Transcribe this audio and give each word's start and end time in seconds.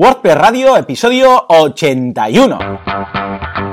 WordPress 0.00 0.38
Radio, 0.38 0.78
episodio 0.78 1.44
81. 1.46 3.69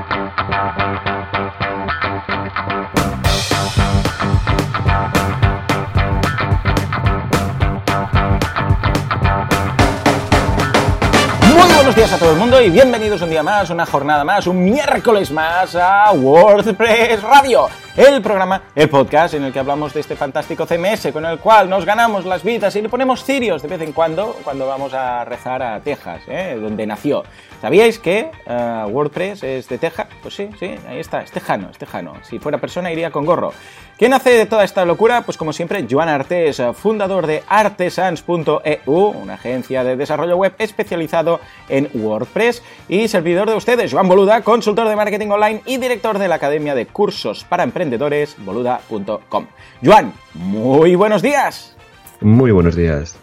Todo 12.28 12.36
el 12.36 12.42
mundo 12.42 12.60
y 12.60 12.68
bienvenidos 12.68 13.22
un 13.22 13.30
día 13.30 13.42
más, 13.42 13.70
una 13.70 13.86
jornada 13.86 14.22
más, 14.22 14.46
un 14.46 14.62
miércoles 14.62 15.30
más 15.30 15.74
a 15.74 16.12
WordPress 16.12 17.22
Radio, 17.22 17.68
el 17.96 18.20
programa, 18.20 18.64
el 18.74 18.90
podcast 18.90 19.32
en 19.32 19.44
el 19.44 19.52
que 19.52 19.58
hablamos 19.58 19.94
de 19.94 20.00
este 20.00 20.14
fantástico 20.14 20.66
CMS 20.66 21.10
con 21.10 21.24
el 21.24 21.38
cual 21.38 21.70
nos 21.70 21.86
ganamos 21.86 22.26
las 22.26 22.44
vidas 22.44 22.76
y 22.76 22.82
le 22.82 22.90
ponemos 22.90 23.24
cirios 23.24 23.62
de 23.62 23.68
vez 23.68 23.80
en 23.80 23.92
cuando 23.92 24.36
cuando 24.44 24.66
vamos 24.66 24.92
a 24.92 25.24
rezar 25.24 25.62
a 25.62 25.80
Texas, 25.80 26.20
¿eh? 26.28 26.58
donde 26.60 26.86
nació. 26.86 27.22
¿Sabíais 27.60 27.98
que 27.98 28.30
eh, 28.46 28.84
WordPress 28.88 29.42
es 29.42 29.68
de 29.68 29.78
Texas? 29.78 30.06
Pues 30.22 30.34
sí, 30.34 30.48
sí, 30.60 30.76
ahí 30.88 31.00
está, 31.00 31.22
es 31.22 31.32
tejano, 31.32 31.70
es 31.70 31.78
tejano. 31.78 32.14
Si 32.22 32.38
fuera 32.38 32.58
persona 32.58 32.92
iría 32.92 33.10
con 33.10 33.26
gorro. 33.26 33.52
¿Quién 33.96 34.14
hace 34.14 34.30
de 34.30 34.46
toda 34.46 34.62
esta 34.62 34.84
locura? 34.84 35.22
Pues 35.22 35.36
como 35.36 35.52
siempre, 35.52 35.84
Joan 35.90 36.08
Artes, 36.08 36.62
fundador 36.74 37.26
de 37.26 37.42
artesans.eu, 37.48 38.94
una 38.94 39.34
agencia 39.34 39.82
de 39.82 39.96
desarrollo 39.96 40.36
web 40.36 40.54
especializado 40.58 41.40
en 41.68 41.90
WordPress, 41.94 42.62
y 42.88 43.08
servidor 43.08 43.50
de 43.50 43.56
ustedes, 43.56 43.92
Joan 43.92 44.06
Boluda, 44.06 44.42
consultor 44.42 44.88
de 44.88 44.94
marketing 44.94 45.30
online 45.30 45.62
y 45.66 45.78
director 45.78 46.20
de 46.20 46.28
la 46.28 46.36
Academia 46.36 46.76
de 46.76 46.86
Cursos 46.86 47.42
para 47.42 47.64
Emprendedores, 47.64 48.36
boluda.com. 48.38 49.46
Joan, 49.84 50.12
muy 50.34 50.94
buenos 50.94 51.22
días. 51.22 51.76
Muy 52.20 52.52
buenos 52.52 52.76
días. 52.76 53.16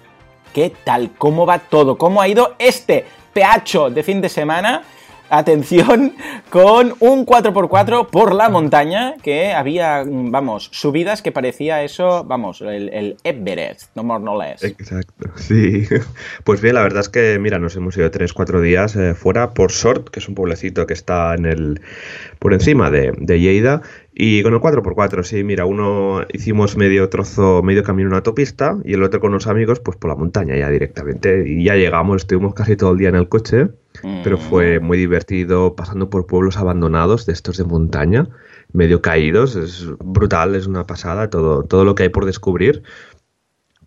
¿Qué 0.54 0.74
tal? 0.84 1.12
¿Cómo 1.18 1.46
va 1.46 1.60
todo? 1.60 1.98
¿Cómo 1.98 2.22
ha 2.22 2.28
ido 2.28 2.56
este 2.60 3.06
peacho 3.36 3.90
de 3.90 4.02
fin 4.02 4.22
de 4.22 4.30
semana? 4.30 4.82
atención, 5.30 6.14
con 6.50 6.94
un 7.00 7.26
4x4 7.26 8.10
por 8.10 8.34
la 8.34 8.50
montaña, 8.50 9.16
que 9.22 9.54
había, 9.54 10.04
vamos, 10.06 10.70
subidas 10.72 11.22
que 11.22 11.32
parecía 11.32 11.84
eso, 11.84 12.24
vamos, 12.24 12.62
el, 12.62 13.18
Everest, 13.24 13.96
no 13.96 14.04
more 14.04 14.24
no 14.24 14.40
less. 14.40 14.64
Exacto, 14.64 15.30
sí. 15.36 15.88
Pues 16.44 16.62
bien, 16.62 16.76
la 16.76 16.84
verdad 16.84 17.02
es 17.02 17.10
que, 17.10 17.40
mira, 17.40 17.60
nos 17.60 17.76
hemos 17.76 17.98
ido 17.98 18.10
3-4 18.10 18.62
días 18.62 18.96
eh, 18.96 19.16
fuera 19.16 19.54
por 19.54 19.72
Sort, 19.72 20.10
que 20.10 20.20
es 20.20 20.28
un 20.28 20.36
pueblecito 20.36 20.86
que 20.86 20.94
está 20.94 21.34
en 21.34 21.46
el, 21.46 21.82
por 22.40 22.54
encima 22.54 22.92
de, 22.92 23.14
de 23.18 23.40
Lleida, 23.40 23.82
y 24.18 24.42
con 24.44 24.54
el 24.54 24.62
4x4, 24.62 25.24
sí, 25.24 25.44
mira, 25.44 25.66
uno 25.66 26.22
hicimos 26.32 26.78
medio 26.78 27.10
trozo, 27.10 27.62
medio 27.62 27.84
camino 27.84 28.08
en 28.08 28.12
una 28.14 28.18
autopista 28.20 28.78
y 28.86 28.94
el 28.94 29.04
otro 29.04 29.20
con 29.20 29.32
unos 29.32 29.46
amigos, 29.46 29.82
pues 29.82 29.98
por 29.98 30.10
la 30.10 30.16
montaña 30.16 30.56
ya 30.56 30.70
directamente. 30.70 31.44
Y 31.46 31.66
ya 31.66 31.76
llegamos, 31.76 32.22
estuvimos 32.22 32.54
casi 32.54 32.78
todo 32.78 32.94
el 32.94 32.98
día 32.98 33.10
en 33.10 33.16
el 33.16 33.28
coche, 33.28 33.68
pero 34.24 34.38
fue 34.38 34.80
mm. 34.80 34.86
muy 34.86 34.98
divertido 34.98 35.76
pasando 35.76 36.10
por 36.10 36.28
pueblos 36.28 36.56
abandonados 36.56 37.26
de 37.26 37.34
estos 37.34 37.58
de 37.58 37.66
montaña, 37.66 38.30
medio 38.72 39.02
caídos. 39.02 39.58
Es 39.58 39.86
brutal, 40.00 40.56
es 40.56 40.66
una 40.66 40.88
pasada 40.88 41.30
todo, 41.30 41.64
todo 41.64 41.84
lo 41.84 41.94
que 41.96 42.04
hay 42.04 42.10
por 42.10 42.24
descubrir. 42.24 42.84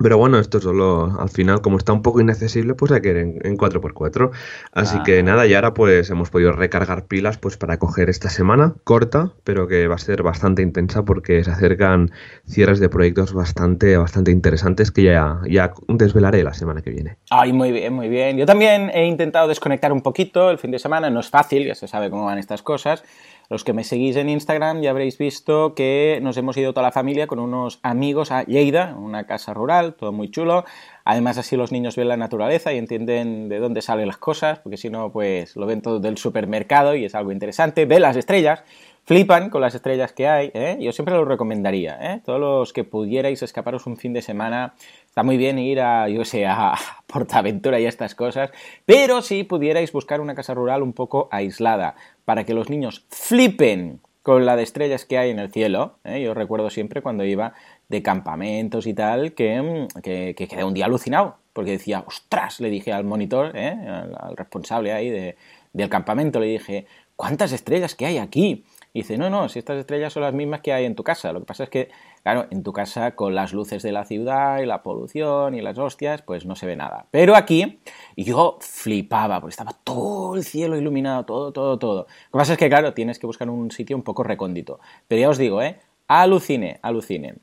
Pero 0.00 0.18
bueno, 0.18 0.38
esto 0.38 0.60
solo 0.60 1.16
al 1.18 1.28
final, 1.28 1.60
como 1.60 1.76
está 1.76 1.92
un 1.92 2.02
poco 2.02 2.20
inaccesible, 2.20 2.74
pues 2.74 2.92
hay 2.92 3.00
que 3.00 3.10
ir 3.10 3.16
en, 3.16 3.58
4x4. 3.58 4.30
Así 4.72 5.02
que 5.02 5.20
ah. 5.20 5.22
nada, 5.22 5.46
y 5.46 5.54
ahora 5.54 5.74
pues 5.74 6.10
hemos 6.10 6.30
podido 6.30 6.52
recargar 6.52 7.06
pilas 7.06 7.38
pues 7.38 7.56
para 7.56 7.78
coger 7.78 8.08
esta 8.08 8.30
semana 8.30 8.74
corta, 8.84 9.32
pero 9.44 9.66
que 9.66 9.88
va 9.88 9.96
a 9.96 9.98
ser 9.98 10.22
bastante 10.22 10.62
intensa 10.62 11.04
porque 11.04 11.42
se 11.42 11.50
acercan 11.50 12.10
cierres 12.46 12.80
de 12.80 12.88
proyectos 12.88 13.32
bastante, 13.32 13.96
bastante 13.96 14.30
interesantes 14.30 14.90
que 14.90 15.04
ya, 15.04 15.40
ya 15.48 15.72
desvelaré 15.88 16.42
la 16.44 16.54
semana 16.54 16.82
que 16.82 16.90
viene. 16.90 17.16
Ay, 17.30 17.52
muy 17.52 17.72
bien, 17.72 17.92
muy 17.92 18.08
bien. 18.08 18.36
Yo 18.36 18.46
también 18.46 18.90
he 18.94 19.06
intentado 19.06 19.48
desconectar 19.48 19.92
un 19.92 20.02
poquito 20.02 20.50
el 20.50 20.58
fin 20.58 20.70
de 20.70 20.78
semana, 20.78 21.10
no 21.10 21.20
es 21.20 21.28
fácil, 21.28 21.66
ya 21.66 21.74
se 21.74 21.88
sabe 21.88 22.10
cómo 22.10 22.24
van 22.24 22.38
estas 22.38 22.62
cosas. 22.62 23.02
Los 23.50 23.64
que 23.64 23.72
me 23.72 23.82
seguís 23.82 24.16
en 24.16 24.28
Instagram 24.28 24.82
ya 24.82 24.90
habréis 24.90 25.16
visto 25.16 25.74
que 25.74 26.18
nos 26.22 26.36
hemos 26.36 26.54
ido 26.58 26.74
toda 26.74 26.82
la 26.82 26.92
familia 26.92 27.26
con 27.26 27.38
unos 27.38 27.78
amigos 27.82 28.30
a 28.30 28.42
Lleida, 28.42 28.94
una 28.94 29.24
casa 29.24 29.54
rural, 29.54 29.94
todo 29.94 30.12
muy 30.12 30.30
chulo. 30.30 30.66
Además 31.04 31.38
así 31.38 31.56
los 31.56 31.72
niños 31.72 31.96
ven 31.96 32.08
la 32.08 32.18
naturaleza 32.18 32.74
y 32.74 32.76
entienden 32.76 33.48
de 33.48 33.58
dónde 33.58 33.80
salen 33.80 34.06
las 34.06 34.18
cosas, 34.18 34.58
porque 34.58 34.76
si 34.76 34.90
no, 34.90 35.10
pues 35.10 35.56
lo 35.56 35.64
ven 35.64 35.80
todo 35.80 35.98
del 35.98 36.18
supermercado 36.18 36.94
y 36.94 37.06
es 37.06 37.14
algo 37.14 37.32
interesante. 37.32 37.86
Ven 37.86 38.02
las 38.02 38.16
estrellas, 38.16 38.64
flipan 39.08 39.48
con 39.48 39.62
las 39.62 39.74
estrellas 39.74 40.12
que 40.12 40.28
hay, 40.28 40.50
¿eh? 40.52 40.76
yo 40.82 40.92
siempre 40.92 41.14
lo 41.14 41.24
recomendaría, 41.24 41.98
¿eh? 41.98 42.20
todos 42.26 42.38
los 42.38 42.74
que 42.74 42.84
pudierais 42.84 43.42
escaparos 43.42 43.86
un 43.86 43.96
fin 43.96 44.12
de 44.12 44.20
semana, 44.20 44.74
está 45.06 45.22
muy 45.22 45.38
bien 45.38 45.58
ir 45.58 45.80
a, 45.80 46.10
yo 46.10 46.26
sé, 46.26 46.44
a 46.44 46.74
Portaventura 47.06 47.80
y 47.80 47.86
a 47.86 47.88
estas 47.88 48.14
cosas, 48.14 48.50
pero 48.84 49.22
si 49.22 49.44
pudierais 49.44 49.92
buscar 49.92 50.20
una 50.20 50.34
casa 50.34 50.52
rural 50.52 50.82
un 50.82 50.92
poco 50.92 51.30
aislada, 51.32 51.96
para 52.26 52.44
que 52.44 52.52
los 52.52 52.68
niños 52.68 53.06
flipen 53.08 54.00
con 54.20 54.44
la 54.44 54.56
de 54.56 54.64
estrellas 54.64 55.06
que 55.06 55.16
hay 55.16 55.30
en 55.30 55.38
el 55.38 55.50
cielo, 55.50 55.96
¿eh? 56.04 56.20
yo 56.20 56.34
recuerdo 56.34 56.68
siempre 56.68 57.00
cuando 57.00 57.24
iba 57.24 57.54
de 57.88 58.02
campamentos 58.02 58.86
y 58.86 58.92
tal, 58.92 59.32
que, 59.32 59.62
mm, 59.62 60.02
que, 60.02 60.34
quedé 60.34 60.64
un 60.64 60.74
día 60.74 60.84
alucinado, 60.84 61.38
porque 61.54 61.70
decía, 61.70 62.04
ostras, 62.06 62.60
le 62.60 62.68
dije 62.68 62.92
al 62.92 63.04
monitor, 63.04 63.52
¿eh? 63.54 63.70
al, 63.70 64.36
responsable 64.36 64.92
ahí 64.92 65.34
del 65.72 65.88
campamento, 65.88 66.40
le 66.40 66.48
dije, 66.48 66.84
¿cuántas 67.16 67.52
estrellas 67.52 67.94
que 67.94 68.04
hay 68.04 68.18
aquí? 68.18 68.66
Y 68.98 69.02
dice, 69.02 69.16
no, 69.16 69.30
no, 69.30 69.48
si 69.48 69.60
estas 69.60 69.78
estrellas 69.78 70.12
son 70.12 70.24
las 70.24 70.34
mismas 70.34 70.60
que 70.60 70.72
hay 70.72 70.84
en 70.84 70.96
tu 70.96 71.04
casa. 71.04 71.32
Lo 71.32 71.38
que 71.38 71.46
pasa 71.46 71.62
es 71.62 71.70
que, 71.70 71.88
claro, 72.24 72.48
en 72.50 72.64
tu 72.64 72.72
casa 72.72 73.12
con 73.14 73.32
las 73.32 73.52
luces 73.52 73.80
de 73.84 73.92
la 73.92 74.04
ciudad 74.04 74.58
y 74.58 74.66
la 74.66 74.82
polución 74.82 75.54
y 75.54 75.60
las 75.60 75.78
hostias, 75.78 76.22
pues 76.22 76.46
no 76.46 76.56
se 76.56 76.66
ve 76.66 76.74
nada. 76.74 77.06
Pero 77.12 77.36
aquí 77.36 77.78
yo 78.16 78.58
flipaba, 78.60 79.40
porque 79.40 79.52
estaba 79.52 79.70
todo 79.84 80.34
el 80.34 80.42
cielo 80.42 80.76
iluminado, 80.76 81.24
todo, 81.24 81.52
todo, 81.52 81.78
todo. 81.78 81.98
Lo 82.00 82.32
que 82.32 82.38
pasa 82.38 82.52
es 82.54 82.58
que, 82.58 82.68
claro, 82.68 82.92
tienes 82.92 83.20
que 83.20 83.28
buscar 83.28 83.48
un 83.48 83.70
sitio 83.70 83.94
un 83.96 84.02
poco 84.02 84.24
recóndito. 84.24 84.80
Pero 85.06 85.20
ya 85.20 85.28
os 85.28 85.38
digo, 85.38 85.62
¿eh? 85.62 85.78
Alucine, 86.08 86.80
alucine. 86.82 87.36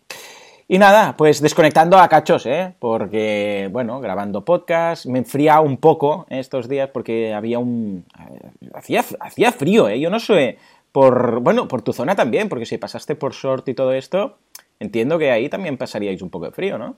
Y 0.68 0.80
nada, 0.80 1.16
pues 1.16 1.42
desconectando 1.42 1.98
a 2.00 2.10
cachos, 2.10 2.48
¿eh? 2.48 2.74
Porque, 2.80 3.70
bueno, 3.72 4.02
grabando 4.02 4.44
podcast, 4.44 5.06
me 5.06 5.20
enfría 5.20 5.62
un 5.62 5.78
poco 5.78 6.26
estos 6.30 6.68
días 6.68 6.90
porque 6.92 7.34
había 7.34 7.60
un... 7.60 8.04
Eh, 8.20 8.70
hacía, 8.74 9.06
hacía 9.20 9.52
frío, 9.52 9.88
¿eh? 9.88 10.02
Yo 10.02 10.10
no 10.10 10.20
sé 10.20 10.58
por, 10.96 11.42
bueno, 11.42 11.68
por 11.68 11.82
tu 11.82 11.92
zona 11.92 12.16
también, 12.16 12.48
porque 12.48 12.66
si 12.66 12.78
pasaste 12.78 13.16
por 13.16 13.34
Short 13.34 13.68
y 13.68 13.74
todo 13.74 13.92
esto, 13.92 14.38
entiendo 14.80 15.20
que 15.20 15.30
ahí 15.30 15.50
también 15.50 15.76
pasaríais 15.76 16.22
un 16.22 16.30
poco 16.30 16.46
de 16.46 16.54
frío, 16.54 16.78
¿no? 16.78 16.96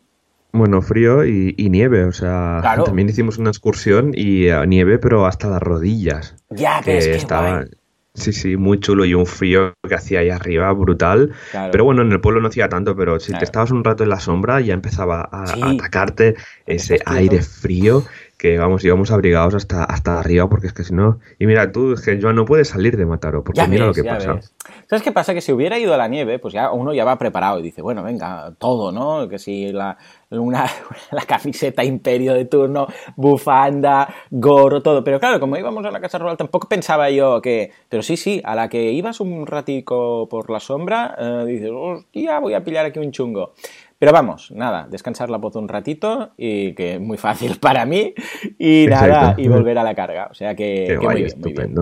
Bueno, 0.52 0.84
frío 0.84 1.26
y, 1.26 1.56
nieve, 1.72 2.04
o 2.04 2.12
sea, 2.12 2.62
también 2.86 3.10
hicimos 3.10 3.40
una 3.40 3.50
excursión 3.50 4.12
y 4.14 4.50
eh, 4.50 4.68
nieve, 4.68 5.00
pero 5.00 5.26
hasta 5.26 5.50
las 5.50 5.64
rodillas. 5.64 6.36
Ya, 6.52 6.80
que, 6.84 7.00
es 7.00 7.08
que 7.08 7.16
estaba, 7.16 7.66
Sí, 8.14 8.34
sí, 8.34 8.56
muy 8.56 8.80
chulo 8.80 9.06
y 9.06 9.16
un 9.16 9.28
frío 9.28 9.74
que 9.88 9.94
hacía 9.96 10.20
ahí 10.20 10.30
arriba, 10.30 10.72
brutal. 10.74 11.34
Pero 11.72 11.84
bueno, 11.84 12.02
en 12.04 12.12
el 12.12 12.20
pueblo 12.20 12.42
no 12.42 12.48
hacía 12.48 12.68
tanto, 12.70 12.96
pero 12.96 13.20
si 13.20 13.32
te 13.34 13.46
estabas 13.46 13.70
un 13.70 13.84
rato 13.84 14.04
en 14.04 14.10
la 14.10 14.20
sombra 14.20 14.60
ya 14.60 14.74
empezaba 14.74 15.28
a, 15.32 15.44
a 15.44 15.72
atacarte 15.72 16.36
ese 16.66 17.00
aire 17.06 17.42
frío 17.44 18.04
que 18.38 18.60
vamos, 18.60 18.86
íbamos 18.86 19.10
abrigados 19.10 19.56
hasta, 19.56 19.84
hasta 19.84 20.20
arriba 20.20 20.48
porque 20.48 20.68
es 20.68 20.74
que 20.74 20.84
si 20.84 20.94
no... 20.94 21.20
Y 21.40 21.48
mira, 21.48 21.72
tú, 21.72 21.94
es 21.94 22.02
que 22.02 22.22
Joan 22.22 22.36
no 22.36 22.46
puede 22.46 22.66
salir 22.66 22.96
de 22.96 23.06
Mataro 23.06 23.44
porque 23.44 23.66
mira 23.68 23.88
lo 23.88 23.94
que 23.94 24.04
pasa. 24.04 24.40
¿Sabes 24.88 25.02
qué 25.02 25.12
pasa? 25.12 25.34
Que 25.34 25.42
si 25.42 25.52
hubiera 25.52 25.80
ido 25.80 25.94
a 25.96 25.98
la 25.98 26.08
nieve, 26.08 26.38
pues 26.38 26.54
ya 26.54 26.72
uno 26.72 26.94
ya 26.94 27.04
va 27.04 27.18
preparado 27.18 27.60
y 27.60 27.64
dice, 27.64 27.82
bueno, 27.82 28.04
venga, 28.04 28.54
todo, 28.60 28.92
¿no? 28.92 29.28
Que 29.28 29.40
si 29.40 29.72
la, 29.72 29.98
una, 30.30 30.68
la 31.12 31.24
camiseta 31.24 31.84
imperio 31.84 32.36
de 32.36 32.46
turno, 32.46 32.86
bufanda, 33.16 34.08
gorro, 34.30 34.84
todo. 34.84 35.04
Pero 35.04 35.20
claro, 35.20 35.40
como 35.40 35.58
íbamos 35.58 35.84
a 35.86 35.90
la 35.90 36.00
casa 36.00 36.20
rural, 36.20 36.38
tampoco 36.38 36.70
pensaba 36.70 37.10
yo 37.10 37.42
que... 37.42 37.72
Pero 37.90 38.04
sí, 38.04 38.18
sí, 38.18 38.40
a 38.46 38.54
la 38.54 38.70
que 38.70 38.92
ibas 38.92 39.20
un 39.20 39.48
ratico 39.48 40.30
por 40.30 40.52
la 40.52 40.60
sombra, 40.60 41.16
eh, 41.18 41.44
dices, 41.48 41.72
hostia, 41.74 42.38
voy 42.38 42.54
a 42.54 42.64
pillar 42.64 42.86
aquí 42.86 43.00
un 43.00 43.12
chungo. 43.12 43.54
Pero 44.00 44.12
vamos, 44.12 44.52
nada, 44.52 44.88
descansar 44.90 45.30
la 45.30 45.38
voz 45.38 45.56
un 45.56 45.68
ratito 45.68 46.32
y 46.38 46.74
que 46.76 46.96
es 46.96 47.02
muy 47.02 47.18
fácil 47.18 47.58
para 47.60 47.86
mí 47.86 48.14
y 48.60 48.86
nada, 48.88 49.36
y 49.38 49.48
volver 49.48 49.78
a 49.80 49.84
la 49.84 49.96
carga. 49.96 50.28
O 50.30 50.34
sea 50.34 50.56
que, 50.56 51.00
muy 51.02 51.16
bien, 51.16 51.40
muy 51.40 51.54
bien. 51.54 51.76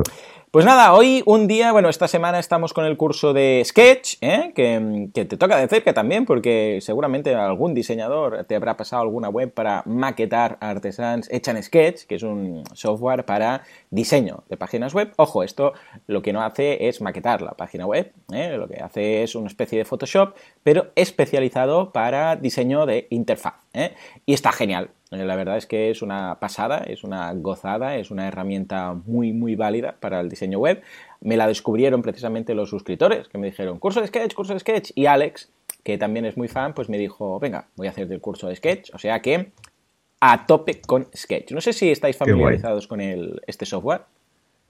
Pues 0.55 0.63
nada, 0.63 0.93
hoy 0.93 1.21
un 1.25 1.49
día, 1.49 1.73
bueno, 1.73 1.89
esta 1.89 2.07
semana 2.07 2.39
estamos 2.39 2.71
con 2.71 2.85
el 2.85 2.95
curso 2.95 3.33
de 3.33 3.61
Sketch, 3.65 4.15
¿eh? 4.21 4.53
que, 4.55 5.09
te 5.13 5.25
toca 5.25 5.57
de 5.57 5.67
cerca 5.67 5.93
también, 5.93 6.23
porque 6.23 6.79
seguramente 6.79 7.35
algún 7.35 7.73
diseñador 7.73 8.45
te 8.45 8.55
habrá 8.55 8.77
pasado 8.77 9.01
alguna 9.01 9.27
web 9.27 9.51
para 9.51 9.83
maquetar 9.85 10.57
artesans 10.61 11.27
hecha 11.29 11.51
en 11.51 11.61
Sketch, 11.61 12.05
que 12.05 12.15
es 12.15 12.23
un 12.23 12.63
software 12.71 13.25
para 13.25 13.63
diseño 13.89 14.45
de 14.47 14.55
páginas 14.55 14.93
web. 14.93 15.11
Ojo, 15.17 15.43
esto 15.43 15.73
lo 16.07 16.21
que 16.21 16.31
no 16.31 16.41
hace 16.41 16.87
es 16.87 17.01
maquetar 17.01 17.41
la 17.41 17.51
página 17.51 17.85
web, 17.85 18.13
¿eh? 18.31 18.55
lo 18.57 18.69
que 18.69 18.81
hace 18.81 19.23
es 19.23 19.35
una 19.35 19.47
especie 19.47 19.77
de 19.79 19.83
Photoshop, 19.83 20.37
pero 20.63 20.87
especializado 20.95 21.91
para 21.91 22.37
diseño 22.37 22.85
de 22.85 23.07
interfaz. 23.09 23.55
¿eh? 23.73 23.93
Y 24.25 24.33
está 24.33 24.53
genial. 24.53 24.89
Eh, 25.11 25.23
la 25.23 25.35
verdad 25.35 25.57
es 25.57 25.65
que 25.65 25.89
es 25.91 26.01
una 26.01 26.39
pasada, 26.39 26.79
es 26.79 27.03
una 27.03 27.31
gozada, 27.33 27.97
es 27.97 28.11
una 28.11 28.27
herramienta 28.27 28.93
muy, 28.93 29.33
muy 29.33 29.55
válida 29.55 29.95
para 29.99 30.19
el 30.19 30.29
diseño 30.29 30.59
web. 30.59 30.81
Me 31.21 31.37
la 31.37 31.47
descubrieron 31.47 32.01
precisamente 32.01 32.55
los 32.55 32.69
suscriptores, 32.69 33.27
que 33.27 33.37
me 33.37 33.47
dijeron, 33.47 33.79
curso 33.79 34.01
de 34.01 34.07
Sketch, 34.07 34.33
curso 34.33 34.53
de 34.53 34.59
Sketch. 34.59 34.91
Y 34.95 35.05
Alex, 35.05 35.49
que 35.83 35.97
también 35.97 36.25
es 36.25 36.37
muy 36.37 36.47
fan, 36.47 36.73
pues 36.73 36.89
me 36.89 36.97
dijo, 36.97 37.39
venga, 37.39 37.67
voy 37.75 37.87
a 37.87 37.91
hacer 37.91 38.11
el 38.11 38.21
curso 38.21 38.47
de 38.47 38.55
Sketch. 38.55 38.91
O 38.93 38.97
sea 38.97 39.21
que 39.21 39.51
a 40.19 40.45
tope 40.47 40.81
con 40.81 41.07
Sketch. 41.15 41.51
No 41.51 41.61
sé 41.61 41.73
si 41.73 41.91
estáis 41.91 42.17
familiarizados 42.17 42.87
con 42.87 43.01
el, 43.01 43.41
este 43.47 43.65
software. 43.65 44.01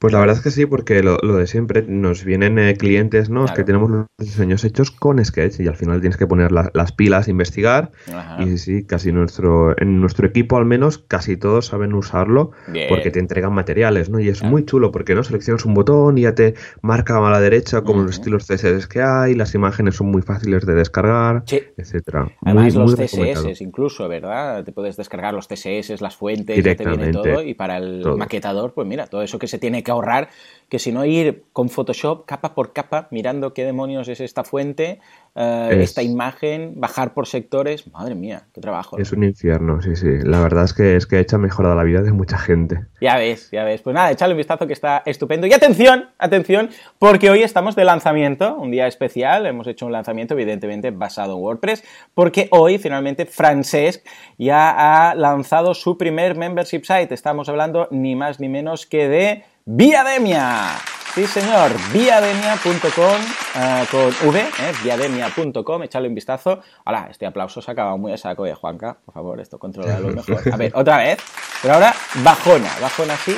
Pues 0.06 0.14
la 0.14 0.20
verdad 0.20 0.36
es 0.38 0.44
que 0.44 0.52
sí, 0.52 0.68
porque 0.68 1.02
lo, 1.02 1.18
de 1.18 1.48
siempre 1.48 1.82
nos 1.82 2.24
vienen 2.24 2.60
eh, 2.60 2.76
clientes, 2.76 3.32
¿no? 3.32 3.48
que 3.48 3.64
tenemos 3.64 3.90
los 3.90 4.06
diseños 4.20 4.64
hechos 4.64 4.92
con 4.92 5.24
Sketch 5.26 5.60
y 5.62 5.68
al 5.68 5.76
final 5.76 6.00
tienes 6.00 6.16
que 6.16 6.28
poner 6.28 6.52
las 6.52 6.92
pilas, 6.92 7.28
investigar. 7.28 7.90
Y 8.38 8.60
sí, 8.60 8.86
casi 8.86 9.12
nuestro, 9.12 9.76
en 9.82 10.00
nuestro 10.00 10.28
equipo 10.28 10.58
al 10.58 10.66
menos, 10.66 11.00
casi 11.00 11.38
todos 11.38 11.66
saben 11.66 11.96
usarlo 11.96 12.52
porque 12.88 13.10
te 13.10 13.18
entregan 13.18 13.52
materiales, 13.52 14.12
¿no? 14.12 14.20
Y 14.20 14.30
es 14.30 14.44
muy 14.44 14.64
chulo 14.64 14.92
porque 14.92 15.16
no 15.16 15.24
seleccionas 15.24 15.66
un 15.66 15.74
botón 15.74 16.20
y 16.20 16.22
ya 16.22 16.36
te 16.36 16.54
marca 16.84 17.18
a 17.18 17.32
la 17.32 17.40
derecha 17.40 17.82
como 17.82 18.04
los 18.04 18.12
estilos 18.12 18.46
CSS 18.46 18.86
que 18.86 19.02
hay, 19.02 19.34
las 19.34 19.56
imágenes 19.56 19.96
son 19.96 20.12
muy 20.12 20.22
fáciles 20.22 20.68
de 20.68 20.76
descargar, 20.76 21.46
etcétera. 21.78 22.32
Además 22.46 22.76
los 22.76 22.96
CSS 22.96 23.60
incluso, 23.62 24.08
¿verdad? 24.08 24.64
Te 24.64 24.72
puedes 24.72 24.98
descargar 24.98 25.34
los 25.34 25.48
CSS, 25.48 26.00
las 26.00 26.16
fuentes, 26.16 26.64
ya 26.64 26.76
te 26.76 26.86
viene 26.88 27.12
todo 27.12 27.42
y 27.42 27.56
para 27.56 27.78
el 27.78 28.06
maquetador, 28.18 28.76
pues 28.76 28.88
mira, 28.88 29.08
todo 29.08 29.24
eso 29.24 29.40
que 29.40 29.48
se 29.48 29.58
tiene 29.58 29.82
que 29.82 29.95
ahorrar, 29.96 30.30
que 30.70 30.80
si 30.80 30.92
no 30.92 31.06
ir 31.06 31.46
con 31.54 31.70
Photoshop 31.70 32.26
capa 32.26 32.56
por 32.56 32.74
capa, 32.74 33.08
mirando 33.12 33.54
qué 33.54 33.64
demonios 33.64 34.08
es 34.08 34.20
esta 34.20 34.44
fuente, 34.44 35.00
eh, 35.36 35.80
esta 35.82 36.02
imagen, 36.02 36.80
bajar 36.80 37.14
por 37.14 37.28
sectores. 37.28 37.92
Madre 37.92 38.16
mía, 38.16 38.48
qué 38.54 38.62
trabajo. 38.62 38.98
Es 38.98 39.12
un 39.12 39.24
infierno, 39.24 39.82
sí, 39.82 39.96
sí. 39.96 40.08
La 40.24 40.40
verdad 40.40 40.64
es 40.64 40.74
que 40.74 40.96
es 40.96 41.06
que 41.06 41.18
ha 41.18 41.20
hecho 41.20 41.38
mejorado 41.38 41.76
la 41.76 41.84
vida 41.84 42.02
de 42.02 42.12
mucha 42.12 42.38
gente. 42.38 42.86
Ya 43.00 43.18
ves, 43.18 43.52
ya 43.52 43.64
ves. 43.64 43.82
Pues 43.82 43.94
nada, 43.94 44.12
echadle 44.12 44.34
un 44.34 44.38
vistazo 44.38 44.66
que 44.66 44.74
está 44.74 45.04
estupendo. 45.06 45.46
Y 45.46 45.54
atención, 45.54 46.10
atención, 46.18 46.70
porque 47.00 47.30
hoy 47.30 47.44
estamos 47.44 47.76
de 47.76 47.84
lanzamiento, 47.84 48.56
un 48.56 48.72
día 48.72 48.88
especial. 48.88 49.46
Hemos 49.46 49.68
hecho 49.68 49.86
un 49.86 49.92
lanzamiento, 49.92 50.34
evidentemente, 50.34 50.92
basado 50.92 51.36
en 51.36 51.44
WordPress, 51.44 51.84
porque 52.14 52.48
hoy 52.52 52.80
finalmente 52.80 53.26
Francesc 53.26 54.06
ya 54.38 55.10
ha 55.10 55.16
lanzado 55.16 55.74
su 55.74 55.98
primer 55.98 56.36
membership 56.36 56.84
site. 56.86 57.14
Estamos 57.14 57.50
hablando 57.50 57.88
ni 57.92 58.16
más 58.16 58.40
ni 58.40 58.50
menos 58.50 58.86
que 58.86 59.08
de 59.10 59.44
Viademia. 59.68 60.78
Sí, 61.16 61.26
señor, 61.26 61.72
viademia.com 61.92 63.45
eh, 63.56 63.86
con 63.90 64.30
V, 64.30 64.40
eh, 64.40 64.72
viademia.com, 64.84 65.84
echadle 65.84 66.10
un 66.10 66.16
vistazo. 66.16 66.60
Hola, 66.86 67.08
este 67.10 67.26
aplauso 67.26 67.62
se 67.62 67.72
ha 67.72 67.74
acabado 67.74 67.98
muy 67.98 68.12
a 68.12 68.18
saco 68.18 68.44
de 68.44 68.54
Juanca, 68.54 68.98
por 69.06 69.14
favor, 69.14 69.40
esto 69.40 69.58
controlalo 69.58 70.10
mejor. 70.14 70.42
A 70.52 70.58
ver, 70.58 70.72
otra 70.76 70.98
vez, 70.98 71.20
pero 71.62 71.76
ahora 71.76 71.94
bajona, 72.24 72.70
bajona 72.82 73.14
así, 73.14 73.34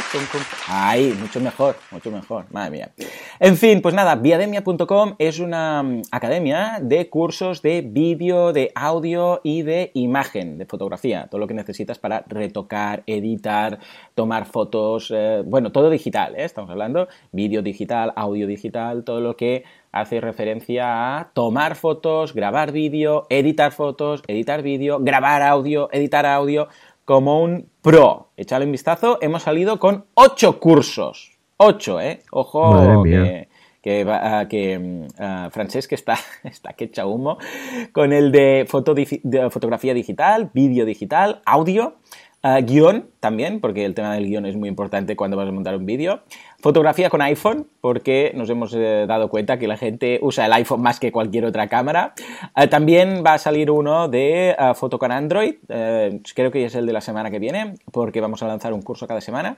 ahí, 0.67 1.15
mucho 1.19 1.39
mejor, 1.39 1.75
mucho 1.91 2.09
mejor, 2.11 2.45
madre 2.51 2.71
mía. 2.71 2.91
En 3.39 3.57
fin, 3.57 3.81
pues 3.81 3.93
nada, 3.93 4.15
viademia.com 4.15 5.15
es 5.19 5.39
una 5.39 5.83
mm, 5.83 6.01
academia 6.11 6.79
de 6.81 7.09
cursos 7.09 7.61
de 7.61 7.81
vídeo, 7.81 8.53
de 8.53 8.71
audio 8.73 9.41
y 9.43 9.61
de 9.61 9.91
imagen, 9.93 10.57
de 10.57 10.65
fotografía, 10.65 11.27
todo 11.29 11.39
lo 11.39 11.47
que 11.47 11.53
necesitas 11.53 11.99
para 11.99 12.23
retocar, 12.27 13.03
editar, 13.05 13.79
tomar 14.15 14.45
fotos, 14.45 15.13
eh, 15.15 15.43
bueno, 15.45 15.71
todo 15.71 15.89
digital, 15.89 16.33
estamos 16.37 16.71
hablando, 16.71 17.07
vídeo 17.31 17.61
digital, 17.61 18.13
audio 18.15 18.47
digital, 18.47 19.03
todo 19.03 19.21
lo 19.21 19.35
que 19.35 19.63
hace 19.91 20.21
referencia 20.21 21.17
a 21.17 21.31
tomar 21.33 21.75
fotos, 21.75 22.33
grabar 22.33 22.71
vídeo, 22.71 23.25
editar 23.29 23.71
fotos, 23.71 24.23
editar 24.27 24.61
vídeo, 24.61 24.99
grabar 24.99 25.41
audio, 25.41 25.89
editar 25.91 26.25
audio, 26.25 26.67
como 27.05 27.41
un 27.41 27.69
pro. 27.81 28.29
Echale 28.37 28.65
un 28.65 28.71
vistazo, 28.71 29.17
hemos 29.21 29.43
salido 29.43 29.79
con 29.79 30.05
ocho 30.13 30.59
cursos. 30.59 31.37
Ocho, 31.57 31.99
¿eh? 32.01 32.21
Ojo 32.31 33.03
que, 33.03 33.47
que, 33.81 34.47
que 34.49 34.79
mm, 34.79 35.49
Francesc 35.51 35.93
está, 35.93 36.17
está 36.43 36.73
que 36.73 36.85
echa 36.85 37.05
humo 37.05 37.37
con 37.93 38.13
el 38.13 38.31
de, 38.31 38.65
foto, 38.67 38.93
de 38.93 39.49
fotografía 39.49 39.93
digital, 39.93 40.51
vídeo 40.53 40.85
digital, 40.85 41.41
audio. 41.45 41.95
Uh, 42.47 42.63
guion 42.63 43.09
también, 43.19 43.59
porque 43.59 43.83
el 43.83 43.93
tema 43.93 44.13
del 44.13 44.25
guion 44.25 44.45
es 44.45 44.55
muy 44.55 44.69
importante 44.69 45.17
cuando 45.17 45.35
vas 45.35 45.49
a 45.49 45.51
montar 45.51 45.75
un 45.75 45.85
vídeo. 45.85 46.21
Fotografía 46.61 47.09
con 47.09 47.21
iPhone, 47.21 47.67
porque 47.81 48.31
nos 48.35 48.49
hemos 48.49 48.73
eh, 48.73 49.05
dado 49.05 49.27
cuenta 49.27 49.59
que 49.59 49.67
la 49.67 49.75
gente 49.75 50.19
usa 50.21 50.45
el 50.45 50.53
iPhone 50.53 50.81
más 50.81 50.97
que 50.97 51.11
cualquier 51.11 51.43
otra 51.43 51.67
cámara. 51.67 52.13
Uh, 52.55 52.67
también 52.67 53.21
va 53.25 53.33
a 53.33 53.37
salir 53.37 53.69
uno 53.69 54.07
de 54.07 54.55
uh, 54.57 54.73
foto 54.75 54.97
con 54.97 55.11
Android, 55.11 55.55
creo 56.35 56.51
que 56.51 56.63
es 56.63 56.75
el 56.75 56.85
de 56.85 56.93
la 56.93 57.01
semana 57.01 57.29
que 57.31 57.39
viene, 57.39 57.73
porque 57.91 58.21
vamos 58.21 58.41
a 58.43 58.47
lanzar 58.47 58.71
un 58.71 58.81
curso 58.81 59.07
cada 59.07 59.19
semana. 59.19 59.57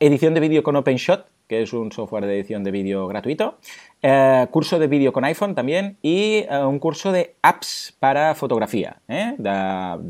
edición 0.00 0.34
de 0.34 0.40
vídeo 0.40 0.62
con 0.64 0.74
OpenShot, 0.74 1.26
que 1.46 1.62
es 1.62 1.72
un 1.72 1.92
software 1.92 2.26
de 2.26 2.34
edición 2.34 2.64
de 2.64 2.70
vídeo 2.70 3.06
gratuito. 3.06 3.58
Eh, 4.02 4.46
curso 4.50 4.78
de 4.78 4.86
vídeo 4.86 5.12
con 5.12 5.24
iPhone 5.24 5.54
también 5.54 5.98
y 6.02 6.44
eh, 6.48 6.64
un 6.64 6.78
curso 6.78 7.12
de 7.12 7.36
apps 7.42 7.96
para 7.98 8.34
fotografía, 8.34 9.00
¿eh? 9.08 9.34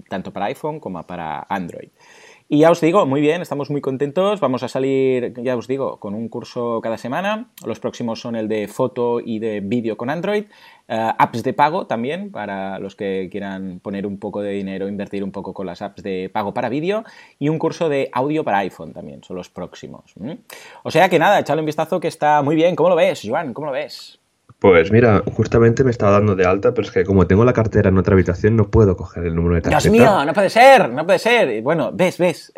tanto 0.09 0.33
para 0.33 0.47
iPhone 0.47 0.81
como 0.81 1.03
para 1.05 1.47
Android. 1.49 1.89
Y 2.49 2.61
ya 2.61 2.71
os 2.71 2.81
digo, 2.81 3.07
muy 3.07 3.21
bien, 3.21 3.43
estamos 3.43 3.71
muy 3.71 3.81
contentos. 3.81 4.39
Vamos 4.39 4.63
a 4.63 4.69
salir, 4.69 5.35
ya 5.43 5.57
os 5.57 5.67
digo, 5.67 5.99
con 5.99 6.15
un 6.15 6.29
curso 6.29 6.81
cada 6.81 6.97
semana. 6.97 7.51
Los 7.65 7.81
próximos 7.81 8.21
son 8.21 8.37
el 8.37 8.47
de 8.47 8.69
foto 8.69 9.19
y 9.19 9.41
de 9.41 9.59
vídeo 9.61 9.97
con 9.97 10.11
Android. 10.11 10.45
Eh, 10.87 11.11
apps 11.19 11.43
de 11.43 11.53
pago 11.55 11.89
también, 11.89 12.31
para 12.31 12.79
los 12.79 12.95
que 12.95 13.29
quieran 13.33 13.81
poner 13.81 14.07
un 14.07 14.19
poco 14.19 14.43
de 14.43 14.53
dinero, 14.53 14.87
invertir 14.87 15.25
un 15.25 15.33
poco 15.33 15.53
con 15.53 15.67
las 15.67 15.83
apps 15.83 16.05
de 16.05 16.31
pago 16.33 16.55
para 16.55 16.69
vídeo. 16.69 17.03
Y 17.41 17.49
un 17.49 17.59
curso 17.59 17.89
de 17.89 18.11
audio 18.13 18.45
para 18.45 18.59
iPhone 18.59 18.93
también, 18.93 19.25
son 19.25 19.37
los 19.37 19.51
próximos. 19.51 20.15
O 20.85 20.91
sea 20.93 21.09
que 21.09 21.19
nada, 21.19 21.41
echadle 21.41 21.63
un 21.63 21.67
vistazo 21.67 21.99
que 21.99 22.07
está 22.07 22.43
muy 22.43 22.55
bien. 22.55 22.77
¿Cómo 22.77 22.91
lo 22.91 22.97
ves, 22.97 23.23
Joan? 23.25 23.55
¿Cómo 23.55 23.67
lo 23.67 23.73
ves? 23.73 24.21
Pues 24.59 24.91
mira, 24.91 25.23
justamente 25.37 25.85
me 25.85 25.91
estaba 25.91 26.13
dando 26.13 26.35
de 26.35 26.47
alta, 26.47 26.73
pero 26.73 26.87
es 26.87 26.93
que 26.93 27.05
como 27.05 27.27
tengo 27.27 27.45
la 27.45 27.53
cartera 27.53 27.91
en 27.91 27.99
otra 27.99 28.15
habitación, 28.15 28.57
no 28.57 28.71
puedo 28.71 28.97
coger 28.97 29.27
el 29.27 29.35
número 29.35 29.57
de 29.57 29.61
tarjeta. 29.61 29.83
Dios 29.83 29.93
mío, 29.93 30.25
no 30.25 30.33
puede 30.33 30.49
ser, 30.49 30.89
no 30.89 31.05
puede 31.05 31.19
ser. 31.19 31.61
Bueno, 31.61 31.91
ves, 31.93 32.17
ves. 32.17 32.55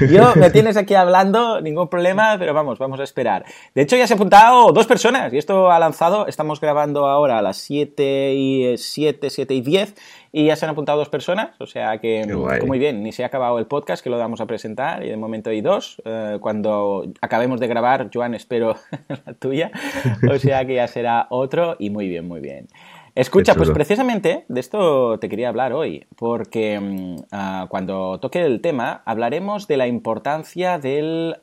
Yo 0.10 0.34
me 0.36 0.48
tienes 0.48 0.78
aquí 0.78 0.94
hablando, 0.94 1.60
ningún 1.60 1.88
problema, 1.88 2.36
pero 2.38 2.54
vamos, 2.54 2.78
vamos 2.78 3.00
a 3.00 3.02
esperar. 3.02 3.44
De 3.74 3.82
hecho, 3.82 3.96
ya 3.96 4.06
se 4.06 4.14
han 4.14 4.18
apuntado 4.18 4.72
dos 4.72 4.86
personas 4.86 5.30
y 5.34 5.36
esto 5.36 5.70
ha 5.70 5.78
lanzado, 5.78 6.26
estamos 6.26 6.58
grabando 6.58 7.06
ahora 7.06 7.38
a 7.38 7.42
las 7.42 7.58
7 7.58 8.32
y 8.34 8.78
7, 8.78 9.28
7 9.28 9.54
y 9.54 9.60
10 9.60 9.94
y 10.32 10.46
ya 10.46 10.56
se 10.56 10.64
han 10.64 10.70
apuntado 10.70 10.98
dos 10.98 11.08
personas, 11.08 11.60
o 11.60 11.66
sea 11.66 11.98
que 11.98 12.24
muy 12.64 12.78
bien, 12.78 13.02
ni 13.02 13.12
se 13.12 13.24
ha 13.24 13.26
acabado 13.26 13.58
el 13.58 13.66
podcast 13.66 14.02
que 14.02 14.10
lo 14.10 14.18
vamos 14.18 14.40
a 14.40 14.46
presentar 14.46 15.04
y 15.04 15.08
de 15.08 15.16
momento 15.16 15.50
hay 15.50 15.60
dos. 15.60 16.00
Eh, 16.04 16.38
cuando 16.40 17.06
acabemos 17.20 17.58
de 17.60 17.66
grabar, 17.66 18.10
Joan, 18.12 18.34
espero 18.34 18.76
la 19.26 19.34
tuya, 19.34 19.70
o 20.30 20.38
sea 20.38 20.64
que 20.64 20.74
ya 20.74 20.86
será 20.86 21.26
otro 21.30 21.76
y 21.78 21.90
muy 21.90 22.08
bien, 22.08 22.28
muy 22.28 22.40
bien. 22.40 22.68
Escucha, 23.14 23.54
pues 23.54 23.70
precisamente 23.70 24.44
de 24.48 24.60
esto 24.60 25.18
te 25.18 25.28
quería 25.28 25.48
hablar 25.48 25.72
hoy, 25.72 26.06
porque 26.16 26.78
mm, 26.78 27.16
ah, 27.32 27.66
cuando 27.68 28.20
toque 28.20 28.44
el 28.44 28.60
tema 28.60 29.02
hablaremos 29.04 29.66
de 29.66 29.76
la 29.76 29.88
importancia 29.88 30.78
del 30.78 31.36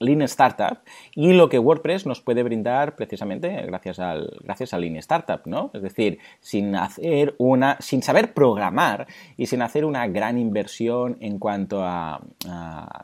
Lean 0.00 0.22
Startup 0.22 0.78
y 1.14 1.32
lo 1.32 1.48
que 1.48 1.58
WordPress 1.58 2.06
nos 2.06 2.20
puede 2.20 2.42
brindar 2.42 2.96
precisamente 2.96 3.48
gracias 3.66 4.00
al, 4.00 4.38
gracias 4.42 4.74
al 4.74 4.80
Lean 4.80 4.96
Startup, 4.96 5.40
¿no? 5.44 5.70
Es 5.72 5.82
decir, 5.82 6.18
sin 6.40 6.74
hacer 6.74 7.36
una, 7.38 7.76
sin 7.80 8.02
saber 8.02 8.34
programar 8.34 9.06
y 9.36 9.46
sin 9.46 9.62
hacer 9.62 9.84
una 9.84 10.08
gran 10.08 10.36
inversión 10.36 11.16
en 11.20 11.38
cuanto 11.38 11.82
a, 11.84 12.20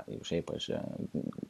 yo 0.09 0.25
sé, 0.25 0.43
pues, 0.43 0.69
eh, 0.71 0.79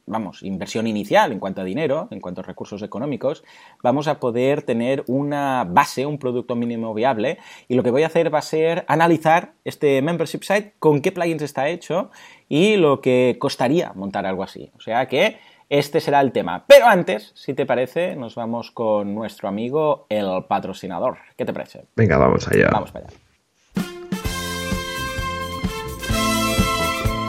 vamos, 0.05 0.43
inversión 0.43 0.85
inicial 0.85 1.31
en 1.31 1.39
cuanto 1.39 1.61
a 1.61 1.63
dinero, 1.63 2.07
en 2.11 2.19
cuanto 2.19 2.41
a 2.41 2.43
recursos 2.43 2.83
económicos, 2.83 3.43
vamos 3.81 4.07
a 4.07 4.19
poder 4.19 4.61
tener 4.61 5.03
una 5.07 5.65
base, 5.67 6.05
un 6.05 6.19
producto 6.19 6.50
mínimo 6.55 6.93
viable. 6.93 7.37
Y 7.67 7.75
lo 7.75 7.83
que 7.83 7.91
voy 7.91 8.03
a 8.03 8.07
hacer 8.07 8.33
va 8.33 8.39
a 8.39 8.43
ser 8.43 8.85
analizar 8.87 9.53
este 9.65 10.01
membership 10.01 10.43
site, 10.43 10.73
con 10.79 11.01
qué 11.01 11.11
plugins 11.11 11.41
está 11.41 11.69
hecho 11.69 12.11
y 12.49 12.77
lo 12.77 13.01
que 13.01 13.37
costaría 13.39 13.91
montar 13.93 14.25
algo 14.25 14.43
así. 14.43 14.71
O 14.77 14.81
sea 14.81 15.07
que 15.07 15.37
este 15.69 16.01
será 16.01 16.19
el 16.19 16.33
tema. 16.33 16.65
Pero 16.67 16.85
antes, 16.85 17.31
si 17.33 17.53
te 17.53 17.65
parece, 17.65 18.15
nos 18.17 18.35
vamos 18.35 18.71
con 18.71 19.15
nuestro 19.15 19.47
amigo 19.47 20.05
el 20.09 20.43
patrocinador. 20.47 21.17
¿Qué 21.37 21.45
te 21.45 21.53
parece? 21.53 21.85
Venga, 21.95 22.17
vamos 22.17 22.47
allá. 22.47 22.69
Vamos 22.71 22.91
para 22.91 23.07
allá. 23.07 23.17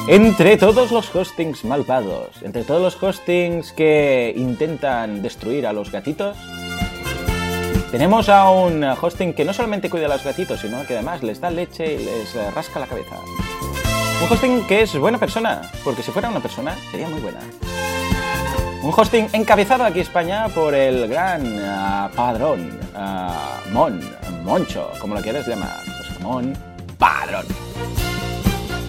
Entre 0.08 0.56
todos 0.56 0.90
los 0.90 1.14
hostings 1.14 1.64
malvados, 1.64 2.42
entre 2.42 2.64
todos 2.64 2.82
los 2.82 3.00
hostings 3.00 3.72
que 3.72 4.34
intentan 4.36 5.22
destruir 5.22 5.64
a 5.64 5.72
los 5.72 5.92
gatitos, 5.92 6.36
tenemos 7.92 8.30
a 8.30 8.48
un 8.48 8.82
hosting 8.82 9.34
que 9.34 9.44
no 9.44 9.52
solamente 9.52 9.90
cuida 9.90 10.06
a 10.06 10.08
los 10.08 10.24
gatitos, 10.24 10.60
sino 10.60 10.86
que 10.86 10.94
además 10.94 11.22
les 11.22 11.42
da 11.42 11.50
leche 11.50 11.92
y 11.92 11.98
les 11.98 12.34
eh, 12.34 12.50
rasca 12.50 12.80
la 12.80 12.86
cabeza. 12.86 13.16
Un 14.22 14.32
hosting 14.32 14.66
que 14.66 14.80
es 14.80 14.96
buena 14.96 15.18
persona, 15.18 15.60
porque 15.84 16.02
si 16.02 16.10
fuera 16.10 16.30
una 16.30 16.40
persona 16.40 16.74
sería 16.90 17.06
muy 17.06 17.20
buena. 17.20 17.40
Un 18.82 18.94
hosting 18.96 19.28
encabezado 19.34 19.84
aquí 19.84 19.98
en 19.98 20.06
España 20.06 20.48
por 20.48 20.74
el 20.74 21.06
gran 21.06 21.44
eh, 21.46 22.08
padrón, 22.16 22.80
uh, 22.96 23.70
Mon, 23.72 24.00
Moncho, 24.42 24.90
como 24.98 25.14
lo 25.14 25.20
quieres 25.20 25.46
llamar. 25.46 25.76
Pues 25.84 26.20
Mon 26.20 26.54
Padrón. 26.98 27.44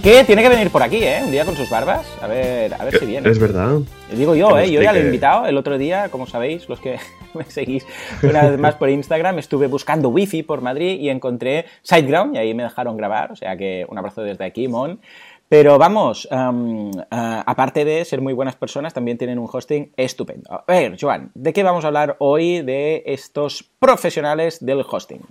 Que 0.02 0.24
tiene 0.24 0.44
que 0.44 0.50
venir 0.50 0.70
por 0.70 0.82
aquí, 0.82 1.04
¿eh? 1.04 1.22
Un 1.26 1.32
día 1.32 1.44
con 1.44 1.58
sus 1.58 1.70
barbas. 1.70 2.06
A 2.22 2.28
ver, 2.28 2.74
a 2.74 2.86
ver 2.86 2.98
si 2.98 3.06
viene. 3.06 3.30
Es 3.30 3.38
verdad. 3.38 3.80
Digo 4.16 4.34
yo, 4.34 4.58
¿eh? 4.58 4.72
Yo 4.72 4.82
ya 4.82 4.94
lo 4.94 5.00
he 5.00 5.04
invitado 5.04 5.46
el 5.46 5.58
otro 5.58 5.78
día, 5.78 6.08
como 6.10 6.26
sabéis, 6.26 6.70
los 6.70 6.80
que 6.80 7.00
me 7.36 7.46
seguís 7.46 7.86
una 8.22 8.50
vez 8.50 8.60
más 8.60 8.76
por 8.76 8.90
Instagram, 8.90 9.40
estuve 9.40 9.68
buscando 9.68 10.10
wifi 10.10 10.44
por 10.44 10.62
Madrid 10.62 11.00
y 11.00 11.10
encontré 11.10 11.66
SiteGround 11.82 12.36
y 12.36 12.38
ahí 12.40 12.54
me 12.54 12.64
dejaron 12.64 12.98
grabar, 12.98 13.32
o 13.32 13.36
sea 13.36 13.58
que 13.58 13.86
un 13.88 13.98
abrazo 13.98 14.22
desde 14.22 14.46
aquí, 14.46 14.68
Mon. 14.68 15.00
Pero 15.50 15.78
vamos, 15.78 16.28
aparte 16.32 17.86
de 17.86 18.04
ser 18.06 18.22
muy 18.22 18.34
buenas 18.34 18.56
personas, 18.56 18.94
también 18.94 19.20
tienen 19.20 19.38
un 19.38 19.48
hosting 19.52 19.92
estupendo. 19.98 20.52
A 20.52 20.64
ver, 20.68 20.98
Joan, 21.00 21.30
¿de 21.36 21.54
qué 21.54 21.62
vamos 21.62 21.84
a 21.84 21.88
hablar 21.88 22.16
hoy 22.18 22.62
de 22.62 23.04
estos 23.06 23.64
profesionales 23.78 24.66
del 24.66 24.84
hosting? 24.90 25.22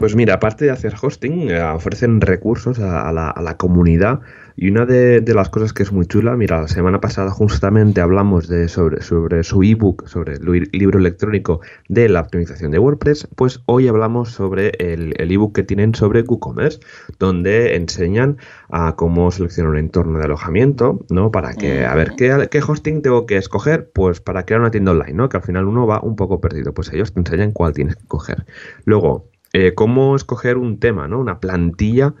Pues 0.00 0.16
mira, 0.16 0.32
aparte 0.32 0.64
de 0.64 0.70
hacer 0.70 0.94
hosting, 0.98 1.50
eh, 1.50 1.62
ofrecen 1.62 2.22
recursos 2.22 2.78
a, 2.78 3.12
la, 3.12 3.56
comunidad 3.58 4.20
y 4.56 4.70
una 4.70 4.86
de, 4.86 5.22
las 5.34 5.50
cosas 5.50 5.74
que 5.74 5.82
es 5.82 5.92
muy 5.92 6.06
chula, 6.06 6.38
mira, 6.38 6.58
la 6.58 6.68
semana 6.68 7.02
pasada 7.02 7.30
justamente 7.30 8.00
hablamos 8.00 8.48
de, 8.48 8.68
sobre, 8.68 9.02
sobre 9.02 9.44
su 9.44 9.62
ebook, 9.62 10.08
sobre 10.08 10.36
el 10.36 10.68
libro 10.72 10.98
electrónico 10.98 11.60
de 11.90 12.08
la 12.08 12.22
optimización 12.22 12.70
de 12.70 12.78
WordPress, 12.78 13.28
pues 13.36 13.60
hoy 13.66 13.88
hablamos 13.88 14.30
sobre 14.30 14.72
el, 14.78 15.12
ebook 15.18 15.54
que 15.54 15.64
tienen 15.64 15.94
sobre 15.94 16.22
WooCommerce, 16.22 16.80
donde 17.18 17.76
enseñan 17.76 18.38
a 18.70 18.96
cómo 18.96 19.30
seleccionar 19.30 19.72
un 19.72 19.78
entorno 19.78 20.18
de 20.18 20.24
alojamiento, 20.24 21.04
¿no? 21.10 21.30
Para 21.30 21.52
que, 21.52 21.84
a 21.84 21.94
ver, 21.94 22.14
¿qué, 22.16 22.48
¿qué 22.50 22.62
hosting 22.66 23.02
tengo 23.02 23.26
que 23.26 23.36
escoger? 23.36 23.90
Pues 23.92 24.22
para 24.22 24.46
crear 24.46 24.62
una 24.62 24.70
tienda 24.70 24.92
online, 24.92 25.12
¿no? 25.12 25.28
Que 25.28 25.36
al 25.36 25.42
final 25.42 25.66
uno 25.66 25.86
va 25.86 26.00
un 26.00 26.16
poco 26.16 26.40
perdido, 26.40 26.72
pues 26.72 26.90
ellos 26.90 27.12
te 27.12 27.20
enseñan 27.20 27.52
cuál 27.52 27.74
tienes 27.74 27.96
que 27.96 28.06
coger. 28.06 28.46
Luego, 28.86 29.29
eh, 29.52 29.74
cómo 29.74 30.14
escoger 30.14 30.58
un 30.58 30.78
tema, 30.78 31.08
¿no? 31.08 31.18
Una 31.18 31.40
plantilla 31.40 32.14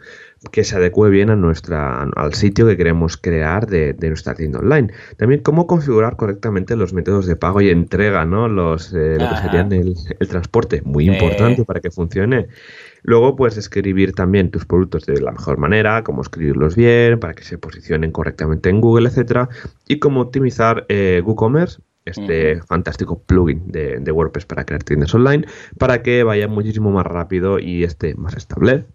que 0.50 0.64
se 0.64 0.76
adecue 0.76 1.10
bien 1.10 1.30
a 1.30 1.36
nuestra, 1.36 2.02
al 2.02 2.34
sitio 2.34 2.66
que 2.66 2.76
queremos 2.76 3.16
crear 3.16 3.66
de, 3.66 3.94
nuestra 4.00 4.34
tienda 4.34 4.58
online. 4.58 4.92
También 5.16 5.42
cómo 5.42 5.66
configurar 5.66 6.16
correctamente 6.16 6.74
los 6.76 6.92
métodos 6.92 7.26
de 7.26 7.36
pago 7.36 7.60
y 7.60 7.68
entrega, 7.68 8.24
¿no? 8.24 8.48
Los, 8.48 8.92
eh, 8.94 9.16
lo 9.18 9.28
que 9.28 9.36
serían 9.36 9.72
el, 9.72 9.94
transporte, 10.28 10.82
muy 10.84 11.08
importante 11.08 11.64
para 11.64 11.80
que 11.80 11.90
funcione. 11.90 12.48
Luego, 13.02 13.36
pues 13.36 13.56
escribir 13.56 14.12
también 14.12 14.50
tus 14.50 14.64
productos 14.64 15.06
de 15.06 15.20
la 15.20 15.32
mejor 15.32 15.58
manera, 15.58 16.02
cómo 16.02 16.22
escribirlos 16.22 16.74
bien, 16.74 17.20
para 17.20 17.34
que 17.34 17.44
se 17.44 17.58
posicionen 17.58 18.10
correctamente 18.10 18.70
en 18.70 18.80
Google, 18.80 19.08
etcétera, 19.08 19.48
y 19.86 19.98
cómo 19.98 20.20
optimizar 20.22 20.84
eh, 20.88 21.22
WooCommerce 21.24 21.80
este 22.04 22.62
fantástico 22.62 23.22
plugin 23.22 23.70
de, 23.70 24.12
WordPress 24.12 24.46
para 24.46 24.64
crear 24.64 24.82
tiendas 24.82 25.14
online 25.14 25.46
para 25.78 26.02
que 26.02 26.22
vaya 26.24 26.48
muchísimo 26.48 26.90
más 26.90 27.06
rápido 27.06 27.58
y 27.58 27.84
esté 27.84 28.14
más 28.14 28.36
estable. 28.36 28.86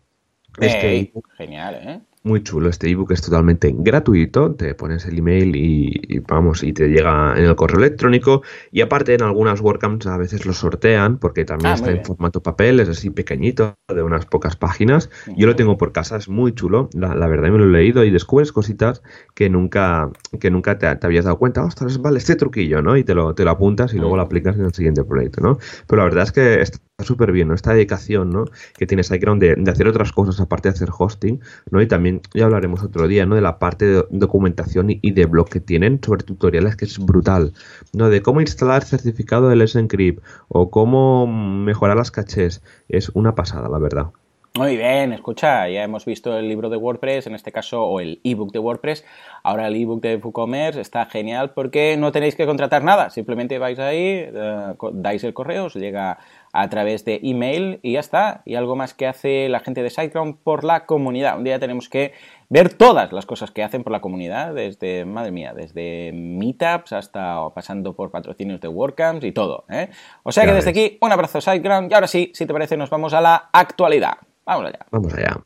Este 0.60 1.12
genial, 1.38 1.76
¿eh? 1.82 2.02
Muy 2.25 2.44
chulo. 2.44 2.70
Este 2.70 2.89
ebook 2.89 3.12
es 3.12 3.22
totalmente 3.22 3.74
gratuito. 3.77 4.53
Te 4.55 4.74
pones 4.74 5.05
el 5.05 5.20
email 5.20 5.55
y, 5.55 6.20
vamos, 6.27 6.63
y 6.63 6.74
te 6.74 6.89
llega 6.89 7.36
en 7.38 7.46
el 7.46 7.55
correo 7.55 7.79
electrónico. 7.79 8.41
Y 8.72 8.82
aparte, 8.82 9.13
en 9.13 9.22
algunas 9.22 9.62
WordCamps 9.62 10.08
a 10.08 10.17
veces 10.17 10.46
lo 10.46 10.53
sortean 10.53 11.17
porque 11.17 11.46
también 11.46 11.72
ah, 11.72 11.75
está 11.75 11.91
en 11.91 12.03
formato 12.03 12.41
papel, 12.41 12.79
es 12.79 12.89
así 12.89 13.12
pequeñito, 13.12 13.75
de 13.88 14.01
unas 14.01 14.25
pocas 14.25 14.55
páginas. 14.55 15.10
Yo 15.38 15.48
lo 15.48 15.55
tengo 15.55 15.77
por 15.77 15.91
casa, 15.91 16.17
es 16.17 16.27
muy 16.27 16.53
chulo. 16.53 16.89
La, 16.94 17.27
verdad, 17.27 17.50
me 17.50 17.60
lo 17.60 17.65
he 17.65 17.67
leído 17.67 18.03
y 18.03 18.10
descubres 18.10 18.51
cositas 18.51 19.03
que 19.36 19.50
nunca, 19.50 20.10
que 20.39 20.50
nunca 20.50 20.79
te, 20.79 20.88
habías 20.88 21.25
dado 21.25 21.38
cuenta. 21.38 21.63
Ostras, 21.63 22.01
vale, 22.01 22.17
este 22.17 22.36
truquillo, 22.36 22.82
¿no? 22.82 22.98
Y 22.98 23.03
te 23.03 23.13
lo, 23.13 23.36
te 23.36 23.46
lo 23.46 23.51
apuntas 23.51 23.94
y 23.94 23.98
luego 23.98 24.15
lo 24.15 24.24
aplicas 24.24 24.55
en 24.55 24.65
el 24.65 24.74
siguiente 24.74 25.03
proyecto, 25.03 25.41
¿no? 25.41 25.60
Pero 25.88 26.01
la 26.01 26.05
verdad 26.05 26.24
es 26.24 26.32
que 26.32 26.62
está 26.62 26.79
súper 27.04 27.32
bien, 27.32 27.50
¿no? 27.50 27.54
Esta 27.54 27.74
dedicación, 27.74 28.30
¿no? 28.30 28.46
Que 28.78 28.86
tienes 28.88 29.12
ahí 29.12 29.20
de, 29.20 29.56
de 29.56 29.72
hacer 29.72 29.88
otras 29.88 30.12
cosas 30.12 30.40
aparte 30.40 30.70
de 30.70 30.75
hacer 30.75 30.90
hosting, 30.98 31.42
¿no? 31.70 31.82
Y 31.82 31.88
también 31.88 32.22
ya 32.34 32.46
hablaremos 32.46 32.84
otro 32.84 33.08
día, 33.08 33.25
¿no? 33.25 33.36
De 33.36 33.42
la 33.42 33.60
parte 33.60 33.86
de 33.86 34.06
documentación 34.12 34.88
y, 34.90 35.12
de 35.12 35.25
blog 35.25 35.50
que 35.50 35.60
tienen 35.60 36.00
sobre 36.04 36.24
tutoriales 36.24 36.75
que 36.75 36.86
es 36.86 36.98
brutal, 37.00 37.54
¿no? 37.94 38.10
De 38.10 38.22
cómo 38.22 38.40
instalar 38.42 38.84
certificado 38.84 39.50
de 39.50 39.58
Let's 39.58 39.75
Encrypt 39.75 40.24
o 40.48 40.70
cómo 40.70 41.28
mejorar 41.28 41.98
las 41.98 42.12
cachés. 42.12 42.62
Es 42.88 43.10
una 43.14 43.36
pasada, 43.36 43.68
la 43.68 43.80
verdad. 43.80 44.12
Muy 44.58 44.78
bien, 44.78 45.12
escucha, 45.12 45.68
ya 45.68 45.84
hemos 45.84 46.06
visto 46.06 46.38
el 46.38 46.48
libro 46.48 46.70
de 46.70 46.78
WordPress, 46.78 47.28
en 47.28 47.36
este 47.36 47.52
caso, 47.52 47.84
o 47.84 48.00
el 48.00 48.22
ebook 48.24 48.54
de 48.54 48.60
WordPress. 48.60 49.04
Ahora 49.44 49.68
el 49.68 49.75
ebook 49.75 50.02
de 50.02 50.16
WooCommerce 50.16 50.80
está 50.80 51.06
genial 51.08 51.52
porque 51.54 51.98
no 51.98 52.14
tenéis 52.14 52.38
que 52.38 52.46
contratar 52.46 52.82
nada. 52.82 53.10
Simplemente 53.10 53.60
vais 53.60 53.80
ahí, 53.80 54.30
eh, 54.34 54.74
dais 54.94 55.25
el 55.25 55.34
correo, 55.34 55.66
os 55.66 55.75
llega 55.75 56.20
a 56.56 56.70
través 56.70 57.04
de 57.04 57.20
email 57.22 57.80
y 57.84 57.94
ya 57.94 58.00
está. 58.00 58.42
Y 58.46 58.56
algo 58.56 58.78
más 58.78 58.94
que 58.94 59.08
hace 59.08 59.50
la 59.50 59.60
gente 59.60 59.84
de 59.84 59.90
SiteGround 59.90 60.38
por 60.42 60.64
la 60.64 60.86
comunidad. 60.86 61.38
Un 61.38 61.44
día 61.44 61.60
tenemos 61.60 61.90
que 61.90 62.14
ver 62.48 62.74
todas 62.74 63.12
las 63.12 63.26
cosas 63.26 63.52
que 63.52 63.62
hacen 63.62 63.84
por 63.84 63.92
la 63.92 64.00
comunidad, 64.00 64.54
desde, 64.54 65.04
madre 65.04 65.32
mía, 65.32 65.54
desde 65.54 66.12
meetups 66.14 66.94
hasta 66.94 67.50
pasando 67.54 67.94
por 67.94 68.10
patrocinios 68.10 68.62
de 68.62 68.70
WordCamps 68.70 69.26
y 69.26 69.34
todo. 69.34 69.66
¿eh? 69.70 69.90
O 70.24 70.32
sea 70.32 70.46
que 70.46 70.54
desde 70.54 70.70
aquí, 70.70 70.98
un 71.02 71.12
abrazo 71.12 71.42
SiteGround 71.42 71.92
y 71.92 71.94
ahora 71.94 72.08
sí, 72.08 72.32
si 72.34 72.46
te 72.46 72.54
parece, 72.54 72.78
nos 72.78 72.90
vamos 72.90 73.14
a 73.14 73.20
la 73.20 73.50
actualidad. 73.52 74.14
Vamos 74.46 74.68
allá. 74.68 74.80
Vamos 74.92 75.14
allá. 75.14 75.38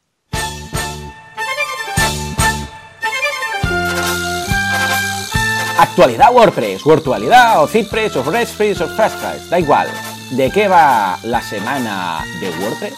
Actualidad 5.80 6.34
WordPress, 6.34 6.84
Virtualidad 6.86 7.64
o 7.64 7.68
Zippress 7.68 8.16
o 8.18 8.30
RESTPress 8.30 8.82
o 8.82 8.88
FastPress, 8.90 9.50
da 9.50 9.60
igual. 9.60 9.88
¿De 10.32 10.52
qué 10.52 10.68
va 10.68 11.18
la 11.24 11.42
semana 11.42 12.24
de 12.40 12.50
WordPress? 12.50 12.94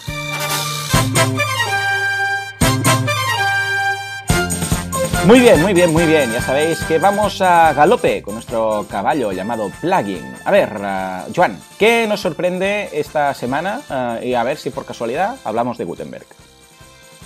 Muy 5.26 5.40
bien, 5.40 5.62
muy 5.62 5.72
bien, 5.72 5.92
muy 5.92 6.04
bien. 6.04 6.30
Ya 6.30 6.42
sabéis 6.42 6.80
que 6.84 6.98
vamos 6.98 7.40
a 7.40 7.72
galope 7.72 8.22
con 8.22 8.34
nuestro 8.34 8.84
caballo 8.90 9.32
llamado 9.32 9.70
plugin. 9.80 10.34
A 10.44 10.50
ver, 10.50 10.72
uh, 10.76 11.32
Joan, 11.34 11.58
¿qué 11.78 12.06
nos 12.06 12.20
sorprende 12.20 12.90
esta 12.92 13.32
semana? 13.32 13.80
Uh, 13.88 14.24
y 14.24 14.34
a 14.34 14.42
ver 14.42 14.58
si 14.58 14.68
por 14.68 14.84
casualidad 14.84 15.36
hablamos 15.44 15.78
de 15.78 15.84
Gutenberg. 15.84 16.26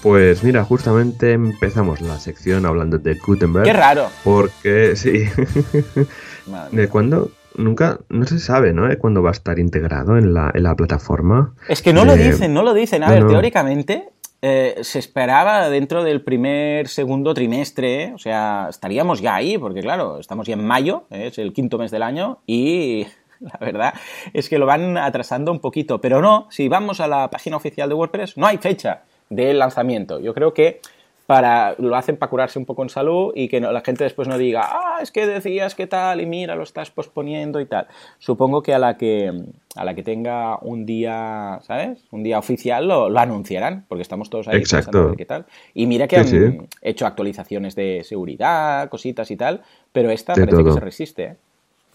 Pues 0.02 0.44
mira, 0.44 0.62
justamente 0.62 1.32
empezamos 1.32 2.00
la 2.00 2.20
sección 2.20 2.64
hablando 2.64 2.98
de 2.98 3.14
Gutenberg. 3.14 3.64
Qué 3.64 3.72
raro. 3.72 4.08
Porque 4.22 4.94
sí. 4.94 5.24
¿De 6.70 6.88
cuándo? 6.88 7.32
Nunca, 7.56 8.00
no 8.08 8.26
se 8.26 8.38
sabe, 8.38 8.72
¿no? 8.72 8.88
Cuándo 8.98 9.22
va 9.22 9.30
a 9.30 9.32
estar 9.32 9.58
integrado 9.58 10.16
en 10.16 10.34
la, 10.34 10.50
en 10.54 10.62
la 10.62 10.74
plataforma. 10.74 11.54
Es 11.68 11.82
que 11.82 11.92
no 11.92 12.04
lo 12.04 12.16
dicen, 12.16 12.54
no 12.54 12.62
lo 12.62 12.74
dicen. 12.74 13.02
A 13.02 13.10
ver, 13.10 13.26
teóricamente 13.26 14.10
eh, 14.42 14.76
se 14.82 14.98
esperaba 14.98 15.68
dentro 15.70 16.04
del 16.04 16.22
primer, 16.22 16.88
segundo 16.88 17.34
trimestre, 17.34 18.12
o 18.14 18.18
sea, 18.18 18.66
estaríamos 18.68 19.20
ya 19.20 19.34
ahí, 19.34 19.58
porque 19.58 19.80
claro, 19.80 20.20
estamos 20.20 20.46
ya 20.46 20.54
en 20.54 20.64
mayo, 20.64 21.04
¿eh? 21.10 21.28
es 21.28 21.38
el 21.38 21.52
quinto 21.52 21.78
mes 21.78 21.90
del 21.90 22.02
año, 22.02 22.38
y 22.46 23.06
la 23.40 23.58
verdad 23.60 23.94
es 24.32 24.48
que 24.48 24.58
lo 24.58 24.66
van 24.66 24.98
atrasando 24.98 25.50
un 25.52 25.60
poquito. 25.60 26.00
Pero 26.00 26.20
no, 26.20 26.46
si 26.50 26.68
vamos 26.68 27.00
a 27.00 27.08
la 27.08 27.30
página 27.30 27.56
oficial 27.56 27.88
de 27.88 27.94
WordPress, 27.94 28.36
no 28.36 28.46
hay 28.46 28.58
fecha 28.58 29.02
del 29.30 29.58
lanzamiento. 29.58 30.20
Yo 30.20 30.34
creo 30.34 30.54
que 30.54 30.80
para 31.26 31.74
lo 31.78 31.96
hacen 31.96 32.16
para 32.16 32.30
curarse 32.30 32.58
un 32.58 32.64
poco 32.64 32.82
en 32.82 32.88
salud 32.88 33.32
y 33.34 33.48
que 33.48 33.60
la 33.60 33.80
gente 33.80 34.04
después 34.04 34.28
no 34.28 34.38
diga, 34.38 34.62
ah, 34.64 34.98
es 35.02 35.10
que 35.10 35.26
decías 35.26 35.74
que 35.74 35.86
tal 35.86 36.20
y 36.20 36.26
mira, 36.26 36.54
lo 36.54 36.62
estás 36.62 36.90
posponiendo 36.90 37.60
y 37.60 37.66
tal. 37.66 37.88
Supongo 38.18 38.62
que 38.62 38.74
a 38.74 38.78
la 38.78 38.96
que, 38.96 39.32
a 39.74 39.84
la 39.84 39.94
que 39.94 40.02
tenga 40.02 40.58
un 40.58 40.86
día, 40.86 41.58
¿sabes? 41.62 42.04
Un 42.12 42.22
día 42.22 42.38
oficial 42.38 42.86
lo, 42.86 43.18
anunciarán, 43.18 43.84
porque 43.88 44.02
estamos 44.02 44.30
todos 44.30 44.48
ahí 44.48 44.58
Exacto. 44.58 45.14
qué 45.16 45.26
tal. 45.26 45.46
Y 45.74 45.86
mira 45.86 46.06
que 46.06 46.16
han 46.16 46.68
hecho 46.80 47.06
actualizaciones 47.06 47.74
de 47.74 48.02
seguridad, 48.04 48.88
cositas 48.88 49.30
y 49.30 49.36
tal, 49.36 49.62
pero 49.92 50.10
esta 50.10 50.34
parece 50.34 50.64
que 50.64 50.72
se 50.72 50.80
resiste, 50.80 51.24
¿eh? 51.24 51.36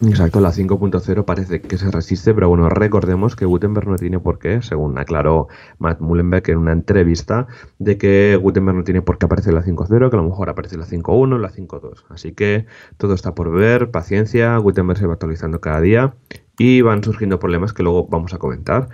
Exacto, 0.04 0.40
la 0.40 0.50
5.0 0.50 1.24
parece 1.24 1.60
que 1.60 1.78
se 1.78 1.88
resiste, 1.92 2.34
pero 2.34 2.48
bueno, 2.48 2.68
recordemos 2.68 3.36
que 3.36 3.44
Gutenberg 3.44 3.86
no 3.86 3.94
tiene 3.96 4.18
por 4.18 4.40
qué, 4.40 4.60
según 4.60 4.98
aclaró 4.98 5.46
Matt 5.78 6.00
Mullenberg 6.00 6.50
en 6.50 6.58
una 6.58 6.72
entrevista, 6.72 7.46
de 7.78 7.98
que 7.98 8.36
Gutenberg 8.40 8.78
no 8.78 8.84
tiene 8.84 9.02
por 9.02 9.18
qué 9.18 9.26
aparecer 9.26 9.54
la 9.54 9.62
5.0, 9.62 10.10
que 10.10 10.16
a 10.16 10.20
lo 10.20 10.28
mejor 10.28 10.50
aparece 10.50 10.76
la 10.76 10.86
5.1, 10.86 11.38
la 11.38 11.50
5.2. 11.50 12.04
Así 12.08 12.32
que 12.32 12.66
todo 12.96 13.14
está 13.14 13.36
por 13.36 13.52
ver, 13.52 13.92
paciencia, 13.92 14.56
Gutenberg 14.56 14.98
se 14.98 15.06
va 15.06 15.12
actualizando 15.12 15.60
cada 15.60 15.80
día 15.80 16.14
y 16.58 16.80
van 16.80 17.04
surgiendo 17.04 17.38
problemas 17.38 17.72
que 17.72 17.84
luego 17.84 18.08
vamos 18.08 18.34
a 18.34 18.38
comentar. 18.38 18.88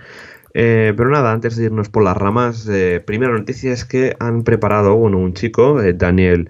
Eh, 0.53 0.93
pero 0.95 1.09
nada, 1.09 1.31
antes 1.31 1.55
de 1.55 1.65
irnos 1.65 1.89
por 1.89 2.03
las 2.03 2.17
ramas, 2.17 2.67
eh, 2.69 3.01
primera 3.05 3.33
noticia 3.33 3.71
es 3.73 3.83
que 3.83 4.15
han 4.19 4.43
preparado, 4.43 4.95
bueno, 4.95 5.17
un 5.17 5.33
chico, 5.33 5.81
eh, 5.81 5.93
Daniel 5.93 6.49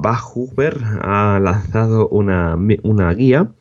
Bachuber, 0.00 0.78
ha 1.02 1.38
lanzado 1.40 2.08
una, 2.08 2.56
una 2.82 3.12
guía 3.12 3.52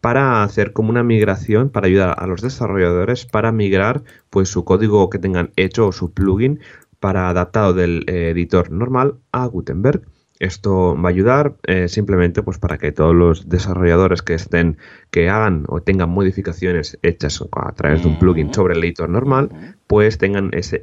para 0.00 0.42
hacer 0.42 0.72
como 0.72 0.90
una 0.90 1.02
migración, 1.02 1.70
para 1.70 1.86
ayudar 1.86 2.14
a 2.18 2.26
los 2.26 2.42
desarrolladores 2.42 3.24
para 3.24 3.52
migrar 3.52 4.02
pues 4.28 4.48
su 4.50 4.64
código 4.64 5.08
que 5.08 5.18
tengan 5.18 5.52
hecho 5.56 5.86
o 5.86 5.92
su 5.92 6.12
plugin 6.12 6.60
para 7.00 7.28
adaptado 7.28 7.72
del 7.72 8.04
eh, 8.06 8.30
editor 8.30 8.70
normal 8.70 9.14
a 9.32 9.46
Gutenberg. 9.46 10.02
Esto 10.40 10.94
va 11.00 11.08
a 11.08 11.12
ayudar 11.12 11.54
eh, 11.62 11.88
simplemente 11.88 12.42
pues 12.42 12.58
para 12.58 12.76
que 12.76 12.92
todos 12.92 13.14
los 13.14 13.48
desarrolladores 13.48 14.20
que 14.20 14.34
estén, 14.34 14.78
que 15.10 15.30
hagan 15.30 15.64
o 15.68 15.80
tengan 15.80 16.10
modificaciones 16.10 16.98
hechas 17.02 17.42
a 17.52 17.72
través 17.72 18.02
de 18.02 18.08
un 18.08 18.18
plugin 18.18 18.52
sobre 18.52 18.74
el 18.74 18.82
editor 18.82 19.08
normal, 19.08 19.76
pues 19.86 20.18
tengan 20.18 20.50
esa 20.52 20.76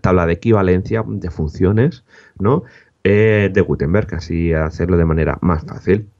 tabla 0.00 0.26
de 0.26 0.34
equivalencia 0.34 1.04
de 1.06 1.30
funciones, 1.30 2.04
¿no? 2.38 2.64
Eh, 3.08 3.50
de 3.52 3.60
Gutenberg, 3.60 4.16
así 4.16 4.52
hacerlo 4.52 4.96
de 4.96 5.04
manera 5.04 5.38
más 5.40 5.64
fácil. 5.64 6.10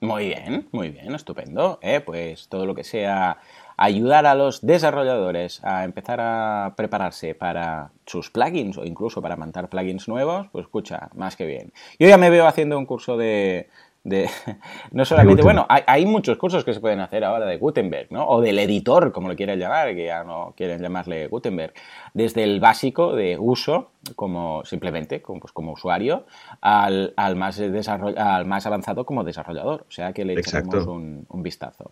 Muy 0.00 0.28
bien, 0.28 0.68
muy 0.72 0.88
bien, 0.88 1.14
estupendo. 1.14 1.78
¿eh? 1.82 2.00
Pues 2.00 2.48
todo 2.48 2.64
lo 2.64 2.74
que 2.74 2.82
sea 2.82 3.36
ayudar 3.76 4.24
a 4.24 4.34
los 4.34 4.64
desarrolladores 4.64 5.62
a 5.62 5.84
empezar 5.84 6.18
a 6.22 6.72
prepararse 6.78 7.34
para 7.34 7.90
sus 8.06 8.30
plugins 8.30 8.78
o 8.78 8.86
incluso 8.86 9.20
para 9.20 9.36
montar 9.36 9.68
plugins 9.68 10.08
nuevos, 10.08 10.46
pues 10.50 10.64
escucha, 10.64 11.10
más 11.14 11.36
que 11.36 11.44
bien. 11.44 11.74
Yo 11.98 12.08
ya 12.08 12.16
me 12.16 12.30
veo 12.30 12.46
haciendo 12.46 12.78
un 12.78 12.86
curso 12.86 13.18
de, 13.18 13.68
de, 14.02 14.30
no 14.92 15.04
solamente, 15.04 15.42
bueno, 15.42 15.66
hay, 15.68 16.06
muchos 16.06 16.38
cursos 16.38 16.64
que 16.64 16.72
se 16.72 16.80
pueden 16.80 17.00
hacer 17.00 17.22
ahora 17.24 17.44
de 17.44 17.58
Gutenberg, 17.58 18.10
¿no? 18.10 18.26
O 18.26 18.40
del 18.40 18.58
editor, 18.58 19.12
como 19.12 19.28
lo 19.28 19.36
quieran 19.36 19.58
llamar, 19.58 19.94
que 19.94 20.06
ya 20.06 20.24
no 20.24 20.54
quieren 20.56 20.80
llamarle 20.80 21.28
Gutenberg. 21.28 21.74
Desde 22.14 22.42
el 22.42 22.60
básico 22.60 23.14
de 23.14 23.38
uso, 23.38 23.90
como 24.16 24.64
simplemente 24.64 25.20
como, 25.20 25.40
pues, 25.40 25.52
como 25.52 25.72
usuario, 25.72 26.24
al, 26.60 27.12
al 27.16 27.36
más 27.36 27.60
al 27.60 28.46
más 28.46 28.66
avanzado 28.66 29.04
como 29.04 29.24
desarrollador. 29.24 29.84
O 29.88 29.90
sea 29.90 30.12
que 30.12 30.24
le 30.24 30.34
echaremos 30.34 30.86
un, 30.86 31.26
vistazo. 31.42 31.90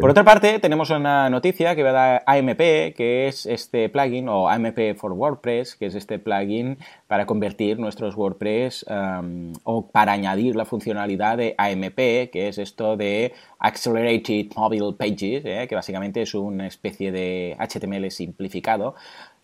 Por 0.00 0.10
otra 0.10 0.24
parte, 0.24 0.58
tenemos 0.58 0.90
una 0.90 1.30
noticia 1.30 1.76
que 1.76 1.82
va 1.82 1.90
a 1.90 1.92
dar 1.92 2.22
AMP, 2.26 2.58
que 2.94 3.28
es 3.28 3.46
este 3.46 3.88
plugin, 3.88 4.28
o 4.28 4.48
AMP 4.48 4.96
for 4.96 5.12
WordPress, 5.12 5.76
que 5.76 5.86
es 5.86 5.94
este 5.94 6.18
plugin 6.18 6.78
para 7.06 7.26
convertir 7.26 7.78
nuestros 7.78 8.16
WordPress 8.16 8.84
um, 8.88 9.52
o 9.62 9.86
para 9.86 10.12
añadir 10.12 10.56
la 10.56 10.64
funcionalidad 10.64 11.36
de 11.36 11.54
AMP, 11.56 12.30
que 12.30 12.48
es 12.48 12.58
esto 12.58 12.96
de 12.96 13.32
Accelerated 13.58 14.54
Mobile 14.56 14.92
Pages, 14.98 15.44
¿eh? 15.44 15.66
que 15.68 15.74
básicamente 15.74 16.22
es 16.22 16.34
una 16.34 16.66
especie 16.66 17.12
de 17.12 17.56
HTML 17.58 18.10
simplificado 18.10 18.94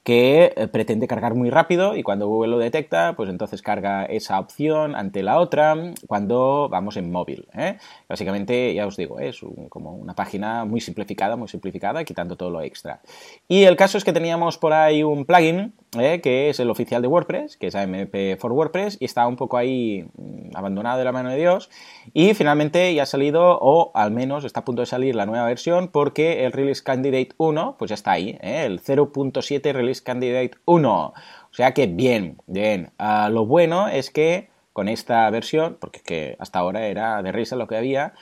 que 0.03 0.53
eh, 0.57 0.69
pretende 0.69 1.07
cargar 1.07 1.35
muy 1.35 1.51
rápido 1.51 1.97
y 1.97 2.03
cuando 2.03 2.27
Google 2.27 2.53
lo 2.53 2.59
detecta, 2.59 3.15
pues 3.17 3.29
entonces 3.29 3.63
carga 3.63 4.05
esa 4.05 4.39
opción 4.39 4.95
ante 4.95 5.23
la 5.23 5.39
otra 5.39 5.77
cuando 6.07 6.69
vamos 6.71 6.97
en 6.97 7.13
móvil. 7.13 7.47
¿eh? 7.55 7.77
Básicamente, 8.09 8.73
ya 8.75 8.87
os 8.87 8.97
digo, 8.97 9.21
es 9.21 9.41
como 9.69 9.95
una 9.95 10.15
página 10.15 10.65
muy 10.65 10.81
simplificada, 10.81 11.37
muy 11.37 11.49
simplificada, 11.49 12.05
quitando 12.05 12.37
todo 12.37 12.51
lo 12.51 12.63
extra. 12.63 13.01
Y 13.49 13.65
el 13.65 13.77
caso 13.77 13.99
es 13.99 14.05
que 14.05 14.13
teníamos 14.13 14.59
por 14.59 14.73
ahí 14.73 15.03
un 15.03 15.25
plugin 15.27 15.75
¿eh? 15.99 16.21
que 16.21 16.51
es 16.51 16.61
el 16.61 16.71
oficial 16.71 17.03
de 17.03 17.09
WordPress, 17.09 17.57
que 17.57 17.67
es 17.67 17.75
AMP 17.75 18.39
for 18.39 18.53
WordPress, 18.53 18.97
y 19.01 19.05
está 19.05 19.27
un 19.27 19.37
poco 19.37 19.57
ahí 19.57 20.07
mm, 20.17 20.40
abandonado 20.55 20.99
de 20.99 21.05
la 21.05 21.13
mano 21.13 21.31
de 21.31 21.37
Dios. 21.37 21.71
Y 22.13 22.35
finalmente 22.35 22.95
ya 22.95 23.05
ha 23.05 23.07
salido, 23.07 23.59
o 23.61 23.91
al 23.95 24.11
menos 24.11 24.45
está 24.45 24.61
a 24.61 24.65
punto 24.65 24.83
de 24.83 24.87
salir 24.87 25.15
la 25.15 25.27
nueva 25.27 25.47
versión, 25.47 25.89
porque 25.89 26.45
el 26.45 26.53
Release 26.53 26.83
Candidate 26.83 27.31
1, 27.37 27.77
pues 27.79 27.89
ya 27.89 27.95
está 27.95 28.13
ahí, 28.13 28.39
¿eh? 28.41 28.65
el 28.65 28.81
0.7 28.81 29.73
Release 29.73 30.03
Candidate 30.03 30.53
1. 30.65 30.91
O 30.93 31.55
sea 31.55 31.73
que 31.73 31.87
bien, 31.87 32.39
bien. 32.47 32.93
Ah, 32.99 33.29
lo 33.31 33.47
bueno 33.47 33.89
es 33.89 34.11
que 34.11 34.51
con 34.73 34.89
esta 34.89 35.29
versión, 35.31 35.77
porque 35.81 36.01
que 36.01 36.37
hasta 36.39 36.61
ahora 36.61 36.87
era 36.87 37.23
de 37.23 37.33
risa 37.33 37.57
lo 37.57 37.67
que 37.67 37.77
había, 37.77 38.15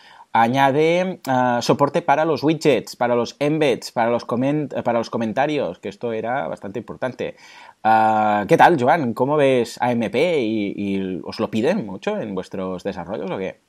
añade 0.43 1.21
ah, 1.27 1.61
soporte 1.63 2.03
para 2.03 2.25
los 2.25 2.43
widgets, 2.43 2.97
para 2.97 3.15
los 3.15 3.37
embeds, 3.39 3.93
para 3.93 4.11
los, 4.11 4.25
para 4.25 4.99
los 4.99 5.11
comentarios, 5.11 5.79
que 5.79 5.89
esto 5.89 6.13
era 6.13 6.49
bastante 6.49 6.79
importante. 6.79 7.37
Ah, 7.85 8.45
¿Qué 8.49 8.57
tal, 8.57 8.81
Joan? 8.81 9.15
¿Cómo 9.15 9.37
ves 9.37 9.79
AMP 9.81 10.15
y, 10.15 10.73
y 10.77 11.21
os 11.25 11.41
lo 11.41 11.51
piden 11.51 11.87
mucho 11.87 12.19
en 12.19 12.35
vuestros 12.35 12.85
desarrollos 12.85 13.31
o 13.31 13.39
qué? 13.39 13.68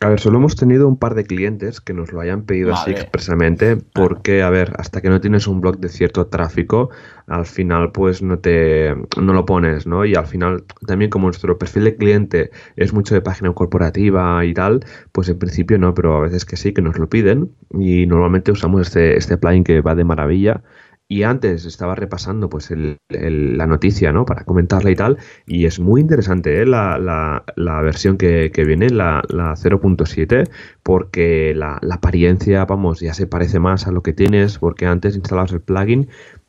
A 0.00 0.10
ver, 0.10 0.20
solo 0.20 0.36
hemos 0.36 0.56
tenido 0.56 0.88
un 0.88 0.98
par 0.98 1.14
de 1.14 1.24
clientes 1.24 1.80
que 1.80 1.94
nos 1.94 2.12
lo 2.12 2.20
hayan 2.20 2.42
pedido 2.42 2.74
así 2.74 2.90
expresamente, 2.90 3.78
porque, 3.94 4.42
a 4.42 4.50
ver, 4.50 4.74
hasta 4.76 5.00
que 5.00 5.08
no 5.08 5.22
tienes 5.22 5.46
un 5.46 5.62
blog 5.62 5.78
de 5.78 5.88
cierto 5.88 6.26
tráfico, 6.26 6.90
al 7.26 7.46
final 7.46 7.92
pues 7.92 8.22
no 8.22 8.38
te 8.38 8.94
no 9.18 9.32
lo 9.32 9.46
pones, 9.46 9.86
¿no? 9.86 10.04
Y 10.04 10.14
al 10.14 10.26
final 10.26 10.64
también 10.86 11.10
como 11.10 11.28
nuestro 11.28 11.56
perfil 11.56 11.84
de 11.84 11.96
cliente 11.96 12.50
es 12.76 12.92
mucho 12.92 13.14
de 13.14 13.22
página 13.22 13.54
corporativa 13.54 14.44
y 14.44 14.52
tal, 14.52 14.84
pues 15.12 15.30
en 15.30 15.38
principio 15.38 15.78
no, 15.78 15.94
pero 15.94 16.14
a 16.16 16.20
veces 16.20 16.44
que 16.44 16.56
sí, 16.56 16.74
que 16.74 16.82
nos 16.82 16.98
lo 16.98 17.08
piden 17.08 17.50
y 17.70 18.04
normalmente 18.06 18.52
usamos 18.52 18.82
este, 18.82 19.16
este 19.16 19.38
plugin 19.38 19.64
que 19.64 19.80
va 19.80 19.94
de 19.94 20.04
maravilla 20.04 20.62
y 21.08 21.22
antes 21.22 21.64
estaba 21.64 21.94
repasando 21.94 22.48
pues 22.48 22.72
la 23.08 23.66
noticia, 23.66 24.12
¿no? 24.12 24.24
Para 24.26 24.44
comentarla 24.44 24.90
y 24.90 24.96
tal. 24.96 25.18
Y 25.46 25.66
es 25.66 25.78
muy 25.78 26.00
interesante 26.00 26.60
¿eh? 26.60 26.66
la, 26.66 26.98
la, 26.98 27.80
versión 27.82 28.16
que, 28.16 28.50
viene, 28.66 28.90
la, 28.90 29.22
la 29.28 29.54
0.7, 29.54 30.48
porque 30.82 31.54
la, 31.54 31.78
apariencia, 31.90 32.64
vamos, 32.64 33.00
ya 33.00 33.14
se 33.14 33.26
parece 33.26 33.60
más 33.60 33.86
a 33.86 33.92
lo 33.92 34.02
que 34.02 34.12
tienes, 34.12 34.58
porque 34.58 34.86
antes 34.86 35.14
instalabas 35.14 35.52
el 35.52 35.60
plugin 35.60 36.08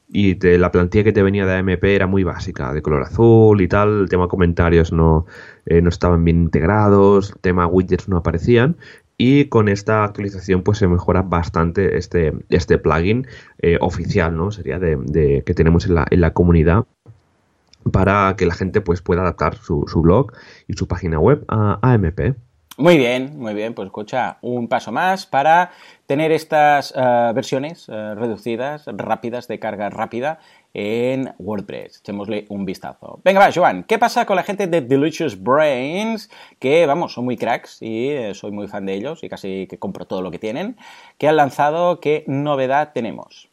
y 0.10 0.36
te, 0.36 0.58
la 0.58 0.72
plantilla 0.72 1.04
que 1.04 1.12
te 1.12 1.22
venía 1.22 1.46
de 1.46 1.56
AMP 1.58 1.84
era 1.84 2.08
muy 2.08 2.24
básica, 2.24 2.74
de 2.74 2.82
color 2.82 3.04
azul 3.04 3.62
y 3.62 3.68
tal, 3.68 4.02
el 4.02 4.10
tema 4.10 4.28
comentarios 4.28 4.94
no, 4.94 5.26
eh, 5.66 5.82
no 5.82 5.90
estaban 5.90 6.24
bien 6.24 6.44
integrados, 6.44 7.32
el 7.32 7.42
tema 7.42 7.68
widgets 7.68 8.08
no 8.08 8.18
aparecían, 8.18 8.78
y 9.18 9.46
con 9.46 9.68
esta 9.68 10.04
actualización 10.04 10.62
pues 10.62 10.78
se 10.78 10.88
mejora 10.88 11.24
bastante 11.24 11.98
este, 11.98 12.34
este 12.50 12.78
plugin 12.78 13.28
eh, 13.60 13.78
oficial, 13.82 14.36
¿no? 14.38 14.52
Sería 14.52 14.80
de, 14.80 15.44
que 15.46 15.54
tenemos 15.54 15.86
en 15.88 15.96
la, 15.96 16.06
en 16.10 16.22
la 16.22 16.34
comunidad 16.34 16.86
para 17.92 18.36
que 18.38 18.46
la 18.46 18.54
gente 18.54 18.82
pues 18.82 19.02
pueda 19.02 19.22
adaptar 19.22 19.56
su, 19.56 19.86
su 19.88 20.02
blog 20.02 20.34
y 20.68 20.74
su 20.74 20.88
página 20.88 21.20
web 21.20 21.44
a 21.48 21.80
AMP. 21.82 22.36
Muy 22.80 23.00
bien, 23.00 23.40
muy 23.40 23.56
bien, 23.56 23.74
pues 23.74 23.88
escucha, 23.88 24.38
un 24.42 24.68
paso 24.68 24.92
más 24.92 25.26
para 25.26 25.72
tener 26.06 26.32
estas 26.32 26.94
eh, 26.96 27.32
versiones 27.34 27.90
eh, 27.90 28.14
reducidas, 28.14 28.86
rápidas, 28.86 29.48
de 29.48 29.58
carga 29.58 29.90
rápida 29.90 30.38
en 30.74 31.34
WordPress. 31.40 32.00
Echémosle 32.00 32.46
un 32.50 32.66
vistazo. 32.66 33.20
Venga, 33.24 33.40
va, 33.40 33.52
Joan, 33.52 33.84
¿qué 33.84 33.98
pasa 33.98 34.26
con 34.26 34.36
la 34.36 34.44
gente 34.44 34.68
de 34.68 34.82
Delicious 34.82 35.42
Brains? 35.42 36.30
Que, 36.60 36.86
vamos, 36.86 37.14
son 37.14 37.26
muy 37.26 37.38
cracks 37.38 37.82
y 37.82 38.10
eh, 38.10 38.34
soy 38.34 38.52
muy 38.52 38.68
fan 38.68 38.86
de 38.86 38.94
ellos 38.94 39.24
y 39.24 39.30
casi 39.30 39.68
que 39.68 39.80
compro 39.80 40.06
todo 40.06 40.22
lo 40.22 40.32
que 40.32 40.40
tienen. 40.40 40.78
¿Qué 41.18 41.28
han 41.28 41.38
lanzado? 41.38 42.00
¿Qué 42.00 42.24
novedad 42.28 42.92
tenemos? 42.94 43.50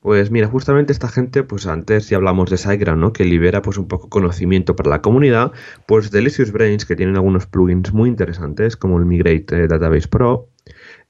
Pues 0.00 0.30
mira, 0.30 0.48
justamente 0.48 0.92
esta 0.92 1.08
gente, 1.08 1.44
pues 1.44 1.66
antes 1.66 2.08
ya 2.08 2.16
hablamos 2.16 2.50
de 2.50 2.56
SiteGround, 2.56 3.00
¿no? 3.00 3.12
Que 3.12 3.24
libera 3.24 3.62
pues 3.62 3.78
un 3.78 3.86
poco 3.86 4.08
conocimiento 4.08 4.74
para 4.74 4.90
la 4.90 5.00
comunidad, 5.00 5.52
pues 5.86 6.10
Delicious 6.10 6.50
Brains, 6.50 6.84
que 6.84 6.96
tienen 6.96 7.14
algunos 7.14 7.46
plugins 7.46 7.92
muy 7.92 8.08
interesantes, 8.08 8.76
como 8.76 8.98
el 8.98 9.04
Migrate 9.04 9.64
eh, 9.64 9.68
Database 9.68 10.08
Pro, 10.08 10.48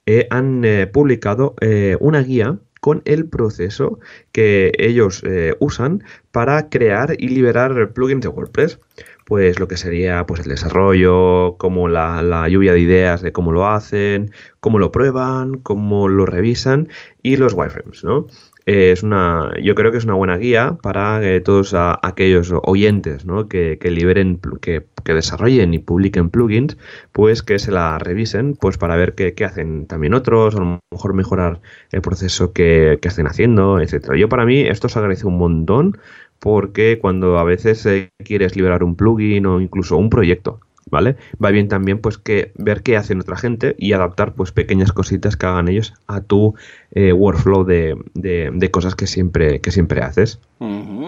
eh, 0.05 0.27
han 0.29 0.63
publicado 0.91 1.55
una 1.99 2.21
guía 2.21 2.59
con 2.83 3.01
el 3.05 3.29
proceso 3.29 4.01
que 4.33 4.73
ellos 4.77 5.23
eh, 5.25 5.55
usan 5.61 6.03
para 6.33 6.67
crear 6.67 7.15
y 7.17 7.29
liberar 7.29 7.93
plugins 7.93 8.23
de 8.23 8.27
WordPress. 8.27 8.77
Pues 9.23 9.57
lo 9.57 9.69
que 9.69 9.77
sería 9.77 10.25
pues 10.25 10.41
el 10.41 10.49
desarrollo, 10.49 11.55
como 11.57 11.87
la, 11.87 12.21
la 12.21 12.49
lluvia 12.49 12.73
de 12.73 12.81
ideas 12.81 13.21
de 13.21 13.31
cómo 13.31 13.53
lo 13.53 13.69
hacen, 13.69 14.31
cómo 14.59 14.79
lo 14.79 14.91
prueban, 14.91 15.59
cómo 15.59 16.09
lo 16.09 16.25
revisan 16.25 16.89
y 17.21 17.37
los 17.37 17.53
wireframes, 17.53 18.03
¿no? 18.03 18.27
Es 18.65 19.03
una, 19.03 19.51
yo 19.61 19.75
creo 19.75 19.91
que 19.91 19.97
es 19.97 20.05
una 20.05 20.13
buena 20.13 20.37
guía 20.37 20.77
para 20.81 21.21
eh, 21.23 21.41
todos 21.41 21.73
aquellos 21.75 22.53
oyentes 22.63 23.25
¿no? 23.25 23.47
que, 23.47 23.77
liberen, 23.83 24.39
que, 24.61 24.85
desarrollen 25.05 25.73
y 25.73 25.79
publiquen 25.79 26.29
plugins, 26.29 26.77
pues 27.11 27.43
que 27.43 27.59
se 27.59 27.71
la 27.71 27.99
revisen, 27.99 28.55
pues 28.55 28.77
para 28.77 28.95
ver 28.95 29.15
qué, 29.15 29.33
hacen 29.43 29.85
también 29.87 30.13
otros, 30.13 30.55
a 30.55 30.59
lo 30.59 30.79
mejor 30.91 31.13
mejorar 31.13 31.61
el 31.91 32.01
proceso 32.01 32.53
que, 32.53 32.99
que 33.01 33.09
estén 33.09 33.27
haciendo, 33.27 33.79
etcétera. 33.81 34.17
Yo 34.17 34.29
para 34.29 34.45
mí 34.45 34.61
esto 34.61 34.87
se 34.87 34.99
agradece 34.99 35.27
un 35.27 35.37
montón 35.37 35.97
porque 36.39 36.99
cuando 36.99 37.39
a 37.39 37.43
veces 37.43 37.85
eh, 37.85 38.11
quieres 38.23 38.55
liberar 38.55 38.83
un 38.83 38.95
plugin 38.95 39.45
o 39.45 39.61
incluso 39.61 39.97
un 39.97 40.09
proyecto 40.09 40.59
¿vale? 40.89 41.15
Va 41.43 41.51
bien 41.51 41.67
también 41.67 41.99
pues 41.99 42.17
que 42.17 42.51
ver 42.55 42.83
qué 42.83 42.97
hacen 42.97 43.19
otra 43.19 43.37
gente 43.37 43.75
y 43.77 43.93
adaptar 43.93 44.33
pues 44.33 44.51
pequeñas 44.51 44.91
cositas 44.91 45.37
que 45.37 45.45
hagan 45.45 45.67
ellos 45.67 45.93
a 46.07 46.21
tu 46.21 46.55
eh, 46.91 47.13
workflow 47.13 47.63
de, 47.63 47.95
de, 48.13 48.71
cosas 48.71 48.95
que 48.95 49.07
siempre, 49.07 49.59
que 49.61 49.71
siempre 49.71 50.01
haces. 50.01 50.39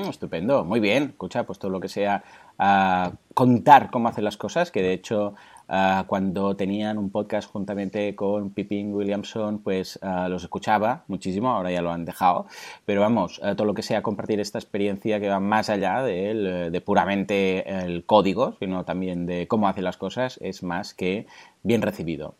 estupendo, 0.09 0.65
muy 0.65 0.79
bien. 0.79 1.03
Escucha, 1.03 1.45
pues 1.45 1.59
todo 1.59 1.71
lo 1.71 1.79
que 1.79 1.89
sea 1.89 2.23
ah, 2.57 3.13
contar 3.33 3.89
cómo 3.91 4.09
hacen 4.09 4.23
las 4.23 4.37
cosas, 4.37 4.71
que 4.71 4.81
de 4.81 4.93
hecho 4.93 5.35
Ah, 5.67 6.05
cuando 6.07 6.55
tenían 6.55 6.97
un 6.97 7.09
podcast 7.09 7.49
juntamente 7.49 8.15
con 8.15 8.51
Pippin 8.51 8.93
Williamson, 8.93 9.59
pues 9.59 9.97
ah, 10.03 10.27
los 10.29 10.43
escuchaba 10.43 11.03
muchísimo, 11.07 11.49
ahora 11.49 11.71
ya 11.71 11.81
lo 11.81 11.91
han 11.91 12.05
dejado, 12.05 12.45
pero 12.85 13.01
vamos, 13.01 13.41
ah, 13.43 13.55
todo 13.55 13.65
lo 13.65 13.73
que 13.73 13.81
sea 13.81 14.03
compartir 14.03 14.39
esta 14.39 14.59
experiencia 14.59 15.19
que 15.19 15.27
va 15.27 15.39
más 15.39 15.69
allá 15.69 16.03
de, 16.03 16.69
de 16.69 16.81
puramente 16.81 17.67
el 17.83 18.05
código, 18.05 18.55
sino 18.59 18.85
también 18.85 19.25
de 19.25 19.47
cómo 19.47 19.67
hace 19.67 19.81
las 19.81 19.97
cosas, 19.97 20.37
es 20.41 20.61
más 20.61 20.93
que 20.93 21.25
bien 21.63 21.81
recibido. 21.81 22.35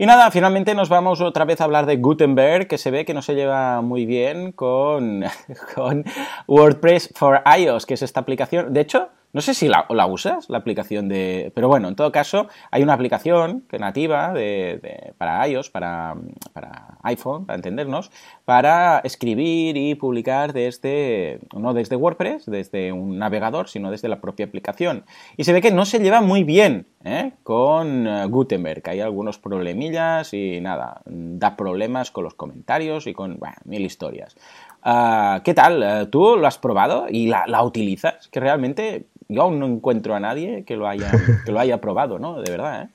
Y 0.00 0.06
nada, 0.06 0.30
finalmente 0.30 0.76
nos 0.76 0.88
vamos 0.88 1.20
otra 1.20 1.44
vez 1.44 1.60
a 1.60 1.64
hablar 1.64 1.84
de 1.86 1.96
Gutenberg, 1.96 2.68
que 2.68 2.78
se 2.78 2.92
ve 2.92 3.04
que 3.04 3.14
no 3.14 3.22
se 3.22 3.34
lleva 3.34 3.82
muy 3.82 4.06
bien 4.06 4.52
con, 4.52 5.24
con 5.74 6.04
WordPress 6.46 7.12
for 7.16 7.42
iOS, 7.58 7.84
que 7.84 7.94
es 7.94 8.02
esta 8.02 8.20
aplicación. 8.20 8.72
De 8.72 8.80
hecho, 8.80 9.08
No 9.32 9.42
sé 9.42 9.52
si 9.52 9.68
la, 9.68 9.86
usas, 10.06 10.48
la 10.48 10.56
aplicación 10.56 11.08
de... 11.08 11.52
Pero 11.54 11.68
bueno, 11.68 11.88
en 11.88 11.96
todo 11.96 12.10
caso, 12.10 12.48
hay 12.70 12.82
una 12.82 12.94
aplicación 12.94 13.62
que 13.68 13.78
nativa 13.78 14.32
de, 14.32 15.12
para 15.18 15.46
iOS, 15.46 15.68
para, 15.68 16.16
para, 16.54 16.96
iPhone, 17.02 17.44
para 17.44 17.56
entendernos, 17.56 18.10
para 18.46 19.00
escribir 19.00 19.76
y 19.76 19.94
publicar 19.96 20.54
desde, 20.54 21.40
no 21.54 21.74
desde 21.74 21.96
WordPress, 21.96 22.46
desde 22.46 22.92
un 22.92 23.18
navegador, 23.18 23.68
sino 23.68 23.90
desde 23.90 24.08
la 24.08 24.20
propia 24.20 24.46
aplicación. 24.46 25.04
Y 25.36 25.44
se 25.44 25.52
ve 25.52 25.60
que 25.60 25.72
no 25.72 25.84
se 25.84 25.98
lleva 25.98 26.22
muy 26.22 26.42
bien 26.42 26.86
¿eh? 27.04 27.32
con 27.42 28.06
eh, 28.06 28.26
Gutenberg. 28.26 28.82
Hay 28.88 29.00
algunos 29.00 29.38
problemillas 29.38 30.32
y 30.32 30.60
nada, 30.62 31.02
da 31.04 31.54
problemas 31.54 32.10
con 32.10 32.24
los 32.24 32.34
comentarios 32.34 33.06
y 33.06 33.12
con 33.12 33.38
mil 33.64 33.84
historias. 33.84 34.36
Ah, 34.82 35.42
¿Qué 35.44 35.54
tal? 35.54 35.82
Eh, 35.82 36.06
¿Tú 36.06 36.36
lo 36.36 36.46
has 36.46 36.58
probado 36.58 37.06
y 37.10 37.26
la, 37.26 37.46
la, 37.46 37.62
utilizas? 37.62 38.28
Que 38.28 38.40
realmente 38.40 39.06
yo 39.28 39.42
aún 39.42 39.58
no 39.58 39.66
encuentro 39.66 40.14
a 40.14 40.20
nadie 40.20 40.64
que 40.64 40.76
lo 40.76 40.88
haya, 40.88 41.10
que 41.44 41.52
lo 41.52 41.60
haya 41.60 41.80
probado, 41.80 42.18
¿no? 42.18 42.40
De 42.40 42.50
verdad, 42.50 42.82
¿eh? 42.82 42.88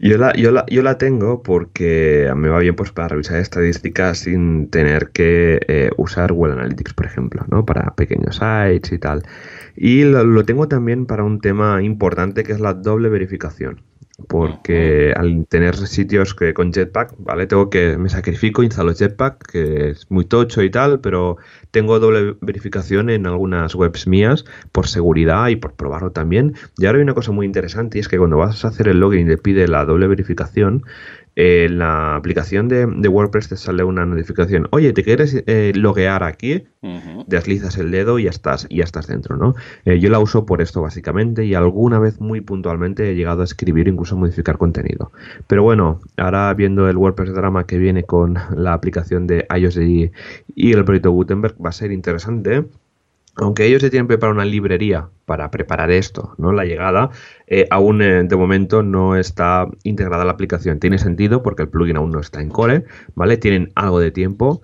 Yo 0.00 0.16
la, 0.16 0.32
yo, 0.34 0.52
la, 0.52 0.64
yo 0.66 0.82
la 0.82 0.98
tengo 0.98 1.42
porque 1.42 2.30
me 2.36 2.48
va 2.48 2.58
bien 2.60 2.76
pues 2.76 2.92
para 2.92 3.08
revisar 3.08 3.38
estadísticas 3.38 4.18
sin 4.18 4.70
tener 4.70 5.10
que 5.10 5.60
eh, 5.66 5.90
usar 5.96 6.32
Google 6.32 6.52
Analytics, 6.52 6.94
por 6.94 7.06
ejemplo, 7.06 7.44
¿no? 7.48 7.64
Para 7.64 7.94
pequeños 7.94 8.36
sites 8.36 8.92
y 8.92 8.98
tal. 8.98 9.22
Y 9.74 10.04
lo, 10.04 10.44
tengo 10.44 10.68
también 10.68 11.06
para 11.06 11.24
un 11.24 11.40
tema 11.40 11.82
importante 11.82 12.44
que 12.44 12.52
es 12.52 12.60
la 12.60 12.74
doble 12.74 13.08
verificación 13.08 13.80
porque 14.26 15.12
al 15.16 15.46
tener 15.46 15.76
sitios 15.76 16.34
que 16.34 16.52
con 16.52 16.72
Jetpack, 16.72 17.14
¿vale? 17.18 17.46
Tengo 17.46 17.70
que, 17.70 17.96
me 17.96 18.08
sacrifico, 18.08 18.62
instalo 18.62 18.92
Jetpack, 18.92 19.50
que 19.50 19.90
es 19.90 20.10
muy 20.10 20.24
tocho 20.24 20.62
y 20.62 20.70
tal, 20.70 21.00
pero 21.00 21.36
tengo 21.70 22.00
doble 22.00 22.36
verificación 22.40 23.10
en 23.10 23.26
algunas 23.26 23.74
webs 23.74 24.06
mías 24.08 24.44
por 24.72 24.88
seguridad 24.88 25.48
y 25.48 25.56
por 25.56 25.74
probarlo 25.74 26.10
también. 26.10 26.54
Y 26.78 26.86
ahora 26.86 26.98
hay 26.98 27.04
una 27.04 27.14
cosa 27.14 27.30
muy 27.30 27.46
interesante 27.46 27.98
y 27.98 28.00
es 28.00 28.08
que 28.08 28.18
cuando 28.18 28.38
vas 28.38 28.64
a 28.64 28.68
hacer 28.68 28.88
el 28.88 28.98
login 28.98 29.26
y 29.26 29.30
te 29.30 29.38
pide 29.38 29.68
la 29.68 29.84
doble 29.84 30.08
verificación, 30.08 30.84
en 31.40 31.78
la 31.78 32.16
aplicación 32.16 32.66
de, 32.66 32.84
WordPress 32.84 33.48
te 33.48 33.56
sale 33.56 33.84
una 33.84 34.04
notificación. 34.04 34.66
Oye, 34.72 34.92
¿te 34.92 35.04
quieres 35.04 35.44
eh, 35.46 35.70
loguear 35.72 36.24
aquí? 36.24 36.64
Deslizas 37.28 37.78
el 37.78 37.92
dedo 37.92 38.18
y 38.18 38.24
ya 38.24 38.30
estás, 38.30 38.66
ya 38.70 38.82
estás 38.82 39.06
dentro, 39.06 39.36
¿no? 39.36 39.54
Eh, 39.84 40.00
yo 40.00 40.10
la 40.10 40.18
uso 40.18 40.44
por 40.46 40.60
esto 40.60 40.82
básicamente 40.82 41.44
y 41.44 41.54
alguna 41.54 42.00
vez 42.00 42.20
muy 42.20 42.40
puntualmente 42.40 43.08
he 43.08 43.14
llegado 43.14 43.42
a 43.42 43.44
escribir, 43.44 43.86
incluso 43.86 44.16
a 44.16 44.18
modificar 44.18 44.58
contenido. 44.58 45.12
Pero 45.46 45.62
bueno, 45.62 46.00
ahora 46.16 46.52
viendo 46.54 46.88
el 46.88 46.96
WordPress 46.96 47.32
drama 47.32 47.66
que 47.66 47.78
viene 47.78 48.02
con 48.02 48.34
la 48.56 48.72
aplicación 48.72 49.28
de 49.28 49.46
iOS 49.56 49.76
y, 49.76 50.10
y 50.56 50.72
el 50.72 50.84
proyecto 50.84 51.12
Gutenberg 51.12 51.54
va 51.64 51.68
a 51.68 51.72
ser 51.72 51.92
interesante 51.92 52.64
aunque 53.38 53.66
ellos 53.66 53.82
ya 53.82 53.90
tienen 53.90 54.08
preparado 54.08 54.34
una 54.34 54.44
librería 54.44 55.08
para 55.24 55.50
preparar 55.50 55.90
esto, 55.90 56.34
¿no? 56.38 56.52
La 56.52 56.64
llegada, 56.64 57.10
eh, 57.46 57.66
aún 57.70 58.02
eh, 58.02 58.24
de 58.24 58.36
momento 58.36 58.82
no 58.82 59.16
está 59.16 59.68
integrada 59.84 60.24
la 60.24 60.32
aplicación. 60.32 60.80
Tiene 60.80 60.98
sentido 60.98 61.42
porque 61.42 61.62
el 61.62 61.68
plugin 61.68 61.96
aún 61.96 62.10
no 62.10 62.20
está 62.20 62.40
en 62.40 62.50
core, 62.50 62.84
¿vale? 63.14 63.36
Tienen 63.36 63.70
algo 63.76 64.00
de 64.00 64.10
tiempo, 64.10 64.60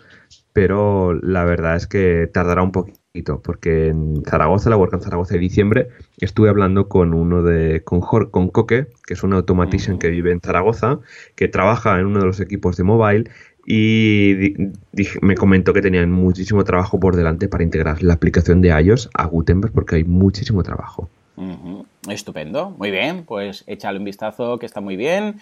pero 0.53 1.15
la 1.15 1.45
verdad 1.45 1.77
es 1.77 1.87
que 1.87 2.29
tardará 2.33 2.63
un 2.63 2.73
poquito, 2.73 3.41
porque 3.43 3.89
en 3.89 4.23
Zaragoza, 4.25 4.71
la 4.71 4.77
WordCamp 4.77 5.05
Zaragoza 5.05 5.35
de 5.35 5.41
diciembre, 5.41 5.89
estuve 6.19 6.49
hablando 6.49 6.89
con 6.89 7.15
uno 7.15 7.43
de, 7.43 7.85
con, 7.85 8.01
con 8.01 8.49
Coque, 8.49 8.89
que 9.07 9.15
es 9.15 9.23
un 9.23 9.35
automatician 9.35 9.99
que 9.99 10.09
vive 10.11 10.33
en 10.33 10.41
Zaragoza, 10.41 10.99
que 11.37 11.47
trabaja 11.47 11.99
en 12.01 12.07
uno 12.07 12.21
de 12.21 12.27
los 12.27 12.41
equipos 12.41 12.77
de 12.77 12.83
mobile 12.83 13.31
y 13.67 14.55
me 15.23 15.35
comentó 15.35 15.73
que 15.73 15.81
tenían 15.81 16.11
muchísimo 16.11 16.65
trabajo 16.65 17.01
por 17.01 17.17
delante 17.17 17.49
para 17.49 17.65
integrar 17.65 18.03
la 18.03 18.15
aplicación 18.15 18.61
de 18.61 18.69
iOS 18.69 19.11
a 19.15 19.27
Gutenberg 19.27 19.73
porque 19.73 19.97
hay 19.97 20.05
muchísimo 20.05 20.63
trabajo. 20.63 21.09
Estupendo, 22.09 22.71
muy 22.71 22.91
bien, 22.91 23.25
pues 23.25 23.65
échale 23.67 23.99
un 23.99 24.05
vistazo 24.05 24.59
que 24.59 24.67
está 24.67 24.81
muy 24.81 24.97
bien. 24.97 25.41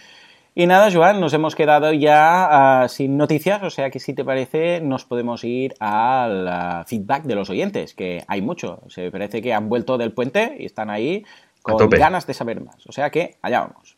Y 0.54 0.66
nada, 0.66 0.90
Joan, 0.92 1.18
nos 1.18 1.32
hemos 1.32 1.54
quedado 1.54 1.92
ya 1.94 2.82
ah, 2.82 2.88
sin 2.88 3.16
noticias, 3.16 3.62
o 3.62 3.70
sea 3.70 3.90
que 3.90 3.98
si 3.98 4.12
te 4.12 4.22
parece 4.22 4.82
nos 4.82 5.06
podemos 5.06 5.44
ir 5.44 5.74
al 5.80 6.46
ah, 6.46 6.85
feedback 6.87 7.24
de 7.24 7.35
los 7.35 7.48
oyentes, 7.48 7.94
que 7.94 8.22
hay 8.28 8.42
mucho. 8.42 8.82
Se 8.88 9.11
parece 9.11 9.40
que 9.40 9.54
han 9.54 9.68
vuelto 9.68 9.96
del 9.96 10.12
puente 10.12 10.56
y 10.58 10.66
están 10.66 10.90
ahí 10.90 11.24
con 11.62 11.88
ganas 11.88 12.26
de 12.26 12.35
saber 12.35 12.62
más. 12.62 12.87
O 12.87 12.92
sea 12.92 13.11
que 13.11 13.37
allá 13.40 13.61
vamos. 13.61 13.96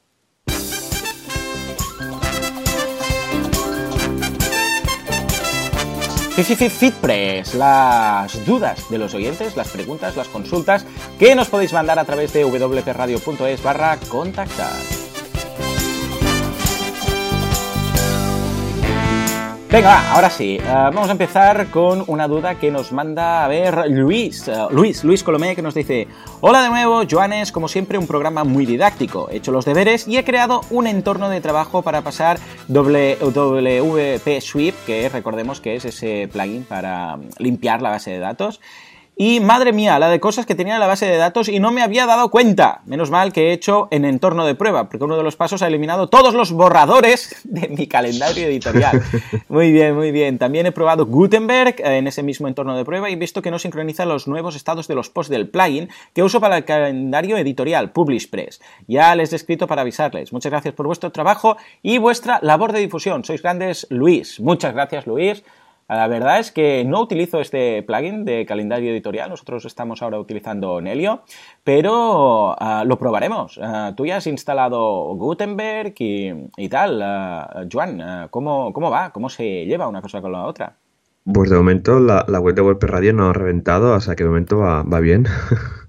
FitPress, 6.43 7.55
las 7.55 8.45
dudas 8.45 8.91
de 8.91 8.99
los 8.99 9.15
oyentes, 9.15 9.57
las 9.57 9.69
preguntas, 9.69 10.17
las 10.17 10.29
consultas 10.29 10.85
que 11.19 11.35
nos 11.37 11.49
podéis 11.49 11.73
mandar 11.73 11.99
a 11.99 12.05
través 12.05 12.33
de 12.33 12.45
wpradio.es 12.45 13.63
barra 13.63 13.99
contactar. 14.09 15.14
Venga, 19.75 20.13
ahora 20.13 20.31
sí, 20.31 20.57
eh, 20.57 20.63
vamos 20.65 21.09
a 21.09 21.13
empezar 21.13 21.67
con 21.67 22.05
una 22.07 22.29
duda 22.29 22.61
que 22.61 22.71
nos 22.71 22.93
manda 22.93 23.45
a 23.45 23.49
ver 23.49 23.91
Luis, 23.91 24.47
eh, 24.47 24.55
Luis, 24.71 25.03
Luis 25.03 25.25
Colomé, 25.25 25.57
que 25.57 25.63
nos 25.63 25.75
dice, 25.75 26.07
hola 26.41 26.63
de 26.63 26.69
nuevo, 26.69 27.03
Joanes, 27.11 27.51
como 27.51 27.67
siempre 27.67 27.99
un 27.99 28.07
programa 28.07 28.45
muy 28.45 28.67
didáctico, 28.67 29.29
he 29.33 29.39
hecho 29.39 29.51
los 29.51 29.65
deberes 29.65 30.07
y 30.07 30.17
he 30.17 30.23
creado 30.23 30.61
un 30.71 30.87
entorno 30.87 31.29
de 31.29 31.41
trabajo 31.41 31.83
para 31.83 32.03
pasar 32.03 32.39
WP 32.69 34.41
Sweep, 34.41 34.77
que 34.87 35.09
recordemos 35.09 35.61
que 35.61 35.75
es 35.75 35.85
ese 35.85 36.29
plugin 36.33 36.63
para 36.63 37.19
limpiar 37.39 37.83
la 37.83 37.91
base 37.91 38.13
de 38.13 38.21
datos, 38.21 38.61
y 39.17 39.41
madre 39.41 39.73
mía, 39.73 39.99
la 39.99 40.09
de 40.09 40.19
cosas 40.19 40.45
que 40.45 40.55
tenía 40.55 40.75
en 40.75 40.81
la 40.81 40.87
base 40.87 41.07
de 41.07 41.17
datos 41.17 41.49
y 41.49 41.61
no 41.61 41.71
me 41.71 41.83
había 41.83 42.07
dado 42.07 42.31
cuenta. 42.31 42.83
Menos 42.85 43.11
mal 43.11 43.33
que 43.33 43.49
he 43.49 43.53
hecho 43.53 43.89
en 43.91 44.05
entorno 44.05 44.45
de 44.45 44.55
prueba, 44.55 44.89
porque 44.89 45.05
uno 45.05 45.17
de 45.17 45.23
los 45.23 45.37
pasos 45.37 45.63
ha 45.63 45.69
eliminado 45.69 46.09
todos 46.09 46.35
los 46.35 46.53
borradores 46.53 47.37
de 47.45 47.69
mi 47.69 47.87
calendario 47.87 48.47
editorial. 48.47 49.03
Muy 49.49 49.71
bien, 49.73 49.95
muy 49.95 50.11
bien. 50.11 50.39
También 50.39 50.67
he 50.67 50.73
probado 50.73 51.07
Gutenberg 51.07 51.77
en 51.79 52.07
ese 52.09 52.23
mismo 52.23 52.49
entorno 52.49 52.77
de 52.77 52.85
prueba 52.85 53.09
y 53.09 53.13
he 53.13 53.17
visto 53.17 53.41
que 53.41 53.51
no 53.51 53.59
sincroniza 53.59 54.05
los 54.05 54.27
nuevos 54.27 54.57
estados 54.57 54.89
de 54.89 54.95
los 54.95 55.11
posts 55.11 55.31
del 55.31 55.49
plugin 55.49 55.89
que 56.13 56.23
uso 56.23 56.41
para 56.41 56.57
el 56.57 56.65
calendario 56.65 57.37
editorial 57.37 57.93
PublishPress. 57.93 58.61
Ya 58.89 59.15
les 59.15 59.33
he 59.33 59.37
escrito 59.37 59.67
para 59.67 59.83
avisarles. 59.83 60.33
Muchas 60.33 60.51
gracias 60.51 60.75
por 60.75 60.87
vuestro 60.87 61.13
trabajo 61.13 61.57
y 61.83 61.99
vuestra 61.99 62.41
labor 62.43 62.73
de 62.73 62.81
difusión. 62.81 63.25
Sois 63.25 63.43
grandes, 63.43 63.87
Luis. 63.91 64.41
Muchas 64.41 64.75
gracias, 64.75 65.07
Luis. 65.07 65.45
La 65.89 66.09
verdad 66.09 66.39
es 66.39 66.51
que 66.51 66.85
no 66.85 67.01
utilizo 67.01 67.41
este 67.41 67.83
plugin 67.83 68.25
de 68.25 68.47
calendario 68.47 68.91
editorial, 68.91 69.29
nosotros 69.29 69.65
estamos 69.67 70.03
ahora 70.03 70.19
utilizando 70.19 70.81
Nelio, 70.81 71.23
pero 71.63 72.57
ah, 72.59 72.85
lo 72.87 72.99
probaremos. 72.99 73.61
Ah, 73.63 73.93
tú 73.97 74.07
ya 74.07 74.17
has 74.17 74.27
instalado 74.27 75.15
Gutenberg 75.15 75.95
y, 75.99 76.69
tal. 76.69 77.03
Uh, 77.03 77.69
Joan, 77.71 78.29
¿cómo, 78.31 78.73
¿cómo, 78.73 78.91
va? 78.91 79.11
¿Cómo 79.11 79.29
se 79.29 79.67
lleva 79.67 79.89
una 79.89 80.01
cosa 80.01 80.23
con 80.23 80.33
la 80.33 80.45
otra? 80.45 80.77
Pues 81.33 81.49
de 81.51 81.57
momento 81.57 82.01
la, 82.01 82.25
web 82.41 82.55
de 82.55 82.63
WordPress 82.63 82.91
Radio 82.91 83.13
no 83.13 83.29
ha 83.29 83.33
reventado, 83.33 83.95
o 83.95 84.01
sea 84.01 84.15
que 84.15 84.25
de 84.25 84.29
momento 84.29 84.59
va, 84.59 84.83
va 84.83 85.01
bien. 85.01 85.27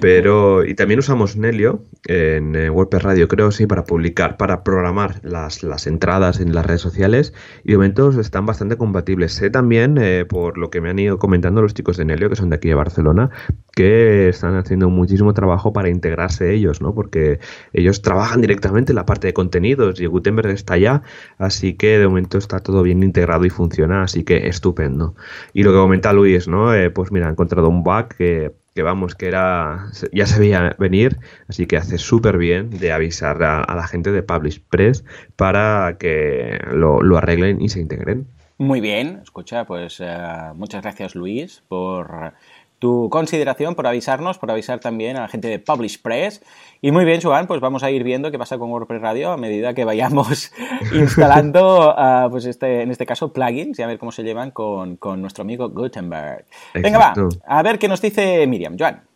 Pero, 0.00 0.64
y 0.64 0.74
también 0.74 1.00
usamos 1.00 1.36
Nelio 1.36 1.84
en 2.06 2.56
eh, 2.56 2.70
WordPress 2.70 3.02
Radio, 3.02 3.28
creo, 3.28 3.50
sí, 3.50 3.66
para 3.66 3.84
publicar, 3.84 4.36
para 4.36 4.62
programar 4.62 5.20
las, 5.22 5.62
las, 5.62 5.86
entradas 5.86 6.40
en 6.40 6.54
las 6.54 6.66
redes 6.66 6.80
sociales 6.80 7.34
y 7.64 7.72
de 7.72 7.76
momento 7.76 8.10
están 8.20 8.46
bastante 8.46 8.76
compatibles. 8.76 9.32
Sé 9.32 9.50
también, 9.50 9.98
eh, 9.98 10.24
por 10.24 10.58
lo 10.58 10.70
que 10.70 10.80
me 10.80 10.90
han 10.90 10.98
ido 10.98 11.18
comentando 11.18 11.62
los 11.62 11.74
chicos 11.74 11.96
de 11.96 12.04
Nelio, 12.04 12.28
que 12.28 12.36
son 12.36 12.50
de 12.50 12.56
aquí 12.56 12.68
de 12.68 12.74
Barcelona, 12.74 13.30
que 13.74 14.28
están 14.28 14.56
haciendo 14.56 14.90
muchísimo 14.90 15.34
trabajo 15.34 15.72
para 15.72 15.88
integrarse 15.88 16.52
ellos, 16.52 16.80
¿no? 16.80 16.94
Porque 16.94 17.38
ellos 17.72 18.02
trabajan 18.02 18.40
directamente 18.40 18.92
en 18.92 18.96
la 18.96 19.06
parte 19.06 19.28
de 19.28 19.32
contenidos 19.32 20.00
y 20.00 20.06
Gutenberg 20.06 20.50
está 20.50 20.74
allá, 20.74 21.02
así 21.38 21.74
que 21.74 21.98
de 21.98 22.06
momento 22.06 22.38
está 22.38 22.60
todo 22.60 22.82
bien 22.82 23.02
integrado 23.02 23.44
y 23.44 23.50
funciona, 23.50 24.02
así 24.02 24.24
que 24.24 24.48
estupendo. 24.48 25.14
Y 25.52 25.62
lo 25.62 25.72
que 25.72 25.78
comenta 25.78 26.12
Luis, 26.12 26.48
¿no? 26.48 26.74
Eh, 26.74 26.90
pues 26.90 27.12
mira, 27.12 27.28
ha 27.28 27.30
encontrado 27.30 27.68
un 27.68 27.82
bug 27.82 28.08
que 28.08 28.52
que 28.74 28.82
vamos, 28.82 29.14
que 29.14 29.26
era 29.26 29.86
ya 30.12 30.26
se 30.26 30.38
veía 30.38 30.76
venir, 30.78 31.18
así 31.48 31.66
que 31.66 31.76
hace 31.76 31.98
súper 31.98 32.38
bien 32.38 32.70
de 32.70 32.92
avisar 32.92 33.42
a, 33.42 33.74
la 33.74 33.86
gente 33.86 34.12
de 34.12 34.22
Publish 34.22 34.62
Press 34.68 35.04
para 35.36 35.96
que 35.98 36.60
lo, 36.70 37.02
lo, 37.02 37.18
arreglen 37.18 37.60
y 37.60 37.68
se 37.68 37.80
integren. 37.80 38.26
Muy 38.58 38.80
bien, 38.80 39.20
escucha, 39.22 39.64
pues 39.64 40.00
eh, 40.00 40.52
muchas 40.54 40.82
gracias 40.82 41.14
Luis 41.14 41.62
por 41.66 42.34
tu 42.80 43.10
consideración, 43.10 43.74
por 43.74 43.86
avisarnos, 43.86 44.38
por 44.38 44.50
avisar 44.50 44.80
también 44.80 45.18
a 45.18 45.20
la 45.20 45.28
gente 45.28 45.48
de 45.48 45.58
Publish 45.58 46.00
Press. 46.00 46.42
Y 46.80 46.90
muy 46.90 47.04
bien, 47.04 47.20
Joan, 47.22 47.46
pues 47.46 47.60
vamos 47.60 47.82
a 47.82 47.90
ir 47.90 48.02
viendo 48.02 48.30
qué 48.30 48.38
pasa 48.38 48.58
con 48.58 48.70
WordPress 48.70 49.02
Radio 49.02 49.30
a 49.30 49.36
medida 49.36 49.74
que 49.74 49.84
vayamos 49.84 50.50
instalando, 50.94 51.94
uh, 51.94 52.30
pues 52.30 52.46
este, 52.46 52.80
en 52.80 52.90
este 52.90 53.04
caso, 53.04 53.34
plugins 53.34 53.78
y 53.78 53.82
a 53.82 53.86
ver 53.86 53.98
cómo 53.98 54.12
se 54.12 54.22
llevan 54.22 54.50
con, 54.50 54.96
con 54.96 55.20
nuestro 55.20 55.42
amigo 55.42 55.68
Gutenberg. 55.68 56.46
Venga, 56.74 56.98
va, 56.98 57.14
a 57.46 57.62
ver 57.62 57.78
qué 57.78 57.86
nos 57.86 58.00
dice 58.00 58.46
Miriam. 58.46 58.76
Joan. 58.78 59.09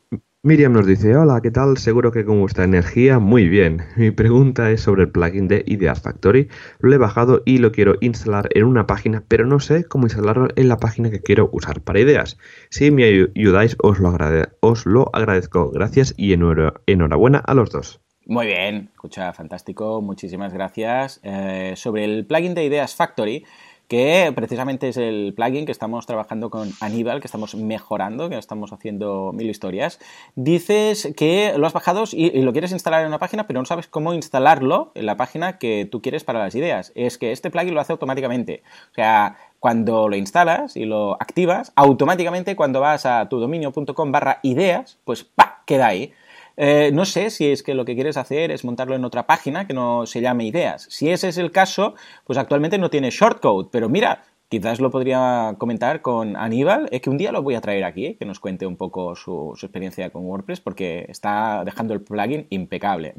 Miriam 0.47 0.75
nos 0.75 0.87
dice, 0.87 1.17
hola, 1.17 1.41
¿qué 1.41 1.51
tal? 1.51 1.79
Seguro 1.79 2.13
que 2.13 2.27
con 2.27 2.39
vuestra 2.39 2.65
energía, 2.65 3.19
muy 3.19 3.49
bien. 3.49 3.81
Mi 3.97 4.11
pregunta 4.11 4.71
es 4.71 4.83
sobre 4.83 5.05
el 5.05 5.11
plugin 5.11 5.49
de 5.49 5.65
Ideas 5.67 6.03
Factory. 6.03 6.51
Lo 6.81 6.95
he 6.95 6.99
bajado 6.99 7.41
y 7.47 7.57
lo 7.57 7.73
quiero 7.73 7.95
instalar 8.03 8.51
en 8.55 8.65
una 8.65 8.87
página, 8.87 9.25
pero 9.27 9.47
no 9.47 9.59
sé 9.59 9.85
cómo 9.85 10.05
instalarlo 10.05 10.49
en 10.55 10.69
la 10.69 10.77
página 10.77 11.11
que 11.11 11.23
quiero 11.23 11.49
usar 11.51 11.81
para 11.81 12.01
ideas. 12.01 12.37
Si 12.69 12.91
me 12.91 13.05
ayudáis, 13.05 13.75
os 13.83 13.99
lo, 14.01 14.15
os 14.61 14.85
lo 14.85 15.11
agradezco. 15.15 15.71
Gracias 15.71 16.13
y 16.19 16.35
enhorabuena 16.35 17.39
a 17.39 17.55
los 17.55 17.71
dos. 17.71 18.03
Muy 18.27 18.45
bien, 18.45 18.91
escucha, 18.93 19.33
fantástico, 19.33 20.03
muchísimas 20.03 20.53
gracias. 20.53 21.21
Eh, 21.23 21.73
sobre 21.77 22.05
el 22.05 22.27
plugin 22.27 22.55
de 22.55 22.65
Ideas 22.65 22.95
Factory, 22.95 23.47
que 23.89 24.33
precisamente 24.35 24.89
es 24.89 24.97
el 24.97 25.35
plugin 25.35 25.67
que 25.67 25.73
estamos 25.73 26.07
trabajando 26.07 26.51
con 26.51 26.73
Aníbal, 26.81 27.21
que 27.21 27.27
estamos 27.27 27.55
mejorando, 27.55 28.29
que 28.29 28.39
estamos 28.39 28.73
haciendo 28.73 29.33
mil 29.33 29.49
historias. 29.51 30.01
Dices 30.35 31.13
que 31.17 31.55
lo 31.57 31.67
has 31.67 31.73
bajado 31.73 32.05
y, 32.13 32.43
lo 32.43 32.53
quieres 32.53 32.73
instalar 32.73 33.03
en 33.03 33.09
una 33.09 33.19
página, 33.19 33.47
pero 33.47 33.61
no 33.61 33.67
sabes 33.67 33.87
cómo 33.87 34.15
instalarlo 34.15 34.93
en 34.95 35.07
la 35.07 35.17
página 35.17 35.59
que 35.59 35.89
tú 35.91 36.03
quieres 36.03 36.25
para 36.25 36.39
las 36.39 36.55
ideas. 36.55 36.93
Es 36.95 37.19
que 37.19 37.33
este 37.33 37.51
plugin 37.51 37.75
lo 37.75 37.81
hace 37.81 37.93
automáticamente. 37.93 38.63
O 38.93 38.95
sea, 38.95 39.37
cuando 39.61 40.09
lo 40.09 40.17
instalas 40.17 40.77
y 40.77 40.85
lo 40.85 41.15
activas, 41.15 41.73
automáticamente 41.77 42.57
cuando 42.57 42.81
vas 42.81 43.07
a 43.07 43.29
tu 43.29 43.41
dominio.com 43.41 44.13
barra 44.13 44.41
ideas, 44.43 44.99
pues 45.05 45.25
¡pa! 45.25 45.63
queda 45.67 45.87
ahí. 45.87 46.13
Eh, 46.57 46.91
no 46.93 47.05
sé 47.05 47.31
si 47.31 47.51
es 47.51 47.63
que 47.63 47.75
lo 47.75 47.85
que 47.85 47.95
quieres 47.95 48.17
hacer 48.17 48.51
es 48.51 48.65
montarlo 48.65 48.95
en 48.95 49.05
otra 49.05 49.27
página 49.27 49.67
que 49.67 49.75
no 49.75 50.07
se 50.07 50.21
llame 50.21 50.47
Ideas. 50.47 50.87
Si 50.91 51.11
ese 51.11 51.29
es 51.29 51.39
el 51.39 51.51
caso, 51.51 51.95
pues 52.25 52.39
actualmente 52.39 52.79
no 52.79 52.91
tiene 52.91 53.11
shortcode, 53.11 53.69
pero 53.73 53.89
mira, 53.89 54.23
quizás 54.49 54.81
lo 54.81 54.91
podría 54.91 55.57
comentar 55.59 56.01
con 56.01 56.37
Aníbal, 56.37 56.89
es 56.93 57.01
que 57.01 57.11
un 57.11 57.19
día 57.19 57.33
lo 57.33 57.43
voy 57.43 57.57
a 57.57 57.61
traer 57.61 57.85
aquí, 57.85 58.15
que 58.15 58.25
nos 58.25 58.39
cuente 58.39 58.67
un 58.67 58.77
poco 58.77 59.17
su, 59.17 59.53
experiencia 59.61 60.11
con 60.11 60.25
WordPress, 60.27 60.61
porque 60.61 61.07
está 61.09 61.65
dejando 61.65 61.95
el 61.95 62.03
plugin 62.03 62.47
impecable. 62.51 63.15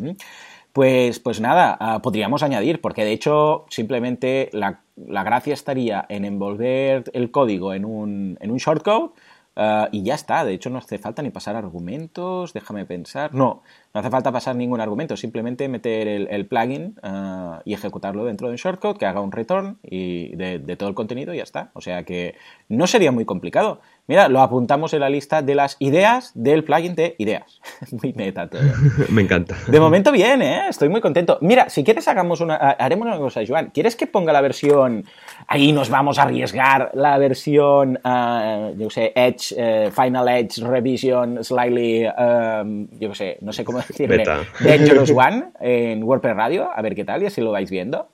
Pues, 0.71 1.19
pues 1.19 1.39
nada, 1.39 1.77
ah, 1.79 2.01
podríamos 2.01 2.43
añadir, 2.43 2.81
porque 2.81 3.05
de 3.05 3.13
hecho 3.13 3.65
simplemente 3.69 4.49
la, 4.53 4.81
gracia 4.95 5.53
estaría 5.53 6.05
en 6.09 6.25
envolver 6.25 7.05
el 7.13 7.31
código 7.31 7.73
en 7.73 7.85
un, 7.85 8.37
en 8.39 8.51
un 8.51 8.57
shortcode 8.57 9.11
Ah, 9.57 9.87
y 9.91 10.03
ya 10.03 10.15
está, 10.15 10.43
de 10.43 10.53
hecho 10.53 10.69
no 10.69 10.79
hace 10.79 10.97
falta 10.97 11.21
ni 11.21 11.29
pasar 11.29 11.55
argumentos, 11.55 12.51
déjame 12.51 12.85
pensar. 12.85 13.33
No, 13.33 13.63
no 13.93 13.99
hace 13.99 14.09
falta 14.09 14.31
pasar 14.31 14.55
ningún 14.55 14.81
argumento, 14.81 15.15
simplemente 15.15 15.69
meter 15.69 16.07
el, 16.07 16.45
plugin 16.45 16.95
ah, 17.03 17.61
y 17.63 17.73
ejecutarlo 17.73 18.25
dentro 18.25 18.47
de 18.47 18.51
un 18.51 18.57
shortcode 18.57 18.97
que 18.97 19.05
haga 19.05 19.21
un 19.21 19.31
return 19.31 19.77
y 19.81 20.35
de, 20.35 20.59
de, 20.59 20.75
todo 20.75 20.89
el 20.89 20.95
contenido 20.95 21.33
y 21.33 21.37
ya 21.37 21.43
está. 21.43 21.71
O 21.73 21.81
sea 21.81 22.03
que 22.03 22.35
no 22.67 22.85
sería 22.85 23.13
muy 23.13 23.23
complicado. 23.23 23.79
Mira, 24.07 24.27
lo 24.27 24.41
apuntamos 24.41 24.93
en 24.93 24.99
la 24.99 25.09
lista 25.09 25.41
de 25.41 25.55
las 25.55 25.77
ideas 25.79 26.31
del 26.35 26.63
plugin 26.63 26.93
de 26.93 27.15
ideas. 27.17 27.59
muy 28.03 28.13
meta 28.13 28.47
todo. 28.47 28.61
Me 29.09 29.21
encanta. 29.21 29.55
De 29.67 29.79
momento 29.79 30.11
bien, 30.11 30.41
¿eh? 30.41 30.67
Estoy 30.69 30.89
muy 30.89 31.01
contento. 31.01 31.37
Mira, 31.41 31.69
si 31.69 31.83
quieres 31.83 32.07
hagamos 32.07 32.41
una, 32.41 32.55
haremos 32.55 33.07
una 33.07 33.17
cosa, 33.17 33.41
Joan. 33.47 33.71
¿Quieres 33.71 33.95
que 33.95 34.05
ponga 34.05 34.33
la 34.33 34.41
versión, 34.41 35.05
ahí 35.47 35.71
nos 35.71 35.89
vamos 35.89 36.19
a 36.19 36.23
arriesgar, 36.23 36.91
la 36.93 37.17
versión, 37.17 37.99
uh, 38.03 38.77
yo 38.77 38.89
sé, 38.89 39.11
Edge, 39.15 39.53
eh, 39.57 39.91
Final 39.91 40.27
Edge 40.29 40.61
Revision, 40.61 41.43
Slightly, 41.43 42.05
um, 42.07 42.87
yo 42.99 43.13
sé, 43.13 43.37
no 43.41 43.53
sé 43.53 43.63
cómo 43.63 43.79
decirle, 43.87 44.23
Dangerous 44.59 45.11
One 45.11 45.51
en 45.59 46.03
WordPress 46.03 46.35
Radio, 46.35 46.69
a 46.73 46.81
ver 46.81 46.95
qué 46.95 47.05
tal 47.05 47.23
y 47.23 47.27
así 47.27 47.41
lo 47.41 47.51
vais 47.51 47.69
viendo. 47.69 48.09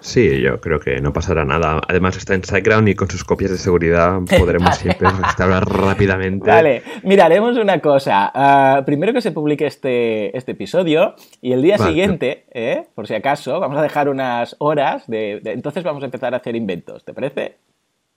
Sí, 0.00 0.40
yo 0.40 0.60
creo 0.60 0.78
que 0.78 1.00
no 1.00 1.12
pasará 1.12 1.44
nada. 1.44 1.80
Además 1.88 2.16
está 2.16 2.34
en 2.34 2.44
SiteGround 2.44 2.88
y 2.88 2.94
con 2.94 3.10
sus 3.10 3.24
copias 3.24 3.50
de 3.50 3.58
seguridad 3.58 4.20
podremos 4.38 4.76
siempre 4.78 5.10
restaurar 5.10 5.64
rápidamente. 5.64 6.48
Vale, 6.48 6.82
mira, 7.02 7.24
haremos 7.24 7.56
una 7.56 7.80
cosa. 7.80 8.30
Ah, 8.32 8.82
primero 8.86 9.12
que 9.12 9.20
se 9.20 9.32
publique 9.32 9.66
este, 9.66 10.36
este 10.36 10.52
episodio 10.52 11.16
y 11.40 11.52
el 11.52 11.62
día 11.62 11.78
siguiente, 11.78 12.46
eh, 12.52 12.86
por 12.94 13.08
si 13.08 13.14
acaso, 13.14 13.58
vamos 13.58 13.76
a 13.78 13.82
dejar 13.82 14.08
unas 14.08 14.54
horas 14.60 15.04
de, 15.08 15.40
Entonces 15.44 15.82
vamos 15.82 16.02
a 16.02 16.06
empezar 16.06 16.32
a 16.32 16.36
hacer 16.36 16.54
inventos, 16.54 17.04
¿te 17.04 17.12
parece? 17.12 17.56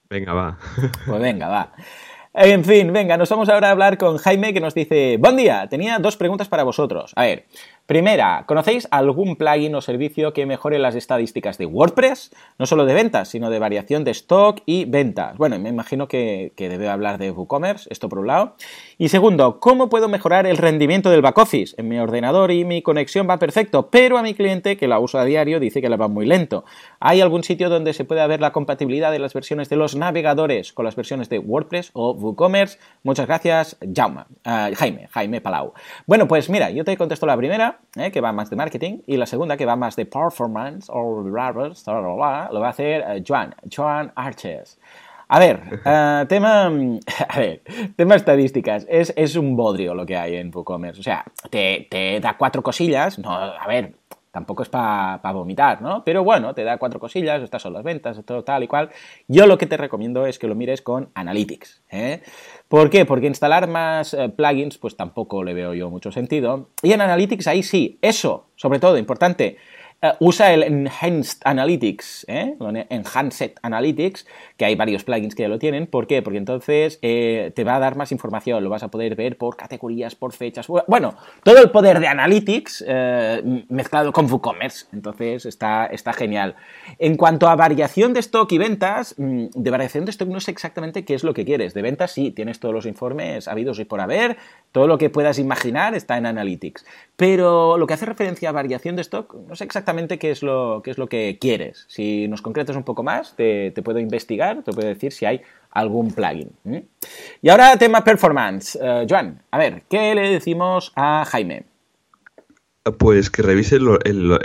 Venga, 0.08 0.32
va. 0.34 0.58
Pues 1.06 1.20
venga, 1.20 1.48
va. 1.48 1.72
En 2.34 2.64
fin, 2.64 2.90
venga, 2.94 3.18
nos 3.18 3.28
vamos 3.28 3.50
ahora 3.50 3.68
a 3.68 3.70
hablar 3.72 3.98
con 3.98 4.16
Jaime 4.16 4.54
que 4.54 4.60
nos 4.60 4.72
dice, 4.72 5.18
buen 5.18 5.36
día, 5.36 5.66
tenía 5.68 5.98
dos 5.98 6.16
preguntas 6.16 6.48
para 6.48 6.62
vosotros. 6.62 7.12
A 7.14 7.24
ver, 7.24 7.44
Primera, 7.86 8.44
¿conocéis 8.46 8.86
algún 8.92 9.34
plugin 9.34 9.74
o 9.74 9.80
servicio 9.80 10.32
que 10.32 10.46
mejore 10.46 10.78
las 10.78 10.94
estadísticas 10.94 11.58
de 11.58 11.66
WordPress? 11.66 12.30
No 12.56 12.64
solo 12.64 12.84
de 12.84 12.94
ventas, 12.94 13.28
sino 13.28 13.50
de 13.50 13.58
variación 13.58 14.04
de 14.04 14.12
stock 14.12 14.62
y 14.66 14.84
ventas. 14.84 15.36
Bueno, 15.36 15.58
me 15.58 15.68
imagino 15.68 16.06
que, 16.06 16.52
debe 16.56 16.88
hablar 16.88 17.18
de 17.18 17.32
WooCommerce, 17.32 17.88
esto 17.90 18.08
por 18.08 18.20
un 18.20 18.28
lado. 18.28 18.54
Y 18.98 19.08
segundo, 19.08 19.58
¿cómo 19.58 19.88
puedo 19.88 20.08
mejorar 20.08 20.46
el 20.46 20.58
rendimiento 20.58 21.10
del 21.10 21.22
backoffice? 21.22 21.74
En 21.76 21.88
mi 21.88 21.98
ordenador 21.98 22.52
y 22.52 22.64
mi 22.64 22.82
conexión 22.82 23.28
va 23.28 23.40
perfecto, 23.40 23.90
pero 23.90 24.16
a 24.16 24.22
mi 24.22 24.34
cliente, 24.34 24.76
que 24.76 24.86
la 24.86 25.00
uso 25.00 25.18
a 25.18 25.24
diario, 25.24 25.58
dice 25.58 25.82
que 25.82 25.88
la 25.88 25.96
va 25.96 26.06
muy 26.06 26.24
lento. 26.24 26.64
¿Hay 27.00 27.20
algún 27.20 27.42
sitio 27.42 27.68
donde 27.68 27.94
se 27.94 28.04
pueda 28.04 28.28
ver 28.28 28.40
la 28.40 28.52
compatibilidad 28.52 29.10
de 29.10 29.18
las 29.18 29.34
versiones 29.34 29.68
de 29.68 29.76
los 29.76 29.96
navegadores 29.96 30.72
con 30.72 30.84
las 30.84 30.94
versiones 30.94 31.28
de 31.28 31.40
WordPress 31.40 31.90
o 31.94 32.12
WooCommerce? 32.12 32.78
Muchas 33.02 33.26
gracias, 33.26 33.76
Jaume. 33.92 34.22
Ah, 34.44 34.70
Jaime, 34.76 35.08
Jaime 35.10 35.40
Palau. 35.40 35.72
Bueno, 36.06 36.28
pues 36.28 36.48
mira, 36.48 36.70
yo 36.70 36.84
te 36.84 36.96
contesto 36.96 37.26
la 37.26 37.36
primera 37.36 37.71
¿eh? 37.96 38.10
que 38.10 38.20
va 38.20 38.32
más 38.32 38.50
de 38.50 38.56
marketing, 38.56 38.98
y 39.06 39.16
la 39.16 39.26
segunda, 39.26 39.56
que 39.56 39.66
va 39.66 39.76
más 39.76 39.96
de 39.96 40.06
performance, 40.06 40.88
o 40.90 41.22
lo 41.22 41.32
va 41.32 42.48
a 42.48 42.68
hacer 42.68 43.04
eh, 43.06 43.24
Joan, 43.26 43.54
Joan 43.74 44.12
Arches. 44.14 44.78
A 45.28 45.38
ver, 45.38 45.80
eh, 45.84 46.26
tema, 46.28 46.66
a 47.28 47.38
ver, 47.38 47.62
tema 47.96 48.16
estadísticas. 48.16 48.86
Es, 48.88 49.14
es, 49.16 49.34
un 49.36 49.56
bodrio 49.56 49.94
lo 49.94 50.04
que 50.04 50.16
hay 50.16 50.36
en 50.36 50.50
WooCommerce. 50.54 51.00
O 51.00 51.02
sea, 51.02 51.24
te, 51.48 51.86
te 51.90 52.20
da 52.20 52.36
cuatro 52.36 52.62
cosillas. 52.62 53.18
No, 53.18 53.30
a 53.32 53.66
ver, 53.66 53.94
tampoco 54.32 54.62
es 54.62 54.68
para 54.70 55.32
vomitar, 55.32 55.82
¿no? 55.82 56.02
Pero 56.04 56.24
bueno, 56.24 56.54
te 56.54 56.64
da 56.64 56.78
cuatro 56.78 56.98
cosillas, 56.98 57.42
estas 57.42 57.62
son 57.62 57.74
las 57.74 57.84
ventas, 57.84 58.18
todo 58.24 58.42
tal 58.42 58.64
y 58.64 58.66
cual. 58.66 58.90
Yo 59.28 59.46
lo 59.46 59.58
que 59.58 59.66
te 59.66 59.76
recomiendo 59.76 60.26
es 60.26 60.38
que 60.38 60.48
lo 60.48 60.54
mires 60.54 60.80
con 60.80 61.10
Analytics. 61.14 61.82
¿eh? 61.90 62.22
¿Por 62.72 62.88
qué? 62.88 63.04
Porque 63.04 63.26
instalar 63.26 63.68
más 63.68 64.14
eh, 64.14 64.30
plugins, 64.30 64.78
pues 64.78 64.96
tampoco 64.96 65.44
le 65.44 65.52
veo 65.52 65.74
yo 65.74 65.90
mucho 65.90 66.10
sentido. 66.10 66.70
Y 66.82 66.92
en 66.92 67.02
Analytics 67.02 67.46
ahí 67.46 67.62
sí, 67.62 67.98
eso, 68.00 68.46
sobre 68.56 68.78
todo, 68.78 68.96
importante, 68.96 69.58
usa 70.18 70.52
el 70.52 70.64
Enhanced 70.64 71.38
Analytics, 71.44 72.26
¿eh? 72.28 72.56
Enhanced 72.90 73.52
Analytics, 73.62 74.26
que 74.56 74.64
hay 74.64 74.74
varios 74.74 75.04
plugins 75.04 75.34
que 75.34 75.42
ya 75.42 75.48
lo 75.48 75.60
tienen. 75.60 75.86
¿Por 75.86 76.08
qué? 76.08 76.22
Porque 76.22 76.38
entonces 76.38 76.98
eh, 77.02 77.52
te 77.54 77.62
va 77.62 77.76
a 77.76 77.78
dar 77.78 77.96
más 77.96 78.10
información, 78.10 78.64
lo 78.64 78.70
vas 78.70 78.82
a 78.82 78.88
poder 78.88 79.14
ver 79.14 79.38
por 79.38 79.56
categorías, 79.56 80.16
por 80.16 80.32
fechas. 80.32 80.66
Bueno, 80.88 81.14
todo 81.44 81.58
el 81.58 81.70
poder 81.70 82.00
de 82.00 82.08
Analytics 82.08 82.84
eh, 82.86 83.64
mezclado 83.68 84.12
con 84.12 84.30
WooCommerce. 84.30 84.86
Entonces 84.92 85.46
está, 85.46 85.86
está 85.86 86.12
genial. 86.12 86.56
En 86.98 87.16
cuanto 87.16 87.48
a 87.48 87.54
variación 87.54 88.12
de 88.12 88.20
stock 88.20 88.50
y 88.50 88.58
ventas, 88.58 89.14
mm, 89.18 89.46
de 89.54 89.70
variación 89.70 90.04
de 90.04 90.10
stock 90.10 90.28
no 90.28 90.40
sé 90.40 90.50
exactamente 90.50 91.04
qué 91.04 91.14
es 91.14 91.22
lo 91.22 91.32
que 91.32 91.44
quieres. 91.44 91.74
De 91.74 91.82
ventas 91.82 92.10
sí, 92.10 92.32
tienes 92.32 92.58
todos 92.58 92.74
los 92.74 92.86
informes 92.86 93.46
habidos 93.46 93.78
y 93.78 93.84
por 93.84 94.00
haber, 94.00 94.36
todo 94.72 94.88
lo 94.88 94.98
que 94.98 95.10
puedas 95.10 95.38
imaginar 95.38 95.94
está 95.94 96.18
en 96.18 96.26
Analytics. 96.26 96.84
Pero 97.14 97.78
lo 97.78 97.86
que 97.86 97.94
hace 97.94 98.06
referencia 98.06 98.48
a 98.48 98.52
variación 98.52 98.96
de 98.96 99.02
stock, 99.02 99.36
no 99.46 99.54
sé 99.54 99.62
exactamente 99.62 99.91
qué 100.18 100.30
es 100.30 100.42
lo, 100.42 100.82
qué 100.82 100.90
es 100.90 100.98
lo 100.98 101.08
que 101.08 101.38
quieres. 101.40 101.84
Si 101.88 102.28
nos 102.28 102.42
concretas 102.42 102.76
un 102.76 102.82
poco 102.82 103.02
más, 103.02 103.34
te, 103.36 103.72
puedo 103.82 103.98
investigar, 103.98 104.62
te 104.62 104.72
puedo 104.72 104.88
decir 104.88 105.12
si 105.12 105.24
hay 105.24 105.42
algún 105.70 106.12
plugin. 106.12 106.50
Y 107.40 107.48
ahora 107.48 107.76
tema 107.76 108.04
performance. 108.04 108.76
Uh, 108.76 109.06
Joan, 109.08 109.42
a 109.50 109.58
ver, 109.58 109.82
¿qué 109.88 110.14
le 110.14 110.30
decimos 110.30 110.92
a 110.96 111.24
Jaime? 111.24 111.64
Pues 112.98 113.30
que 113.30 113.42
revise 113.42 113.76
el, 113.76 113.86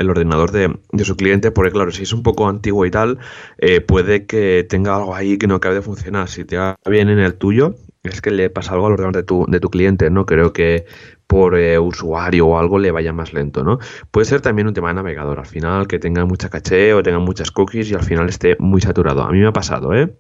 ordenador 0.10 0.51
de, 0.51 1.03
su 1.03 1.15
cliente, 1.15 1.49
porque 1.49 1.71
claro, 1.71 1.91
si 1.91 2.03
es 2.03 2.13
un 2.13 2.21
poco 2.21 2.47
antiguo 2.47 2.86
y 2.86 2.91
tal, 2.91 3.17
eh, 3.57 3.81
puede 3.81 4.27
que 4.27 4.63
tenga 4.69 4.95
algo 4.95 5.15
ahí 5.15 5.39
que 5.39 5.47
no 5.47 5.55
acabe 5.55 5.75
de 5.75 5.81
funcionar. 5.81 6.29
Si 6.29 6.45
te 6.45 6.55
va 6.55 6.75
bien 6.86 7.10
en 7.10 7.17
el 7.17 7.33
tuyo, 7.33 7.73
es 8.03 8.21
que 8.21 8.29
le 8.29 8.51
pasa 8.51 8.73
algo 8.73 8.86
al 8.86 8.93
ordenador 8.93 9.15
de 9.15 9.23
tu, 9.23 9.45
de 9.47 9.60
tu 9.60 9.69
cliente, 9.71 10.12
¿no? 10.12 10.27
Creo 10.27 10.53
que 10.53 10.86
por 11.27 11.57
eh, 11.57 11.77
usuario 11.77 12.47
o 12.47 12.57
algo 12.57 12.79
le 12.79 12.91
vaya 12.91 13.13
más 13.13 13.33
lento, 13.33 13.63
¿no? 13.63 13.79
Puede 14.11 14.25
ser 14.25 14.41
también 14.41 14.67
un 14.67 14.73
tema 14.73 14.89
de 14.89 14.95
navegador, 14.95 15.39
al 15.39 15.45
final 15.45 15.87
que 15.87 15.99
tenga 15.99 16.25
mucha 16.25 16.49
caché 16.49 16.93
o 16.93 17.03
tenga 17.03 17.19
muchas 17.19 17.51
cookies 17.51 17.91
y 17.91 17.95
al 17.95 18.03
final 18.03 18.29
esté 18.29 18.55
muy 18.59 18.81
saturado. 18.81 19.23
A 19.23 19.31
mí 19.31 19.39
me 19.39 19.47
ha 19.47 19.53
pasado, 19.53 19.93
¿eh? 19.93 20.15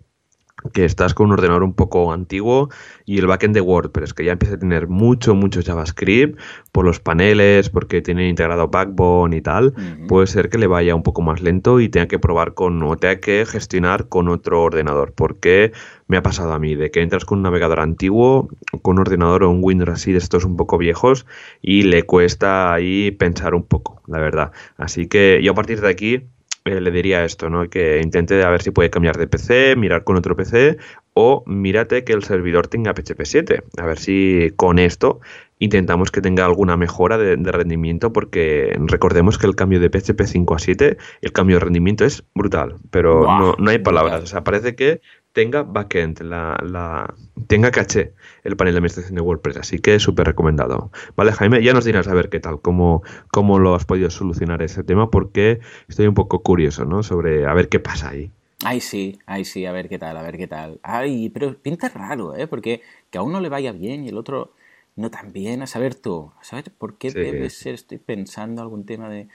Que 0.73 0.85
estás 0.85 1.13
con 1.13 1.27
un 1.27 1.33
ordenador 1.33 1.63
un 1.63 1.73
poco 1.73 2.11
antiguo 2.11 2.69
y 3.05 3.19
el 3.19 3.27
backend 3.27 3.53
de 3.53 3.61
WordPress, 3.61 4.13
que 4.13 4.25
ya 4.25 4.33
empieza 4.33 4.55
a 4.55 4.59
tener 4.59 4.87
mucho, 4.87 5.35
mucho 5.35 5.61
JavaScript 5.63 6.39
por 6.71 6.85
los 6.85 6.99
paneles, 6.99 7.69
porque 7.69 8.01
tiene 8.01 8.27
integrado 8.27 8.67
Backbone 8.67 9.37
y 9.37 9.41
tal, 9.41 9.73
puede 10.07 10.27
ser 10.27 10.49
que 10.49 10.57
le 10.57 10.67
vaya 10.67 10.95
un 10.95 11.03
poco 11.03 11.21
más 11.21 11.41
lento 11.41 11.79
y 11.79 11.89
tenga 11.89 12.07
que 12.07 12.19
probar 12.19 12.53
con, 12.53 12.81
o 12.83 12.97
tenga 12.97 13.19
que 13.19 13.45
gestionar 13.45 14.09
con 14.09 14.27
otro 14.27 14.63
ordenador, 14.63 15.13
porque 15.13 15.71
me 16.07 16.17
ha 16.17 16.23
pasado 16.23 16.53
a 16.53 16.59
mí, 16.59 16.75
de 16.75 16.91
que 16.91 17.01
entras 17.01 17.25
con 17.25 17.39
un 17.39 17.43
navegador 17.43 17.79
antiguo, 17.79 18.49
con 18.81 18.95
un 18.95 19.01
ordenador 19.01 19.43
o 19.43 19.49
un 19.49 19.59
Windows 19.61 19.89
así 19.89 20.11
de 20.11 20.17
estos 20.17 20.45
un 20.45 20.57
poco 20.57 20.77
viejos 20.77 21.25
y 21.61 21.83
le 21.83 22.03
cuesta 22.03 22.73
ahí 22.73 23.11
pensar 23.11 23.53
un 23.55 23.63
poco, 23.63 24.01
la 24.07 24.19
verdad. 24.19 24.51
Así 24.77 25.07
que 25.07 25.39
yo 25.43 25.51
a 25.51 25.55
partir 25.55 25.81
de 25.81 25.89
aquí 25.89 26.23
eh, 26.67 26.81
le 26.81 26.91
diría 26.91 27.23
esto, 27.23 27.49
¿no? 27.49 27.69
Que 27.69 27.99
intente 28.01 28.43
a 28.43 28.49
ver 28.49 28.61
si 28.61 28.71
puede 28.71 28.89
cambiar 28.89 29.17
de 29.17 29.27
PC, 29.27 29.75
mirar 29.75 30.03
con 30.03 30.17
otro 30.17 30.35
PC 30.35 30.77
o 31.13 31.43
mírate 31.47 32.03
que 32.03 32.13
el 32.13 32.23
servidor 32.23 32.67
tenga 32.67 32.93
PHP 32.93 33.23
7. 33.23 33.63
A 33.77 33.85
ver 33.85 33.97
si 33.97 34.51
con 34.55 34.79
esto 34.79 35.19
intentamos 35.59 36.11
que 36.11 36.21
tenga 36.21 36.45
alguna 36.45 36.77
mejora 36.77 37.17
de, 37.17 37.35
rendimiento 37.51 38.13
porque 38.13 38.77
recordemos 38.85 39.37
que 39.37 39.47
el 39.47 39.55
cambio 39.55 39.79
de 39.79 39.89
PHP 39.89 40.23
5 40.25 40.55
a 40.55 40.59
7, 40.59 40.97
el 41.21 41.31
cambio 41.31 41.55
de 41.55 41.61
rendimiento 41.61 42.05
es 42.05 42.23
brutal, 42.35 42.75
pero 42.91 43.23
no, 43.23 43.55
no, 43.57 43.71
hay 43.71 43.79
palabras. 43.79 44.21
O 44.23 44.27
sea, 44.27 44.43
parece 44.43 44.75
que 44.75 45.01
tenga 45.33 45.63
backend, 45.63 46.21
la, 46.21 46.57
la, 46.63 47.13
tenga 47.47 47.71
caché 47.71 48.13
el 48.47 48.55
panel 48.55 48.73
de 48.73 48.77
administración 48.79 49.15
de 49.15 49.21
WordPress. 49.21 49.57
Así 49.57 49.79
que 49.79 49.99
súper 49.99 50.27
recomendado. 50.27 50.89
Vale, 51.15 51.33
Jaime, 51.33 51.61
ya 51.61 51.73
nos 51.73 51.85
dirás 51.85 52.07
a 52.07 52.13
ver 52.13 52.29
qué 52.29 52.39
tal, 52.39 52.61
cómo, 52.61 53.03
cómo 53.29 53.59
lo 53.59 53.75
has 53.75 53.85
podido 53.85 54.09
solucionar 54.09 54.61
ese 54.61 54.83
tema, 54.83 55.11
porque 55.11 55.59
estoy 55.87 56.07
un 56.07 56.13
poco 56.13 56.41
curioso, 56.41 56.85
¿no? 56.85 57.03
Sobre 57.03 57.45
a 57.45 57.53
ver 57.53 57.67
qué 57.67 57.79
pasa 57.79 58.09
ahí. 58.09 58.31
Ay, 58.63 58.79
sí, 58.79 59.19
ay, 59.25 59.45
sí, 59.45 59.65
a 59.65 59.71
ver 59.71 59.89
qué 59.89 59.99
tal, 59.99 60.17
a 60.17 60.23
ver 60.23 60.37
qué 60.37 60.47
tal. 60.47 60.79
Ay, 60.81 61.29
pero 61.29 61.55
pinta 61.57 61.89
raro, 61.89 62.35
¿eh? 62.35 62.47
Porque 62.47 62.81
que 63.11 63.17
a 63.17 63.21
uno 63.21 63.39
le 63.41 63.49
vaya 63.49 63.71
bien 63.71 64.03
y 64.03 64.09
el 64.09 64.17
otro 64.17 64.53
no 64.95 65.11
tan 65.11 65.33
bien. 65.33 65.61
A 65.61 65.67
saber 65.67 65.93
tú, 65.93 66.31
a 66.39 66.43
saber 66.43 66.71
por 66.71 66.97
qué 66.97 67.11
debe 67.11 67.49
ser, 67.49 67.75
estoy 67.75 67.97
pensando 67.99 68.61
algún 68.61 68.85
tema 68.85 69.09
de... 69.09 69.27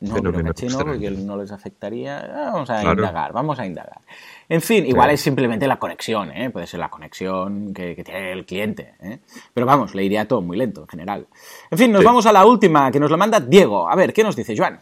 No, 0.00 0.14
pero 0.14 0.44
caché 0.44 0.68
no, 0.68 0.78
porque 0.78 1.10
no 1.10 1.36
les 1.36 1.50
afectaría. 1.50 2.18
Ah, 2.18 2.50
vamos 2.52 2.70
a 2.70 2.82
indagar, 2.82 3.32
vamos 3.32 3.58
a 3.58 3.66
indagar. 3.66 4.00
En 4.48 4.62
fin, 4.62 4.86
igual 4.86 5.10
es 5.10 5.20
simplemente 5.20 5.66
la 5.66 5.78
conexión, 5.78 6.30
¿eh? 6.30 6.50
puede 6.50 6.66
ser 6.66 6.80
la 6.80 6.90
conexión 6.90 7.74
que, 7.74 7.94
tiene 8.04 8.32
el 8.32 8.46
cliente. 8.46 8.94
¿eh? 9.00 9.18
Pero 9.52 9.66
vamos, 9.66 9.94
le 9.94 10.04
iría 10.04 10.28
todo 10.28 10.42
muy 10.42 10.56
lento 10.56 10.82
en 10.82 10.88
general. 10.88 11.26
En 11.70 11.78
fin, 11.78 11.90
nos 11.90 12.04
vamos 12.04 12.24
a 12.26 12.32
la 12.32 12.46
última 12.46 12.90
que 12.92 13.00
nos 13.00 13.10
la 13.10 13.16
manda 13.16 13.40
Diego. 13.40 13.88
A 13.88 13.96
ver, 13.96 14.12
¿qué 14.12 14.22
nos 14.22 14.36
dice 14.36 14.56
Joan? 14.56 14.78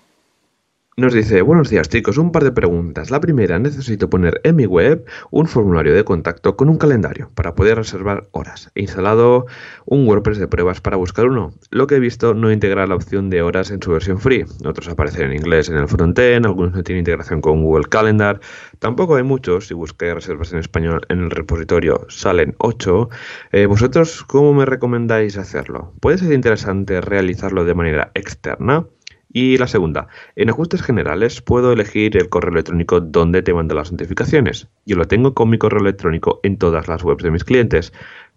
Nos 0.94 1.14
dice, 1.14 1.40
buenos 1.40 1.70
días 1.70 1.88
chicos, 1.88 2.18
un 2.18 2.32
par 2.32 2.44
de 2.44 2.52
preguntas. 2.52 3.10
La 3.10 3.18
primera, 3.18 3.58
necesito 3.58 4.10
poner 4.10 4.42
en 4.44 4.56
mi 4.56 4.66
web 4.66 5.06
un 5.30 5.46
formulario 5.46 5.94
de 5.94 6.04
contacto 6.04 6.54
con 6.54 6.68
un 6.68 6.76
calendario 6.76 7.30
para 7.34 7.54
poder 7.54 7.78
reservar 7.78 8.28
horas. 8.32 8.70
He 8.74 8.82
instalado 8.82 9.46
un 9.86 10.06
WordPress 10.06 10.36
de 10.36 10.48
pruebas 10.48 10.82
para 10.82 10.98
buscar 10.98 11.28
uno. 11.28 11.54
Lo 11.70 11.86
que 11.86 11.94
he 11.94 11.98
visto 11.98 12.34
no 12.34 12.52
integra 12.52 12.86
la 12.86 12.94
opción 12.94 13.30
de 13.30 13.40
horas 13.40 13.70
en 13.70 13.80
su 13.80 13.90
versión 13.90 14.20
free. 14.20 14.44
Otros 14.66 14.86
aparecen 14.86 15.30
en 15.30 15.38
inglés 15.38 15.70
en 15.70 15.78
el 15.78 15.88
frontend, 15.88 16.44
algunos 16.44 16.74
no 16.74 16.82
tienen 16.82 16.98
integración 17.00 17.40
con 17.40 17.62
Google 17.62 17.88
Calendar. 17.88 18.40
Tampoco 18.78 19.16
hay 19.16 19.22
muchos. 19.22 19.68
Si 19.68 19.72
busqué 19.72 20.12
reservas 20.12 20.52
en 20.52 20.58
español 20.58 21.06
en 21.08 21.20
el 21.20 21.30
repositorio 21.30 22.04
salen 22.10 22.54
8. 22.58 23.08
Eh, 23.52 23.64
¿Vosotros 23.64 24.24
cómo 24.24 24.52
me 24.52 24.66
recomendáis 24.66 25.38
hacerlo? 25.38 25.94
¿Puede 26.00 26.18
ser 26.18 26.34
interesante 26.34 27.00
realizarlo 27.00 27.64
de 27.64 27.74
manera 27.74 28.10
externa? 28.12 28.84
Y 29.32 29.56
la 29.56 29.66
segunda, 29.66 30.08
en 30.36 30.50
ajustes 30.50 30.82
generales 30.82 31.40
puedo 31.40 31.72
elegir 31.72 32.16
el 32.16 32.28
correo 32.28 32.52
electrónico 32.52 33.00
donde 33.00 33.42
te 33.42 33.54
mando 33.54 33.74
las 33.74 33.90
notificaciones. 33.90 34.68
Yo 34.84 34.96
lo 34.96 35.06
tengo 35.06 35.34
con 35.34 35.48
mi 35.48 35.58
correo 35.58 35.80
electrónico 35.80 36.40
en 36.42 36.58
todas 36.58 36.86
las 36.88 37.02
webs 37.02 37.22
de 37.22 37.30
mis 37.30 37.44
clientes 37.44 37.92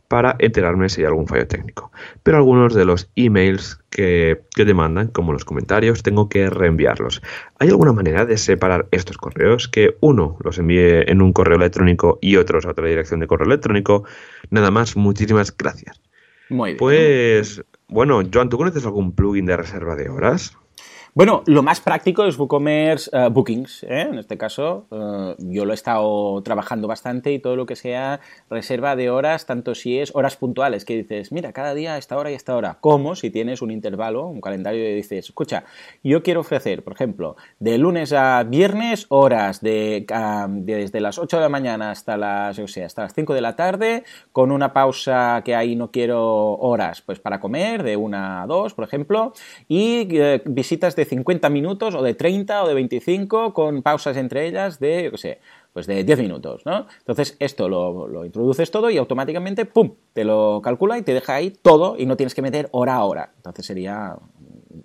para 0.07 0.35
enterarme 0.39 0.87
si 0.89 1.01
hay 1.01 1.07
algún 1.07 1.27
fallo 1.27 1.47
técnico. 1.47 1.91
Pero 2.23 2.37
algunos 2.37 2.73
de 2.73 2.85
los 2.85 3.09
emails 3.15 3.79
que, 3.89 4.41
te 4.53 4.73
mandan, 4.73 5.07
como 5.07 5.33
los 5.33 5.45
comentarios, 5.45 6.03
tengo 6.03 6.29
que 6.29 6.49
reenviarlos. 6.49 7.21
¿Hay 7.59 7.69
alguna 7.69 7.91
manera 7.91 8.25
de 8.25 8.37
separar 8.37 8.87
estos 8.91 9.17
correos? 9.17 9.67
Que 9.67 9.97
uno 10.01 10.37
los 10.43 10.59
envíe 10.59 11.09
en 11.09 11.21
un 11.21 11.33
correo 11.33 11.57
electrónico 11.57 12.19
y 12.21 12.37
otros 12.37 12.65
a 12.65 12.71
otra 12.71 12.87
dirección 12.87 13.19
de 13.19 13.27
correo 13.27 13.47
electrónico. 13.47 14.03
Nada 14.49 14.71
más, 14.71 14.95
muchísimas 14.95 15.55
gracias. 15.55 16.01
Muy 16.49 16.71
bien. 16.71 16.77
Pues, 16.77 17.63
bueno, 17.87 18.21
Joan, 18.31 18.49
¿tú 18.49 18.57
conoces 18.57 18.85
algún 18.85 19.13
plugin 19.13 19.45
de 19.45 19.57
reserva 19.57 19.95
de 19.95 20.09
horas? 20.09 20.55
Bueno, 21.17 21.43
lo 21.45 21.63
más 21.63 21.79
práctico 21.79 22.25
es 22.25 22.37
WooCommerce 22.37 23.09
eh, 23.13 23.29
Bookings. 23.31 23.83
¿eh? 23.83 24.01
En 24.01 24.19
este 24.19 24.37
caso, 24.37 24.85
eh, 24.91 25.35
yo 25.37 25.63
lo 25.63 25.71
he 25.71 25.73
estado 25.73 26.43
trabajando 26.43 26.89
bastante 26.89 27.31
y 27.31 27.39
todo 27.39 27.55
lo 27.55 27.65
que 27.65 27.77
sea 27.77 28.19
reserva 28.49 28.97
de 28.97 29.09
horas, 29.09 29.45
tanto 29.45 29.75
si 29.75 29.97
es 29.97 30.13
horas 30.13 30.35
puntuales, 30.35 30.83
que 30.83 30.97
dices, 30.97 31.31
mira, 31.31 31.53
cada 31.53 31.73
día 31.73 31.97
esta 31.97 32.17
hora 32.17 32.31
y 32.31 32.33
esta 32.33 32.53
hora, 32.53 32.79
como 32.81 33.15
si 33.15 33.29
tienes 33.29 33.61
un 33.61 33.71
intervalo, 33.71 34.27
un 34.27 34.41
calendario 34.41 34.89
y 34.89 34.93
dices, 34.93 35.27
escucha, 35.27 35.63
yo 36.03 36.21
quiero 36.21 36.41
ofrecer, 36.41 36.83
por 36.83 36.91
ejemplo, 36.91 37.37
de 37.59 37.77
lunes 37.77 38.11
a 38.11 38.43
viernes, 38.43 39.05
horas 39.07 39.61
de, 39.61 40.05
desde 40.49 40.99
las 40.99 41.17
8 41.17 41.37
de 41.37 41.43
la 41.43 41.47
mañana 41.47 41.91
hasta 41.91 42.17
las, 42.17 42.57
yo 42.57 42.67
sé, 42.67 42.83
hasta 42.83 43.03
las 43.03 43.13
5 43.13 43.33
de 43.33 43.39
la 43.39 43.55
tarde, 43.55 44.03
con 44.33 44.51
una 44.51 44.73
pausa 44.73 45.43
que 45.45 45.55
ahí 45.55 45.77
no 45.77 45.91
quiero 45.91 46.57
horas, 46.57 47.01
pues 47.01 47.21
para 47.21 47.39
comer, 47.39 47.83
de 47.83 47.95
una 47.95 48.43
a 48.43 48.47
dos, 48.47 48.73
por 48.73 48.83
ejemplo, 48.83 49.31
y 49.69 50.09
visitas 50.43 50.97
de 50.97 51.04
50 51.05 51.49
minutos 51.49 51.95
o 51.95 52.01
de 52.01 52.13
30 52.13 52.63
o 52.63 52.67
de 52.67 52.73
25 52.73 53.53
con 53.53 53.81
pausas 53.81 54.17
entre 54.17 54.47
ellas 54.47 54.79
de, 54.79 55.05
yo 55.05 55.11
qué 55.11 55.17
sé, 55.17 55.39
pues 55.73 55.87
de 55.87 56.03
10 56.03 56.19
minutos, 56.19 56.65
¿no? 56.65 56.87
Entonces 56.99 57.35
esto 57.39 57.67
lo, 57.67 58.07
lo, 58.07 58.25
introduces 58.25 58.71
todo 58.71 58.89
y 58.89 58.97
automáticamente, 58.97 59.65
¡pum!, 59.65 59.95
te 60.13 60.23
lo 60.23 60.61
calcula 60.63 60.97
y 60.97 61.01
te 61.01 61.13
deja 61.13 61.35
ahí 61.35 61.51
todo 61.51 61.95
y 61.97 62.05
no 62.05 62.15
tienes 62.15 62.33
que 62.33 62.41
meter 62.41 62.69
hora 62.71 62.95
a 62.95 63.03
hora. 63.03 63.33
Entonces 63.37 63.65
sería, 63.65 64.15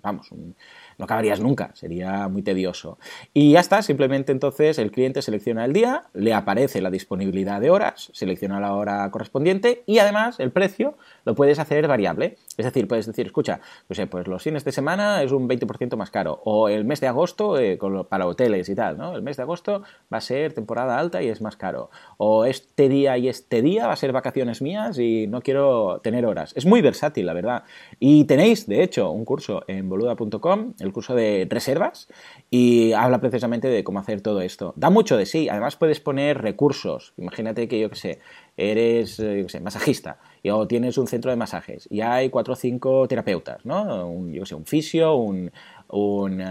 vamos, 0.01 0.31
un, 0.31 0.55
no 1.01 1.05
acabarías 1.05 1.39
nunca, 1.39 1.71
sería 1.73 2.27
muy 2.27 2.43
tedioso. 2.43 2.99
Y 3.33 3.53
ya 3.53 3.59
está, 3.59 3.81
simplemente 3.81 4.31
entonces 4.31 4.77
el 4.77 4.91
cliente 4.91 5.23
selecciona 5.23 5.65
el 5.65 5.73
día, 5.73 6.03
le 6.13 6.31
aparece 6.35 6.79
la 6.79 6.91
disponibilidad 6.91 7.59
de 7.59 7.71
horas, 7.71 8.11
selecciona 8.13 8.59
la 8.59 8.75
hora 8.75 9.09
correspondiente 9.09 9.81
y 9.87 9.97
además 9.97 10.39
el 10.39 10.51
precio 10.51 10.99
lo 11.25 11.33
puedes 11.33 11.57
hacer 11.57 11.87
variable. 11.87 12.37
Es 12.55 12.65
decir, 12.65 12.87
puedes 12.87 13.07
decir, 13.07 13.25
escucha, 13.25 13.61
pues, 13.87 13.99
pues 14.11 14.27
los 14.27 14.43
fines 14.43 14.63
de 14.63 14.71
semana 14.71 15.23
es 15.23 15.31
un 15.31 15.49
20% 15.49 15.95
más 15.95 16.11
caro 16.11 16.39
o 16.45 16.69
el 16.69 16.85
mes 16.85 17.01
de 17.01 17.07
agosto 17.07 17.57
eh, 17.57 17.79
para 18.07 18.27
hoteles 18.27 18.69
y 18.69 18.75
tal, 18.75 18.99
¿no? 18.99 19.15
El 19.15 19.23
mes 19.23 19.37
de 19.37 19.43
agosto 19.43 19.81
va 20.13 20.19
a 20.19 20.21
ser 20.21 20.53
temporada 20.53 20.99
alta 20.99 21.23
y 21.23 21.29
es 21.29 21.41
más 21.41 21.57
caro. 21.57 21.89
O 22.17 22.45
este 22.45 22.89
día 22.89 23.17
y 23.17 23.27
este 23.27 23.63
día 23.63 23.87
va 23.87 23.93
a 23.93 23.95
ser 23.95 24.11
vacaciones 24.11 24.61
mías 24.61 24.99
y 24.99 25.25
no 25.25 25.41
quiero 25.41 25.99
tener 26.03 26.27
horas. 26.27 26.53
Es 26.55 26.67
muy 26.67 26.83
versátil, 26.83 27.25
la 27.25 27.33
verdad. 27.33 27.63
Y 27.99 28.25
tenéis, 28.25 28.67
de 28.67 28.83
hecho, 28.83 29.09
un 29.09 29.25
curso 29.25 29.63
en 29.67 29.89
boluda.com, 29.89 30.73
el 30.79 30.90
curso 30.91 31.15
de 31.15 31.47
reservas 31.49 32.07
y 32.49 32.93
habla 32.93 33.19
precisamente 33.19 33.67
de 33.67 33.83
cómo 33.83 33.99
hacer 33.99 34.21
todo 34.21 34.41
esto. 34.41 34.73
Da 34.75 34.89
mucho 34.89 35.17
de 35.17 35.25
sí, 35.25 35.49
además 35.49 35.75
puedes 35.75 35.99
poner 35.99 36.41
recursos. 36.41 37.13
Imagínate 37.17 37.67
que 37.67 37.79
yo 37.79 37.89
que 37.89 37.95
sé, 37.95 38.19
eres 38.57 39.19
eh, 39.19 39.45
sé, 39.47 39.59
masajista 39.59 40.19
y, 40.43 40.49
o 40.49 40.67
tienes 40.67 40.97
un 40.97 41.07
centro 41.07 41.31
de 41.31 41.37
masajes 41.37 41.87
y 41.89 42.01
hay 42.01 42.29
cuatro 42.29 42.53
o 42.53 42.55
cinco 42.55 43.07
terapeutas, 43.07 43.65
¿no? 43.65 44.07
Un, 44.07 44.33
yo 44.33 44.41
que 44.41 44.47
sé, 44.47 44.55
un 44.55 44.65
fisio, 44.65 45.15
un, 45.15 45.51
un, 45.89 46.43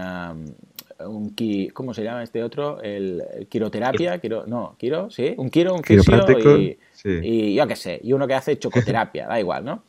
un 0.99 1.35
¿cómo 1.73 1.93
se 1.93 2.03
llama 2.03 2.23
este 2.23 2.43
otro? 2.43 2.81
El, 2.81 3.47
quiroterapia, 3.49 4.19
quiro, 4.19 4.45
no, 4.47 4.75
quiro, 4.77 5.09
sí, 5.09 5.33
un 5.37 5.49
quiro, 5.49 5.75
un 5.75 5.83
fisio 5.83 6.13
y, 6.39 6.77
y 7.03 7.55
yo 7.55 7.67
qué 7.67 7.75
sé, 7.75 7.99
y 8.03 8.13
uno 8.13 8.27
que 8.27 8.33
hace 8.33 8.57
chocoterapia, 8.57 9.27
da 9.27 9.39
igual, 9.39 9.65
¿no? 9.65 9.83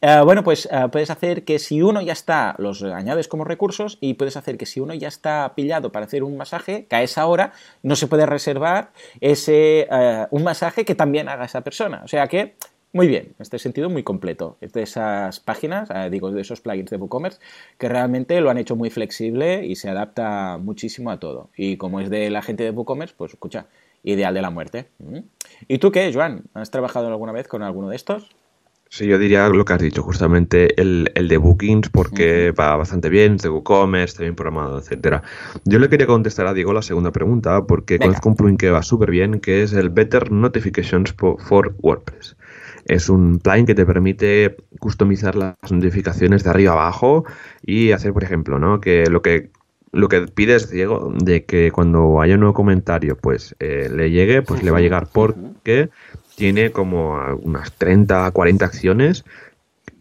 Eh, 0.00 0.20
bueno, 0.24 0.44
pues 0.44 0.68
eh, 0.70 0.86
puedes 0.92 1.10
hacer 1.10 1.44
que 1.44 1.58
si 1.58 1.82
uno 1.82 2.00
ya 2.00 2.12
está, 2.12 2.54
los 2.58 2.82
añades 2.82 3.26
como 3.26 3.44
recursos 3.44 3.98
y 4.00 4.14
puedes 4.14 4.36
hacer 4.36 4.56
que 4.56 4.66
si 4.66 4.80
uno 4.80 4.94
ya 4.94 5.08
está 5.08 5.52
pillado 5.56 5.90
para 5.90 6.06
hacer 6.06 6.22
un 6.22 6.36
masaje, 6.36 6.86
que 6.86 6.96
a 6.96 7.02
esa 7.02 7.26
hora 7.26 7.52
no 7.82 7.96
se 7.96 8.06
puede 8.06 8.24
reservar 8.26 8.92
ese, 9.20 9.88
eh, 9.90 10.26
un 10.30 10.44
masaje 10.44 10.84
que 10.84 10.94
también 10.94 11.28
haga 11.28 11.44
esa 11.44 11.62
persona. 11.62 12.02
O 12.04 12.08
sea 12.08 12.28
que, 12.28 12.54
muy 12.92 13.08
bien, 13.08 13.24
en 13.26 13.42
este 13.42 13.58
sentido 13.58 13.90
muy 13.90 14.04
completo. 14.04 14.56
Es 14.60 14.72
de 14.72 14.82
esas 14.82 15.40
páginas, 15.40 15.88
digo, 16.10 16.30
de 16.30 16.40
esos 16.40 16.60
plugins 16.60 16.90
de 16.90 16.96
WooCommerce, 16.96 17.40
que 17.76 17.88
realmente 17.88 18.40
lo 18.40 18.50
han 18.50 18.58
hecho 18.58 18.76
muy 18.76 18.90
flexible 18.90 19.66
y 19.66 19.76
se 19.76 19.90
adapta 19.90 20.58
muchísimo 20.58 21.10
a 21.10 21.18
todo. 21.18 21.50
Y 21.56 21.76
como 21.76 22.00
es 22.00 22.08
de 22.08 22.30
la 22.30 22.40
gente 22.40 22.64
de 22.64 22.70
WooCommerce, 22.70 23.14
pues 23.16 23.32
escucha, 23.32 23.66
ideal 24.04 24.32
de 24.32 24.42
la 24.42 24.50
muerte. 24.50 24.86
¿Mm? 24.98 25.18
¿Y 25.66 25.78
tú 25.78 25.92
qué, 25.92 26.10
Joan? 26.12 26.44
¿Has 26.54 26.70
trabajado 26.70 27.08
alguna 27.08 27.32
vez 27.32 27.48
con 27.48 27.62
alguno 27.62 27.90
de 27.90 27.96
estos? 27.96 28.30
Sí, 28.90 29.06
yo 29.06 29.18
diría 29.18 29.48
lo 29.48 29.64
que 29.64 29.74
has 29.74 29.82
dicho, 29.82 30.02
justamente 30.02 30.80
el, 30.80 31.10
el 31.14 31.28
de 31.28 31.36
Bookings, 31.36 31.90
porque 31.90 32.52
va 32.52 32.74
bastante 32.76 33.10
bien, 33.10 33.34
es 33.34 33.42
de 33.42 33.50
WooCommerce, 33.50 34.12
está 34.12 34.22
bien 34.22 34.34
programado, 34.34 34.78
etcétera. 34.78 35.22
Yo 35.64 35.78
le 35.78 35.90
quería 35.90 36.06
contestar 36.06 36.46
a 36.46 36.54
Diego 36.54 36.72
la 36.72 36.80
segunda 36.80 37.12
pregunta, 37.12 37.64
porque 37.64 37.98
conozco 37.98 38.30
un 38.30 38.36
plugin 38.36 38.56
que 38.56 38.70
va 38.70 38.82
súper 38.82 39.10
bien, 39.10 39.40
que 39.40 39.62
es 39.62 39.74
el 39.74 39.90
Better 39.90 40.32
Notifications 40.32 41.12
for 41.12 41.74
WordPress. 41.80 42.36
Es 42.86 43.10
un 43.10 43.38
plugin 43.40 43.66
que 43.66 43.74
te 43.74 43.84
permite 43.84 44.56
customizar 44.78 45.36
las 45.36 45.56
notificaciones 45.70 46.42
de 46.42 46.50
arriba 46.50 46.72
abajo 46.72 47.24
y 47.62 47.92
hacer, 47.92 48.14
por 48.14 48.24
ejemplo, 48.24 48.58
¿no? 48.58 48.80
que 48.80 49.04
lo 49.10 49.20
que 49.20 49.50
lo 49.92 50.08
que 50.08 50.22
pides, 50.22 50.70
Diego, 50.70 51.12
de 51.16 51.44
que 51.44 51.70
cuando 51.72 52.20
haya 52.20 52.34
un 52.34 52.40
nuevo 52.40 52.54
comentario, 52.54 53.16
pues 53.16 53.56
eh, 53.58 53.88
le 53.94 54.10
llegue, 54.10 54.42
pues 54.42 54.62
le 54.62 54.70
va 54.70 54.78
a 54.78 54.80
llegar 54.82 55.08
porque 55.10 55.88
tiene 56.38 56.70
como 56.70 57.18
unas 57.42 57.72
30, 57.72 58.30
40 58.30 58.64
acciones 58.64 59.24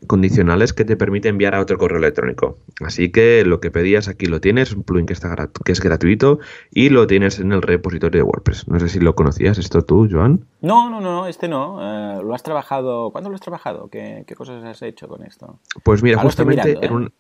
condicionales 0.06 0.72
que 0.72 0.86
te 0.86 0.96
permite 0.96 1.30
enviar 1.30 1.56
a 1.56 1.60
otro 1.60 1.80
correo 1.80 1.98
electrónico. 1.98 2.60
Así 2.86 3.12
que 3.12 3.44
lo 3.44 3.60
que 3.60 3.72
pedías 3.72 4.08
aquí 4.08 4.28
lo 4.28 4.40
tienes, 4.40 4.72
un 4.72 4.84
plugin 4.84 5.08
que, 5.08 5.14
está 5.14 5.36
que 5.66 5.72
es 5.72 5.82
gratuito 5.82 6.40
y 6.70 6.90
lo 6.90 7.08
tienes 7.08 7.40
en 7.40 7.52
el 7.52 7.64
repositorio 7.64 8.20
de 8.20 8.24
WordPress. 8.24 8.68
No 8.68 8.80
sé 8.80 8.88
si 8.88 9.00
lo 9.00 9.16
conocías 9.16 9.58
esto 9.58 9.82
tú, 9.82 10.08
Joan. 10.10 10.46
No, 10.62 10.92
no, 10.92 11.02
no, 11.02 11.26
este 11.26 11.48
no. 11.48 11.80
Eh, 11.82 12.22
¿Lo 12.24 12.36
has 12.36 12.44
trabajado? 12.44 13.10
¿Cuándo 13.12 13.32
lo 13.32 13.36
has 13.36 13.42
trabajado? 13.42 13.90
¿Qué, 13.90 14.24
cosas 14.38 14.64
has 14.64 14.84
hecho 14.84 15.08
con 15.08 15.24
esto? 15.26 15.60
Pues 15.84 16.04
mira, 16.04 16.20
justamente 16.22 16.78
en 16.86 16.94
un, 16.94 17.14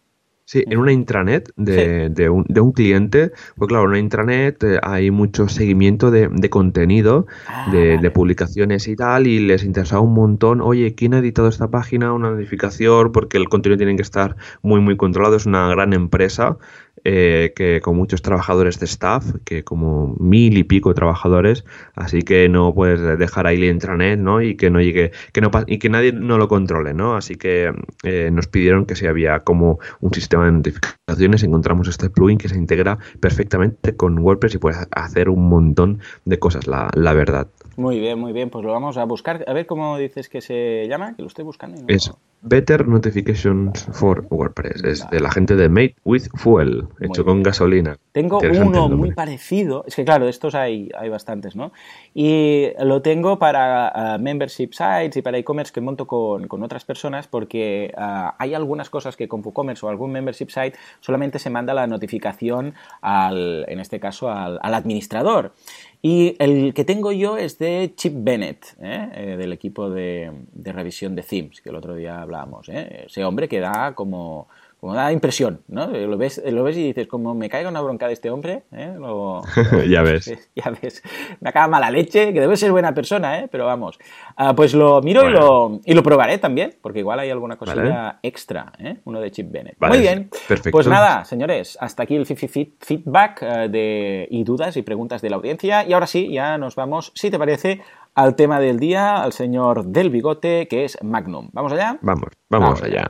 Sí, 0.49 0.63
en 0.65 0.77
una 0.79 0.93
intranet 0.93 1.51
de, 1.57 2.07
de, 2.10 2.29
un, 2.29 2.45
de 2.47 2.62
un, 2.62 2.71
cliente, 2.71 3.33
pues 3.57 3.67
claro, 3.67 3.83
en 3.83 3.89
una 3.89 3.99
intranet 3.99 4.63
eh, 4.63 4.79
hay 4.81 5.12
mucho 5.12 5.49
seguimiento 5.49 6.10
de, 6.10 6.29
de 6.31 6.49
contenido, 6.49 7.25
Ah, 7.47 7.69
de, 7.69 7.97
vale. 7.97 8.12
publicaciones 8.12 8.88
y 8.88 8.95
tal, 8.95 9.27
y 9.27 9.39
les 9.39 9.65
interesaba 9.65 10.01
un 10.01 10.13
montón, 10.13 10.62
oye, 10.62 10.95
¿quién 10.95 11.13
ha 11.15 11.19
editado 11.19 11.49
esta 11.49 11.69
página? 11.69 12.13
Una 12.13 12.31
notificación, 12.31 13.12
porque 13.12 13.37
el 13.37 13.50
contenido 13.50 13.77
tiene 13.77 13.98
que 13.98 14.02
estar 14.04 14.37
muy, 14.62 14.79
muy 14.79 14.95
controlado, 14.95 15.35
es 15.35 15.45
una 15.45 15.67
gran 15.67 15.91
empresa 15.91 16.58
eh, 17.04 17.54
que 17.56 17.81
con 17.81 17.95
muchos 17.95 18.21
trabajadores 18.21 18.79
de 18.79 18.85
staff, 18.85 19.25
que 19.45 19.63
como 19.63 20.15
mil 20.19 20.58
y 20.58 20.63
pico 20.63 20.93
trabajadores, 20.93 21.65
así 21.95 22.21
que 22.21 22.50
no 22.50 22.73
puedes 22.73 23.19
dejar 23.19 23.48
ahí 23.48 23.58
la 23.58 23.67
intranet, 23.67 24.19
¿no? 24.19 24.41
Y 24.41 24.56
que 24.56 24.69
no 24.69 24.81
llegue, 24.81 25.12
que 25.33 25.41
no 25.41 25.52
y 25.67 25.79
que 25.79 25.89
nadie 25.89 26.12
no 26.12 26.37
lo 26.37 26.48
controle, 26.48 26.93
¿no? 26.93 27.15
Así 27.15 27.35
que 27.35 27.73
eh, 28.04 28.29
nos 28.31 28.48
pidieron 28.48 28.85
que 28.85 28.95
si 28.95 29.06
había 29.06 29.41
como 29.41 29.79
un 30.02 30.13
sistema 30.13 30.45
de 30.45 30.52
notificaciones, 30.52 31.43
encontramos 31.43 31.87
este 31.87 32.10
plugin 32.10 32.37
que 32.37 32.50
se 32.50 32.58
integra 32.58 32.98
perfectamente 33.19 33.95
con 33.95 34.19
WordPress 34.19 34.56
y 34.56 34.58
puedes 34.58 34.87
hacer 34.91 35.29
un 35.29 35.50
montón 35.50 36.00
de 36.25 36.39
cosas, 36.39 36.67
la 36.67 37.13
verdad. 37.13 37.48
Muy 37.78 38.00
bien, 38.00 38.17
muy 38.19 38.34
bien, 38.34 38.50
pues 38.50 38.65
lo 38.65 38.71
vamos 38.71 38.98
a 38.98 39.04
buscar. 39.06 39.46
A 39.48 39.54
ver 39.54 39.65
cómo 39.67 39.98
dices 39.98 40.30
que 40.30 40.42
se 40.42 40.88
llama, 40.90 41.15
que 41.15 41.21
lo 41.21 41.28
estoy 41.28 41.46
buscando. 41.46 41.78
y 41.78 41.82
no- 41.82 41.88
Es 41.88 42.12
Better 42.42 42.88
Notifications 42.88 43.86
for 43.94 44.25
WordPress, 44.30 44.84
es 44.84 45.10
de 45.10 45.19
la 45.19 45.32
gente 45.32 45.56
de 45.56 45.69
Made 45.69 45.96
with 46.06 46.23
Fuel, 46.36 46.88
hecho 47.02 47.23
con 47.25 47.42
gasolina. 47.44 47.98
Tengo 48.12 48.40
uno 48.67 48.88
muy 48.98 49.12
parecido, 49.12 49.84
es 49.88 49.96
que 49.96 50.06
claro, 50.06 50.25
de 50.25 50.32
estos 50.32 50.54
hay, 50.56 50.90
hay 50.98 51.10
bastantes, 51.10 51.56
¿no? 51.56 51.71
Y 52.13 52.67
lo 52.84 53.02
tengo 53.02 53.38
para 53.40 53.90
ah, 54.13 54.17
membership 54.19 54.69
sites 54.71 55.17
y 55.17 55.21
para 55.21 55.38
e-commerce 55.38 55.71
que 55.73 55.82
monto 55.82 56.06
con, 56.08 56.48
con 56.48 56.63
otras 56.63 56.84
personas 56.86 57.28
porque 57.28 57.92
ah, 57.98 58.36
hay 58.40 58.54
algunas 58.54 58.90
cosas 58.90 59.15
que 59.17 59.28
con 59.28 59.42
WooCommerce 59.44 59.86
o 59.86 59.90
algún 59.90 60.12
membership 60.12 60.50
site 60.50 60.73
solamente 61.00 61.40
se 61.40 61.50
manda 61.50 61.73
la 61.73 61.86
notificación 61.88 62.73
al, 63.02 63.65
en 63.67 63.80
este 63.80 64.00
caso, 64.00 64.30
al, 64.32 64.60
al 64.62 64.73
administrador. 64.73 65.54
Y 66.02 66.35
el 66.39 66.73
que 66.73 66.85
tengo 66.85 67.12
yo 67.12 67.37
es 67.37 67.58
de 67.58 67.93
Chip 67.95 68.13
Bennett, 68.17 68.75
¿eh? 68.79 69.10
Eh, 69.13 69.37
del 69.37 69.52
equipo 69.52 69.89
de, 69.89 70.31
de 70.54 70.71
revisión 70.71 71.15
de 71.15 71.23
themes, 71.23 71.62
que 71.62 71.69
el 71.69 71.75
otro 71.75 71.95
día 71.95 72.21
hablábamos. 72.21 72.69
¿eh? 72.69 73.06
Ese 73.08 73.25
hombre 73.25 73.48
que 73.48 73.60
da 73.60 73.93
como, 73.95 74.48
como 74.80 74.94
da 74.94 75.12
impresión, 75.12 75.62
¿no? 75.67 75.88
Lo 75.88 76.17
ves, 76.17 76.42
lo 76.46 76.63
ves 76.63 76.78
y 76.78 76.84
dices, 76.84 77.08
como 77.08 77.34
me 77.34 77.50
caiga 77.50 77.69
una 77.69 77.82
bronca 77.82 78.08
de 78.08 78.13
este 78.13 78.30
hombre, 78.30 78.63
¿eh? 78.71 78.94
Lo- 78.98 79.42
Ya 79.90 80.02
ves. 80.04 80.32
ya 80.56 80.71
ves, 80.82 81.02
me 81.42 81.50
acaba 81.50 81.67
mala 81.67 81.90
leche, 81.90 82.32
que 82.34 82.40
debe 82.40 82.56
ser 82.58 82.71
buena 82.71 82.94
persona, 82.94 83.40
¿eh? 83.40 83.48
Pero 83.52 83.65
vamos. 83.65 83.98
Ah, 84.36 84.56
pues 84.56 84.73
lo 84.73 85.02
miro 85.02 85.28
y, 85.28 85.32
lo, 85.32 85.80
y 85.84 85.94
lo 85.94 86.04
probaré 86.04 86.38
también, 86.38 86.75
porque 86.82 87.00
igual 87.00 87.19
hay 87.19 87.30
alguna 87.32 87.56
cosilla 87.58 87.82
Vale. 87.84 88.17
extra, 88.23 88.71
¿eh? 88.80 88.98
Uno 89.06 89.19
de 89.19 89.32
Chip 89.32 89.52
Bennett. 89.52 89.78
Vale, 89.80 89.96
Muy 89.96 90.02
bien. 90.04 90.30
perfecto. 90.48 90.71
Pues 90.71 90.88
nada, 90.88 91.25
señores, 91.25 91.78
hasta 91.82 92.04
aquí 92.04 92.15
el 92.15 92.25
feedback 92.25 93.40
eh, 93.42 93.67
de, 93.69 94.28
y 94.30 94.44
dudas 94.44 94.78
y 94.78 94.82
preguntas 94.84 95.21
de 95.21 95.30
la 95.30 95.38
audiencia. 95.38 95.86
Y 95.88 95.94
ahora 95.94 96.08
sí, 96.08 96.32
ya 96.32 96.58
nos 96.58 96.75
vamos, 96.75 97.12
si 97.15 97.30
te 97.32 97.40
parece, 97.40 97.82
al 98.13 98.36
tema 98.36 98.60
del 98.60 98.80
día, 98.80 99.21
al 99.23 99.34
señor 99.34 99.86
del 99.86 100.10
bigote, 100.10 100.67
que 100.67 100.86
es 100.86 100.98
Magnum. 101.04 101.50
¿Vamos 101.54 101.71
allá? 101.73 101.98
Vamos, 102.02 102.30
vamos 102.50 102.80
Vamos 102.80 102.84
allá. 102.84 103.08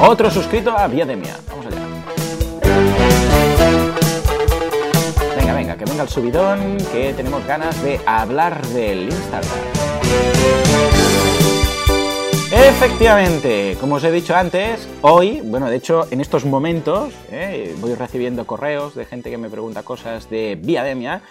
Otro 0.00 0.30
suscrito 0.30 0.76
a 0.76 0.86
Viademia. 0.88 1.36
Vamos 1.48 1.66
allá. 1.66 1.80
Venga, 5.36 5.54
venga, 5.54 5.76
que 5.76 5.84
venga 5.84 6.02
el 6.02 6.08
subidón, 6.08 6.76
que 6.92 7.14
tenemos 7.14 7.46
ganas 7.46 7.82
de 7.82 8.00
hablar 8.06 8.66
del 8.68 9.04
Instagram. 9.04 9.50
Efectivamente, 12.52 13.76
como 13.80 13.96
os 13.96 14.04
he 14.04 14.10
dicho 14.12 14.34
antes, 14.34 14.88
hoy, 15.02 15.40
bueno, 15.42 15.68
de 15.68 15.76
hecho, 15.76 16.06
en 16.10 16.20
estos 16.20 16.44
momentos, 16.44 17.12
eh, 17.30 17.74
voy 17.80 17.94
recibiendo 17.94 18.46
correos 18.46 18.94
de 18.94 19.04
gente 19.04 19.30
que 19.30 19.38
me 19.38 19.50
pregunta 19.50 19.82
cosas 19.82 20.30
de 20.30 20.58
Viademia. 20.60 21.22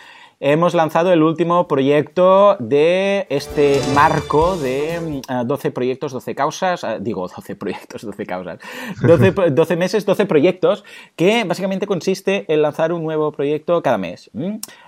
Hemos 0.45 0.73
lanzado 0.73 1.13
el 1.13 1.23
último 1.23 1.69
proyecto 1.69 2.57
de 2.59 3.27
este 3.29 3.79
marco 3.95 4.57
de 4.57 4.99
mm, 4.99 5.21
ah, 5.29 5.43
12 5.45 5.71
proyectos, 5.71 6.11
12 6.11 6.35
causas, 6.35 6.83
ah, 6.83 6.99
digo 6.99 7.25
12 7.33 7.55
proyectos, 7.55 8.01
12 8.01 8.25
causas, 8.25 8.59
12, 9.07 9.31
pro- 9.31 9.49
12 9.51 9.75
meses, 9.77 10.05
12 10.05 10.25
proyectos, 10.25 10.83
que 11.15 11.45
básicamente 11.45 11.87
consiste 11.87 12.43
en 12.53 12.61
lanzar 12.61 12.91
un 12.91 13.03
nuevo 13.03 13.31
proyecto 13.31 13.81
cada 13.81 13.97
mes. 13.97 14.29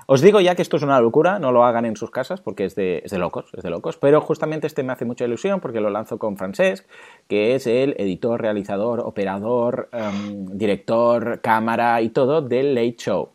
Os 0.08 0.20
digo 0.20 0.42
ya 0.42 0.56
que 0.56 0.62
esto 0.62 0.76
es 0.76 0.84
una 0.84 1.00
locura, 1.00 1.40
no 1.40 1.54
lo 1.54 1.64
hagan 1.64 1.86
en 1.86 1.96
sus 1.96 2.12
casas 2.12 2.42
porque 2.42 2.66
es 2.66 2.76
de, 2.76 3.02
es 3.06 3.12
de 3.12 3.18
locos, 3.18 3.46
es 3.56 3.64
de 3.64 3.70
locos, 3.70 3.96
pero 3.96 4.20
justamente 4.20 4.68
este 4.68 4.84
me 4.84 4.92
hace 4.92 5.06
mucha 5.06 5.24
ilusión 5.24 5.62
porque 5.62 5.80
lo 5.80 5.90
lanzo 5.90 6.18
con 6.20 6.36
Francesc, 6.36 6.86
que 7.30 7.56
es 7.56 7.66
el 7.66 7.96
editor, 7.98 8.42
realizador, 8.42 9.00
operador, 9.00 9.88
em, 9.94 10.48
director, 10.48 11.40
cámara 11.42 12.02
y 12.02 12.10
todo 12.10 12.42
del 12.42 12.76
Late 12.76 12.98
Show. 12.98 13.30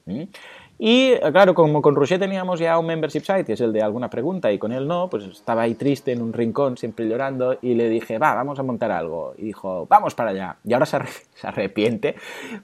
Y 0.82 1.14
claro, 1.32 1.52
como 1.52 1.82
con 1.82 1.94
Roger 1.94 2.18
teníamos 2.18 2.58
ya 2.58 2.78
un 2.78 2.86
membership 2.86 3.20
site, 3.20 3.44
que 3.44 3.52
es 3.52 3.60
el 3.60 3.70
de 3.70 3.82
alguna 3.82 4.08
pregunta, 4.08 4.50
y 4.50 4.58
con 4.58 4.72
él 4.72 4.88
no, 4.88 5.10
pues 5.10 5.24
estaba 5.24 5.60
ahí 5.60 5.74
triste 5.74 6.10
en 6.12 6.22
un 6.22 6.32
rincón, 6.32 6.78
siempre 6.78 7.06
llorando, 7.06 7.58
y 7.60 7.74
le 7.74 7.90
dije, 7.90 8.16
va, 8.16 8.32
vamos 8.34 8.58
a 8.58 8.62
montar 8.62 8.90
algo. 8.90 9.34
Y 9.36 9.42
dijo, 9.44 9.86
vamos 9.90 10.14
para 10.14 10.30
allá. 10.30 10.56
Y 10.64 10.72
ahora 10.72 10.86
se, 10.86 10.96
arre- 10.96 11.22
se 11.34 11.46
arrepiente, 11.46 12.14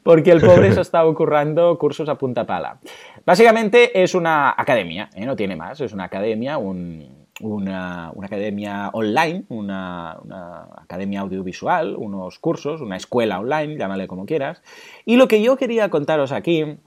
porque 0.02 0.30
el 0.30 0.40
pobre 0.40 0.72
se 0.72 0.80
está 0.86 1.04
currando 1.12 1.76
cursos 1.76 2.08
a 2.08 2.14
punta 2.14 2.46
pala. 2.46 2.78
Básicamente 3.26 4.02
es 4.02 4.14
una 4.14 4.54
academia, 4.56 5.10
¿eh? 5.14 5.26
no 5.26 5.36
tiene 5.36 5.54
más, 5.54 5.78
es 5.82 5.92
una 5.92 6.04
academia, 6.04 6.56
un, 6.56 7.26
una, 7.42 8.12
una 8.14 8.26
academia 8.28 8.88
online, 8.94 9.44
una, 9.50 10.16
una 10.24 10.68
academia 10.78 11.20
audiovisual, 11.20 11.94
unos 11.98 12.38
cursos, 12.38 12.80
una 12.80 12.96
escuela 12.96 13.40
online, 13.40 13.76
llámale 13.76 14.06
como 14.06 14.24
quieras. 14.24 14.62
Y 15.04 15.16
lo 15.16 15.28
que 15.28 15.42
yo 15.42 15.56
quería 15.58 15.90
contaros 15.90 16.32
aquí 16.32 16.78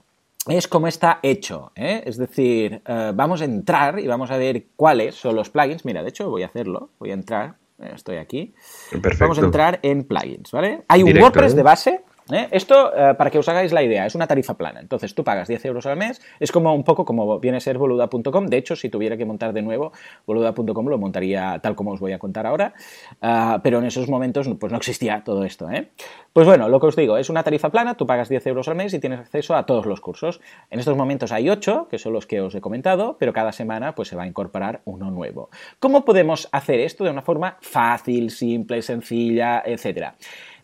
es 0.46 0.68
cómo 0.68 0.86
está 0.88 1.18
hecho. 1.22 1.72
¿eh? 1.76 2.02
Es 2.06 2.16
decir, 2.16 2.82
eh, 2.86 3.12
vamos 3.14 3.40
a 3.42 3.44
entrar 3.44 3.98
y 4.00 4.06
vamos 4.06 4.30
a 4.30 4.36
ver 4.36 4.66
cuáles 4.76 5.14
son 5.14 5.36
los 5.36 5.50
plugins. 5.50 5.84
Mira, 5.84 6.02
de 6.02 6.08
hecho 6.08 6.30
voy 6.30 6.42
a 6.42 6.46
hacerlo. 6.46 6.90
Voy 6.98 7.10
a 7.10 7.14
entrar. 7.14 7.56
eh, 7.78 7.92
Estoy 7.94 8.16
aquí. 8.16 8.54
Perfecto. 8.90 9.24
Vamos 9.24 9.38
a 9.38 9.42
entrar 9.42 9.78
en 9.82 10.04
plugins, 10.04 10.50
¿vale? 10.52 10.82
Hay 10.88 11.02
un 11.02 11.06
Directo, 11.08 11.24
WordPress 11.26 11.52
¿eh? 11.52 11.56
de 11.56 11.62
base. 11.62 12.00
¿Eh? 12.32 12.48
Esto, 12.50 12.92
eh, 12.94 13.14
para 13.14 13.30
que 13.30 13.38
os 13.38 13.48
hagáis 13.48 13.72
la 13.72 13.82
idea, 13.82 14.06
es 14.06 14.14
una 14.14 14.26
tarifa 14.26 14.54
plana. 14.54 14.80
Entonces 14.80 15.14
tú 15.14 15.24
pagas 15.24 15.48
10 15.48 15.64
euros 15.66 15.86
al 15.86 15.96
mes. 15.96 16.20
Es 16.38 16.52
como 16.52 16.74
un 16.74 16.84
poco 16.84 17.04
como 17.04 17.38
viene 17.40 17.58
a 17.58 17.60
ser 17.60 17.78
boluda.com. 17.78 18.46
De 18.46 18.56
hecho, 18.56 18.76
si 18.76 18.88
tuviera 18.88 19.16
que 19.16 19.24
montar 19.24 19.52
de 19.52 19.62
nuevo, 19.62 19.92
boluda.com 20.26 20.86
lo 20.88 20.98
montaría 20.98 21.58
tal 21.62 21.74
como 21.74 21.92
os 21.92 22.00
voy 22.00 22.12
a 22.12 22.18
contar 22.18 22.46
ahora. 22.46 22.74
Ah, 23.20 23.60
pero 23.62 23.78
en 23.78 23.86
esos 23.86 24.08
momentos 24.08 24.48
pues 24.58 24.72
no 24.72 24.78
existía 24.78 25.22
todo 25.24 25.44
esto. 25.44 25.70
¿eh? 25.70 25.90
Pues 26.32 26.46
bueno, 26.46 26.68
lo 26.68 26.80
que 26.80 26.86
os 26.86 26.96
digo, 26.96 27.16
es 27.16 27.30
una 27.30 27.42
tarifa 27.42 27.70
plana. 27.70 27.94
Tú 27.94 28.06
pagas 28.06 28.28
10 28.28 28.46
euros 28.46 28.68
al 28.68 28.76
mes 28.76 28.94
y 28.94 28.98
tienes 28.98 29.20
acceso 29.20 29.54
a 29.54 29.66
todos 29.66 29.86
los 29.86 30.00
cursos. 30.00 30.40
En 30.70 30.78
estos 30.78 30.96
momentos 30.96 31.32
hay 31.32 31.48
8, 31.48 31.88
que 31.90 31.98
son 31.98 32.12
los 32.12 32.26
que 32.26 32.40
os 32.40 32.54
he 32.54 32.60
comentado, 32.60 33.16
pero 33.18 33.32
cada 33.32 33.52
semana 33.52 33.94
pues 33.94 34.08
se 34.08 34.16
va 34.16 34.24
a 34.24 34.26
incorporar 34.26 34.80
uno 34.84 35.10
nuevo. 35.10 35.50
¿Cómo 35.78 36.04
podemos 36.04 36.48
hacer 36.52 36.80
esto 36.80 37.04
de 37.04 37.10
una 37.10 37.22
forma 37.22 37.58
fácil, 37.60 38.30
simple, 38.30 38.82
sencilla, 38.82 39.62
etcétera? 39.64 40.14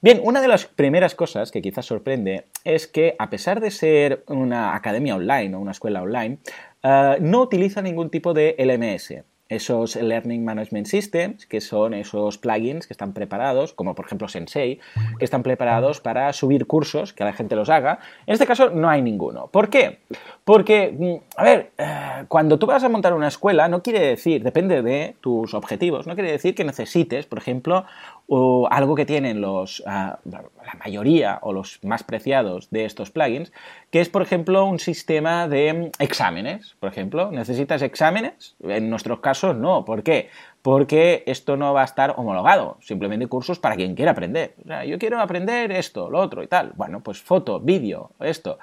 Bien, 0.07 0.21
una 0.23 0.41
de 0.41 0.47
las 0.47 0.67
primeras 0.67 1.17
cosas 1.17 1.51
que 1.51 1.61
quizás 1.61 1.85
sorprende 1.85 2.47
es 2.63 2.87
que 2.87 3.17
a 3.19 3.29
pesar 3.29 3.61
de 3.61 3.73
ser 3.73 4.23
una 4.29 4.77
academia 4.77 5.17
online 5.17 5.57
o 5.57 5.59
una 5.59 5.73
escuela 5.73 6.01
online, 6.01 6.39
eh, 6.85 7.17
no 7.19 7.43
utiliza 7.43 7.83
ningún 7.83 8.09
tipo 8.09 8.33
de 8.33 8.55
LMS. 8.57 9.25
Esos 9.49 9.97
Learning 9.97 10.45
Management 10.45 10.87
Systems, 10.87 11.47
que 11.47 11.61
son 11.61 11.95
esos 11.95 12.39
plugins 12.39 12.87
que 12.87 12.93
están 12.93 13.15
preparados, 13.15 13.73
como 13.73 13.95
por 13.97 14.07
ejemplo 14.07 14.29
Sensei, 14.29 14.81
que 15.19 15.25
están 15.25 15.43
preparados 15.43 16.01
para 16.01 16.33
subir 16.33 16.67
cursos, 16.67 17.13
que 17.13 17.25
la 17.25 17.33
gente 17.33 17.57
los 17.57 17.69
haga. 17.69 17.99
En 18.27 18.35
este 18.35 18.47
caso 18.47 18.71
no 18.71 18.89
hay 18.89 19.03
ninguno. 19.03 19.49
¿Por 19.49 19.71
qué? 19.71 20.01
Porque, 20.45 20.95
mm, 20.97 21.41
a 21.41 21.45
ver, 21.45 21.71
eh, 21.79 22.25
cuando 22.29 22.59
tú 22.59 22.67
vas 22.67 22.83
a 22.83 22.89
montar 22.89 23.13
una 23.13 23.29
escuela, 23.29 23.69
no 23.69 23.83
quiere 23.83 24.01
decir, 24.01 24.43
depende 24.45 24.83
de 24.83 25.17
tus 25.21 25.55
objetivos, 25.55 26.07
no 26.07 26.15
quiere 26.15 26.31
decir 26.31 26.55
que 26.55 26.65
necesites, 26.65 27.27
por 27.27 27.39
ejemplo, 27.39 27.85
o 28.29 28.69
algo 28.71 28.95
que 28.95 29.07
tienen 29.07 29.41
los, 29.41 29.83
ah, 29.87 30.19
la 30.25 30.75
mayoría 30.85 31.39
o 31.43 31.53
los 31.53 31.79
más 31.85 32.03
preciados 32.03 32.71
de 32.71 32.85
estos 32.85 33.11
plugins, 33.11 33.53
que 33.91 34.01
es, 34.01 34.09
por 34.09 34.23
ejemplo, 34.23 34.65
un 34.65 34.79
sistema 34.79 35.49
de 35.49 35.91
exámenes, 35.99 36.77
por 36.81 36.91
ejemplo. 36.91 37.31
¿Necesitas 37.31 37.83
exámenes? 37.83 38.57
En 38.61 38.91
nuestros 38.91 39.21
casos 39.21 39.57
no. 39.57 39.85
¿Por 39.85 40.03
qué? 40.03 40.29
Porque 40.63 41.23
esto 41.27 41.57
no 41.57 41.73
va 41.73 41.83
a 41.83 41.85
estar 41.85 42.15
homologado, 42.17 42.79
simplemente 42.81 43.29
cursos 43.29 43.61
para 43.61 43.77
quien 43.77 43.95
quiera 43.95 44.11
aprender. 44.11 44.57
O 44.65 44.67
sea, 44.67 44.85
yo 44.85 44.99
quiero 44.99 45.21
aprender 45.21 45.71
esto, 45.71 46.11
lo 46.11 46.19
otro 46.19 46.43
y 46.43 46.49
tal. 46.49 46.73
Bueno, 46.75 47.01
pues 47.01 47.23
foto, 47.23 47.61
vídeo, 47.61 48.11
esto. 48.19 48.59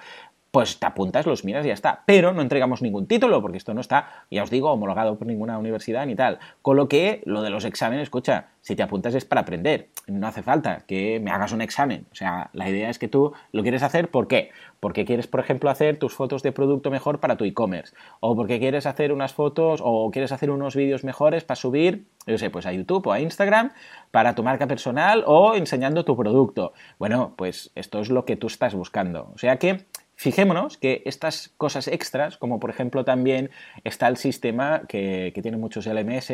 Pues 0.53 0.77
te 0.77 0.85
apuntas, 0.85 1.25
los 1.25 1.43
miras 1.45 1.65
y 1.65 1.69
ya 1.69 1.73
está. 1.73 2.03
Pero 2.05 2.31
no 2.31 2.43
entregamos 2.43 2.83
ningún 2.83 3.07
título, 3.07 3.41
porque 3.41 3.57
esto 3.57 3.73
no 3.73 3.81
está, 3.81 4.25
ya 4.29 4.43
os 4.43 4.51
digo, 4.51 4.71
homologado 4.71 5.17
por 5.17 5.25
ninguna 5.25 5.57
universidad 5.57 6.05
ni 6.05 6.15
tal. 6.15 6.37
Con 6.61 6.77
lo 6.77 6.87
que 6.87 7.23
lo 7.25 7.41
de 7.41 7.49
los 7.49 7.65
exámenes, 7.65 8.03
escucha, 8.03 8.49
si 8.61 8.75
te 8.75 8.83
apuntas 8.83 9.15
es 9.15 9.25
para 9.25 9.41
aprender. 9.41 9.89
No 10.05 10.27
hace 10.27 10.43
falta 10.43 10.83
que 10.85 11.19
me 11.19 11.31
hagas 11.31 11.53
un 11.53 11.61
examen. 11.61 12.05
O 12.11 12.15
sea, 12.15 12.51
la 12.53 12.69
idea 12.69 12.91
es 12.91 12.99
que 12.99 13.07
tú 13.07 13.33
lo 13.51 13.63
quieres 13.63 13.81
hacer, 13.81 14.11
¿por 14.11 14.27
qué? 14.27 14.51
Porque 14.79 15.05
quieres, 15.05 15.25
por 15.25 15.39
ejemplo, 15.39 15.71
hacer 15.71 15.97
tus 15.97 16.13
fotos 16.13 16.43
de 16.43 16.51
producto 16.51 16.91
mejor 16.91 17.19
para 17.19 17.35
tu 17.35 17.45
e-commerce. 17.45 17.95
O 18.19 18.35
porque 18.35 18.59
quieres 18.59 18.85
hacer 18.85 19.11
unas 19.11 19.33
fotos 19.33 19.81
o 19.83 20.11
quieres 20.11 20.31
hacer 20.31 20.51
unos 20.51 20.75
vídeos 20.75 21.03
mejores 21.03 21.43
para 21.43 21.55
subir, 21.55 22.05
yo 22.27 22.37
sé, 22.37 22.51
pues 22.51 22.67
a 22.67 22.73
YouTube 22.73 23.07
o 23.07 23.11
a 23.11 23.19
Instagram 23.19 23.71
para 24.11 24.35
tu 24.35 24.43
marca 24.43 24.67
personal 24.67 25.23
o 25.25 25.55
enseñando 25.55 26.05
tu 26.05 26.15
producto. 26.15 26.73
Bueno, 26.99 27.33
pues 27.37 27.71
esto 27.73 28.01
es 28.01 28.11
lo 28.11 28.23
que 28.25 28.35
tú 28.35 28.45
estás 28.45 28.75
buscando. 28.75 29.31
O 29.33 29.39
sea 29.39 29.57
que 29.57 29.85
Fijémonos 30.15 30.77
que 30.77 31.01
estas 31.05 31.49
cosas 31.57 31.87
extras, 31.87 32.37
como 32.37 32.59
por 32.59 32.69
ejemplo 32.69 33.03
también 33.03 33.49
está 33.83 34.07
el 34.07 34.17
sistema 34.17 34.83
que, 34.87 35.37
tiene 35.41 35.57
muchos 35.57 35.85
LMS 35.85 36.31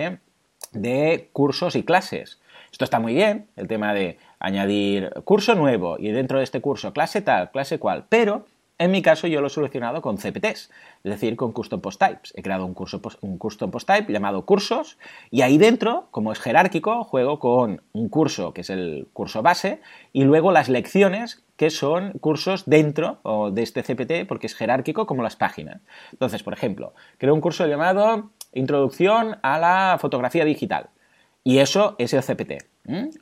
de 0.73 1.29
cursos 1.33 1.75
y 1.75 1.83
clases. 1.83 2.39
Esto 2.71 2.83
está 2.83 2.99
muy 2.99 3.13
bien, 3.13 3.47
el 3.55 3.67
tema 3.67 3.93
de 3.93 4.19
añadir 4.39 5.11
curso 5.23 5.55
nuevo 5.55 5.97
y 5.97 6.11
dentro 6.11 6.37
de 6.37 6.43
este 6.43 6.61
curso 6.61 6.93
clase 6.93 7.21
tal, 7.21 7.51
clase 7.51 7.79
cual, 7.79 8.05
pero 8.09 8.45
en 8.79 8.91
mi 8.91 9.01
caso 9.01 9.27
yo 9.27 9.41
lo 9.41 9.47
he 9.47 9.49
solucionado 9.49 10.01
con 10.01 10.17
CPTs, 10.17 10.71
es 11.03 11.11
decir, 11.11 11.35
con 11.35 11.51
Custom 11.51 11.81
Post 11.81 11.99
Types. 11.99 12.33
He 12.35 12.41
creado 12.41 12.65
un, 12.65 12.73
Custom 12.73 13.71
Post 13.71 13.87
Type 13.87 14.11
llamado 14.11 14.45
cursos 14.45 14.97
y 15.29 15.41
ahí 15.41 15.57
dentro, 15.57 16.07
como 16.11 16.31
es 16.31 16.39
jerárquico, 16.39 17.03
juego 17.03 17.39
con 17.39 17.83
un 17.91 18.09
curso 18.09 18.53
que 18.53 18.61
es 18.61 18.69
el 18.69 19.07
curso 19.13 19.41
base 19.43 19.81
y 20.13 20.23
luego 20.23 20.51
las 20.51 20.69
lecciones 20.69 21.43
que 21.57 21.69
son 21.69 22.13
cursos 22.19 22.63
dentro 22.65 23.19
de 23.51 23.61
este 23.61 23.83
CPT 23.83 24.27
porque 24.27 24.47
es 24.47 24.55
jerárquico 24.55 25.05
como 25.05 25.23
las 25.23 25.35
páginas. 25.35 25.81
Entonces, 26.13 26.41
por 26.41 26.53
ejemplo, 26.53 26.93
creo 27.17 27.33
un 27.33 27.41
curso 27.41 27.67
llamado 27.67 28.31
Introducción 28.53 29.37
a 29.43 29.59
la 29.59 29.97
fotografía 29.99 30.43
digital. 30.43 30.89
Y 31.43 31.59
eso 31.59 31.95
es 31.97 32.13
el 32.13 32.21
CPT, 32.21 32.65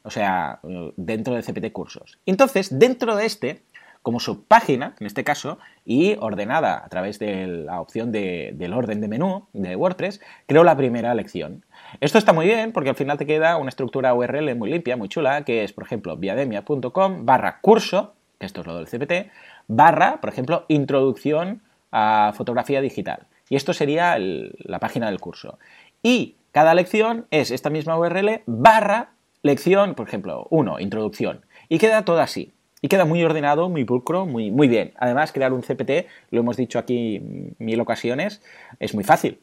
o 0.03 0.09
sea, 0.09 0.59
dentro 0.95 1.35
del 1.35 1.43
CPT 1.43 1.71
cursos. 1.71 2.17
Entonces, 2.25 2.79
dentro 2.79 3.15
de 3.15 3.25
este, 3.25 3.61
como 4.07 4.21
subpágina, 4.21 4.95
en 5.01 5.05
este 5.05 5.25
caso, 5.25 5.59
y 5.83 6.15
ordenada 6.21 6.81
a 6.81 6.87
través 6.87 7.19
de 7.19 7.45
la 7.45 7.81
opción 7.81 8.13
del 8.13 8.71
orden 8.71 9.01
de 9.01 9.09
menú 9.09 9.49
de 9.51 9.75
WordPress, 9.75 10.21
creo 10.45 10.63
la 10.63 10.77
primera 10.77 11.13
lección. 11.13 11.65
Esto 11.99 12.17
está 12.17 12.31
muy 12.31 12.45
bien 12.45 12.71
porque 12.71 12.91
al 12.91 12.95
final 12.95 13.17
te 13.17 13.25
queda 13.25 13.57
una 13.57 13.67
estructura 13.67 14.13
URL 14.13 14.55
muy 14.55 14.69
limpia, 14.69 14.95
muy 14.95 15.09
chula, 15.09 15.43
que 15.43 15.65
es, 15.65 15.73
por 15.73 15.83
ejemplo, 15.83 16.15
viademia.com 16.15 17.25
barra 17.25 17.59
curso, 17.59 18.13
que 18.39 18.45
esto 18.45 18.61
es 18.61 18.67
lo 18.67 18.77
del 18.77 18.87
CPT, 18.87 19.29
barra, 19.67 20.21
por 20.21 20.29
ejemplo, 20.29 20.63
introducción 20.69 21.61
a 21.91 22.31
fotografía 22.33 22.79
digital. 22.79 23.27
Y 23.49 23.57
esto 23.57 23.73
sería 23.73 24.15
la 24.19 24.79
página 24.79 25.07
del 25.07 25.19
curso. 25.19 25.59
Y 26.01 26.37
cada 26.53 26.73
lección 26.75 27.27
es 27.29 27.51
esta 27.51 27.69
misma 27.69 27.97
URL 27.97 28.41
barra 28.45 29.09
lección, 29.41 29.95
por 29.95 30.07
ejemplo, 30.07 30.47
1, 30.49 30.79
introducción. 30.79 31.45
Y 31.67 31.77
queda 31.77 32.05
todo 32.05 32.21
así. 32.21 32.53
Y 32.81 32.89
queda 32.89 33.05
muy 33.05 33.23
ordenado, 33.23 33.69
muy 33.69 33.85
pulcro, 33.85 34.25
muy, 34.25 34.51
muy 34.51 34.67
bien. 34.67 34.93
Además, 34.97 35.31
crear 35.31 35.53
un 35.53 35.61
CPT, 35.61 36.07
lo 36.29 36.41
hemos 36.41 36.57
dicho 36.57 36.77
aquí 36.77 37.21
mil 37.57 37.79
ocasiones, 37.79 38.41
es 38.79 38.93
muy 38.93 39.03
fácil. 39.03 39.39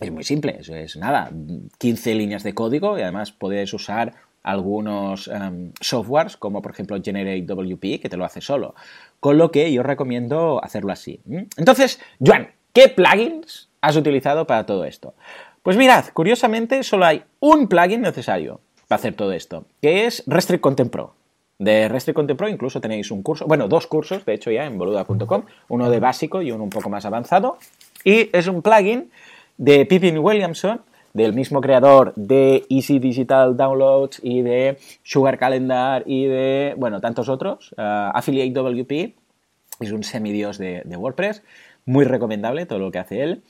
Es 0.00 0.10
muy 0.10 0.24
simple, 0.24 0.58
es, 0.60 0.96
nada, 0.96 1.30
15 1.78 2.14
líneas 2.14 2.42
de 2.42 2.52
código 2.52 2.98
y 2.98 3.02
además 3.02 3.32
puedes 3.32 3.72
usar 3.72 4.12
algunos 4.42 5.26
em, 5.28 5.72
softwares 5.80 6.36
como 6.36 6.62
por 6.62 6.70
ejemplo 6.70 7.00
GenerateWP 7.02 8.00
que 8.00 8.08
te 8.08 8.16
lo 8.18 8.26
hace 8.26 8.42
solo. 8.42 8.74
Con 9.20 9.38
lo 9.38 9.50
que 9.50 9.72
yo 9.72 9.82
recomiendo 9.82 10.62
hacerlo 10.62 10.92
así. 10.92 11.20
Entonces, 11.56 11.98
Joan, 12.24 12.50
¿qué 12.74 12.88
plugins 12.88 13.70
has 13.80 13.96
utilizado 13.96 14.46
para 14.46 14.66
todo 14.66 14.84
esto? 14.84 15.14
Pues 15.62 15.78
mirad, 15.78 16.04
curiosamente 16.12 16.82
solo 16.82 17.06
hay 17.06 17.24
un 17.40 17.66
plugin 17.66 18.02
necesario 18.02 18.60
para 18.86 19.00
hacer 19.00 19.14
todo 19.14 19.32
esto, 19.32 19.64
que 19.80 20.06
es 20.06 20.22
Restrict 20.26 20.60
Content 20.60 20.92
Pro. 20.92 21.15
De 21.58 22.34
Pro 22.36 22.48
incluso 22.48 22.80
tenéis 22.80 23.10
un 23.10 23.22
curso, 23.22 23.46
bueno, 23.46 23.66
dos 23.66 23.86
cursos, 23.86 24.24
de 24.26 24.34
hecho 24.34 24.50
ya 24.50 24.66
en 24.66 24.76
boluda.com, 24.76 25.44
uno 25.68 25.88
de 25.90 26.00
básico 26.00 26.42
y 26.42 26.52
uno 26.52 26.64
un 26.64 26.70
poco 26.70 26.90
más 26.90 27.06
avanzado. 27.06 27.58
Y 28.04 28.28
es 28.36 28.46
un 28.46 28.60
plugin 28.60 29.10
de 29.56 29.86
Pippin 29.86 30.18
Williamson, 30.18 30.82
del 31.14 31.32
mismo 31.32 31.62
creador 31.62 32.12
de 32.14 32.66
Easy 32.68 32.98
Digital 32.98 33.56
Downloads 33.56 34.20
y 34.22 34.42
de 34.42 34.76
Sugar 35.02 35.38
Calendar 35.38 36.02
y 36.04 36.26
de, 36.26 36.74
bueno, 36.76 37.00
tantos 37.00 37.30
otros. 37.30 37.72
Uh, 37.72 38.12
Affiliate 38.12 38.52
WP 38.52 39.14
es 39.80 39.92
un 39.92 40.04
semidios 40.04 40.58
de, 40.58 40.82
de 40.84 40.96
WordPress, 40.98 41.42
muy 41.86 42.04
recomendable 42.04 42.66
todo 42.66 42.80
lo 42.80 42.90
que 42.90 42.98
hace 42.98 43.22
él. 43.22 43.42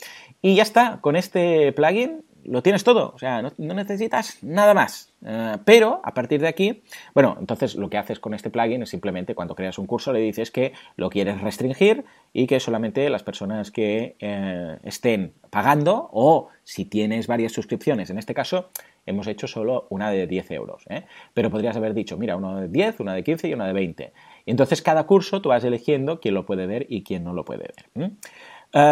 Y 0.42 0.54
ya 0.54 0.62
está, 0.62 1.00
con 1.00 1.16
este 1.16 1.72
plugin 1.72 2.22
lo 2.48 2.62
tienes 2.62 2.84
todo, 2.84 3.12
o 3.14 3.18
sea, 3.18 3.42
no, 3.42 3.74
necesitas 3.74 4.42
nada 4.42 4.74
más. 4.74 5.12
Eh, 5.24 5.56
pero 5.64 6.00
a 6.04 6.14
partir 6.14 6.40
de 6.40 6.48
aquí, 6.48 6.82
bueno, 7.14 7.36
entonces 7.40 7.74
lo 7.74 7.90
que 7.90 7.98
haces 7.98 8.20
con 8.20 8.34
este 8.34 8.50
plugin 8.50 8.82
es 8.82 8.90
simplemente 8.90 9.34
cuando 9.34 9.54
creas 9.54 9.78
un 9.78 9.86
curso 9.86 10.12
le 10.12 10.20
dices 10.20 10.50
que 10.50 10.72
lo 10.96 11.10
quieres 11.10 11.40
restringir 11.40 12.04
y 12.32 12.46
que 12.46 12.60
solamente 12.60 13.08
las 13.10 13.22
personas 13.22 13.70
que 13.70 14.16
eh, 14.20 14.78
estén 14.84 15.32
pagando 15.50 16.08
o 16.12 16.48
si 16.64 16.84
tienes 16.84 17.26
varias 17.26 17.52
suscripciones, 17.52 18.10
en 18.10 18.18
este 18.18 18.34
caso 18.34 18.70
hemos 19.06 19.26
hecho 19.26 19.46
solo 19.46 19.86
una 19.88 20.10
de 20.10 20.26
10 20.26 20.50
euros, 20.50 20.84
¿eh? 20.88 21.04
pero 21.32 21.50
podrías 21.50 21.76
haber 21.76 21.94
dicho, 21.94 22.18
mira, 22.18 22.36
una 22.36 22.60
de 22.60 22.68
10, 22.68 23.00
una 23.00 23.14
de 23.14 23.22
15 23.22 23.48
y 23.48 23.54
una 23.54 23.66
de 23.66 23.72
20. 23.72 24.12
Y 24.44 24.50
entonces 24.50 24.82
cada 24.82 25.06
curso 25.06 25.40
tú 25.40 25.48
vas 25.48 25.64
eligiendo 25.64 26.20
quién 26.20 26.34
lo 26.34 26.44
puede 26.44 26.66
ver 26.66 26.86
y 26.88 27.02
quién 27.02 27.24
no 27.24 27.32
lo 27.32 27.44
puede 27.44 27.70
ver. 27.94 28.12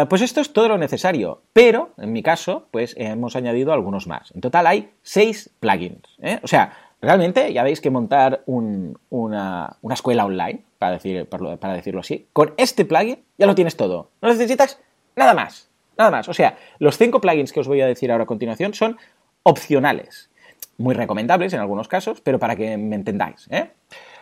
Pues 0.09 0.21
esto 0.21 0.41
es 0.41 0.51
todo 0.51 0.67
lo 0.67 0.77
necesario, 0.77 1.41
pero 1.53 1.91
en 1.97 2.11
mi 2.11 2.23
caso, 2.23 2.67
pues 2.71 2.95
hemos 2.97 3.35
añadido 3.35 3.71
algunos 3.71 4.07
más. 4.07 4.31
En 4.33 4.41
total 4.41 4.67
hay 4.67 4.91
seis 5.03 5.51
plugins. 5.59 6.17
¿eh? 6.21 6.39
O 6.41 6.47
sea, 6.47 6.73
realmente 7.01 7.53
ya 7.53 7.63
veis 7.63 7.81
que 7.81 7.91
montar 7.91 8.43
una, 8.45 9.77
escuela 9.91 10.25
online, 10.25 10.63
para 10.79 10.97
decirlo 10.97 11.99
así, 11.99 12.27
con 12.33 12.53
este 12.57 12.85
plugin 12.85 13.23
ya 13.37 13.45
lo 13.45 13.55
tienes 13.55 13.77
todo. 13.77 14.09
No 14.21 14.29
necesitas 14.29 14.79
nada 15.15 15.33
más. 15.33 15.69
Nada 15.97 16.11
más. 16.11 16.27
O 16.29 16.33
sea, 16.33 16.57
los 16.79 16.97
cinco 16.97 17.21
plugins 17.21 17.53
que 17.53 17.59
os 17.59 17.67
voy 17.67 17.81
a 17.81 17.87
decir 17.87 18.11
ahora 18.11 18.23
a 18.23 18.27
continuación 18.27 18.73
son 18.73 18.97
opcionales. 19.43 20.29
Muy 20.77 20.93
recomendables 20.93 21.53
en 21.53 21.59
algunos 21.59 21.87
casos, 21.87 22.21
pero 22.21 22.39
para 22.39 22.55
que 22.55 22.77
me 22.77 22.95
entendáis. 22.95 23.47
¿eh? 23.49 23.71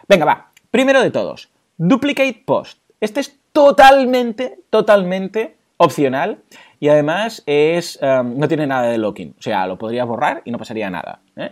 Venga, 0.07 0.25
va. 0.25 0.51
Primero 0.69 1.01
de 1.01 1.11
todos, 1.11 1.49
Duplicate 1.77 2.43
Post. 2.45 2.79
Este 2.99 3.21
es 3.21 3.39
totalmente, 3.53 4.59
totalmente 4.69 5.55
opcional 5.77 6.39
y 6.79 6.89
además 6.89 7.43
es, 7.45 7.97
um, 8.01 8.37
no 8.37 8.47
tiene 8.49 8.67
nada 8.67 8.87
de 8.87 8.97
locking. 8.97 9.35
O 9.39 9.41
sea, 9.41 9.65
lo 9.67 9.77
podrías 9.77 10.05
borrar 10.05 10.41
y 10.43 10.51
no 10.51 10.57
pasaría 10.57 10.89
nada. 10.89 11.21
¿eh? 11.37 11.51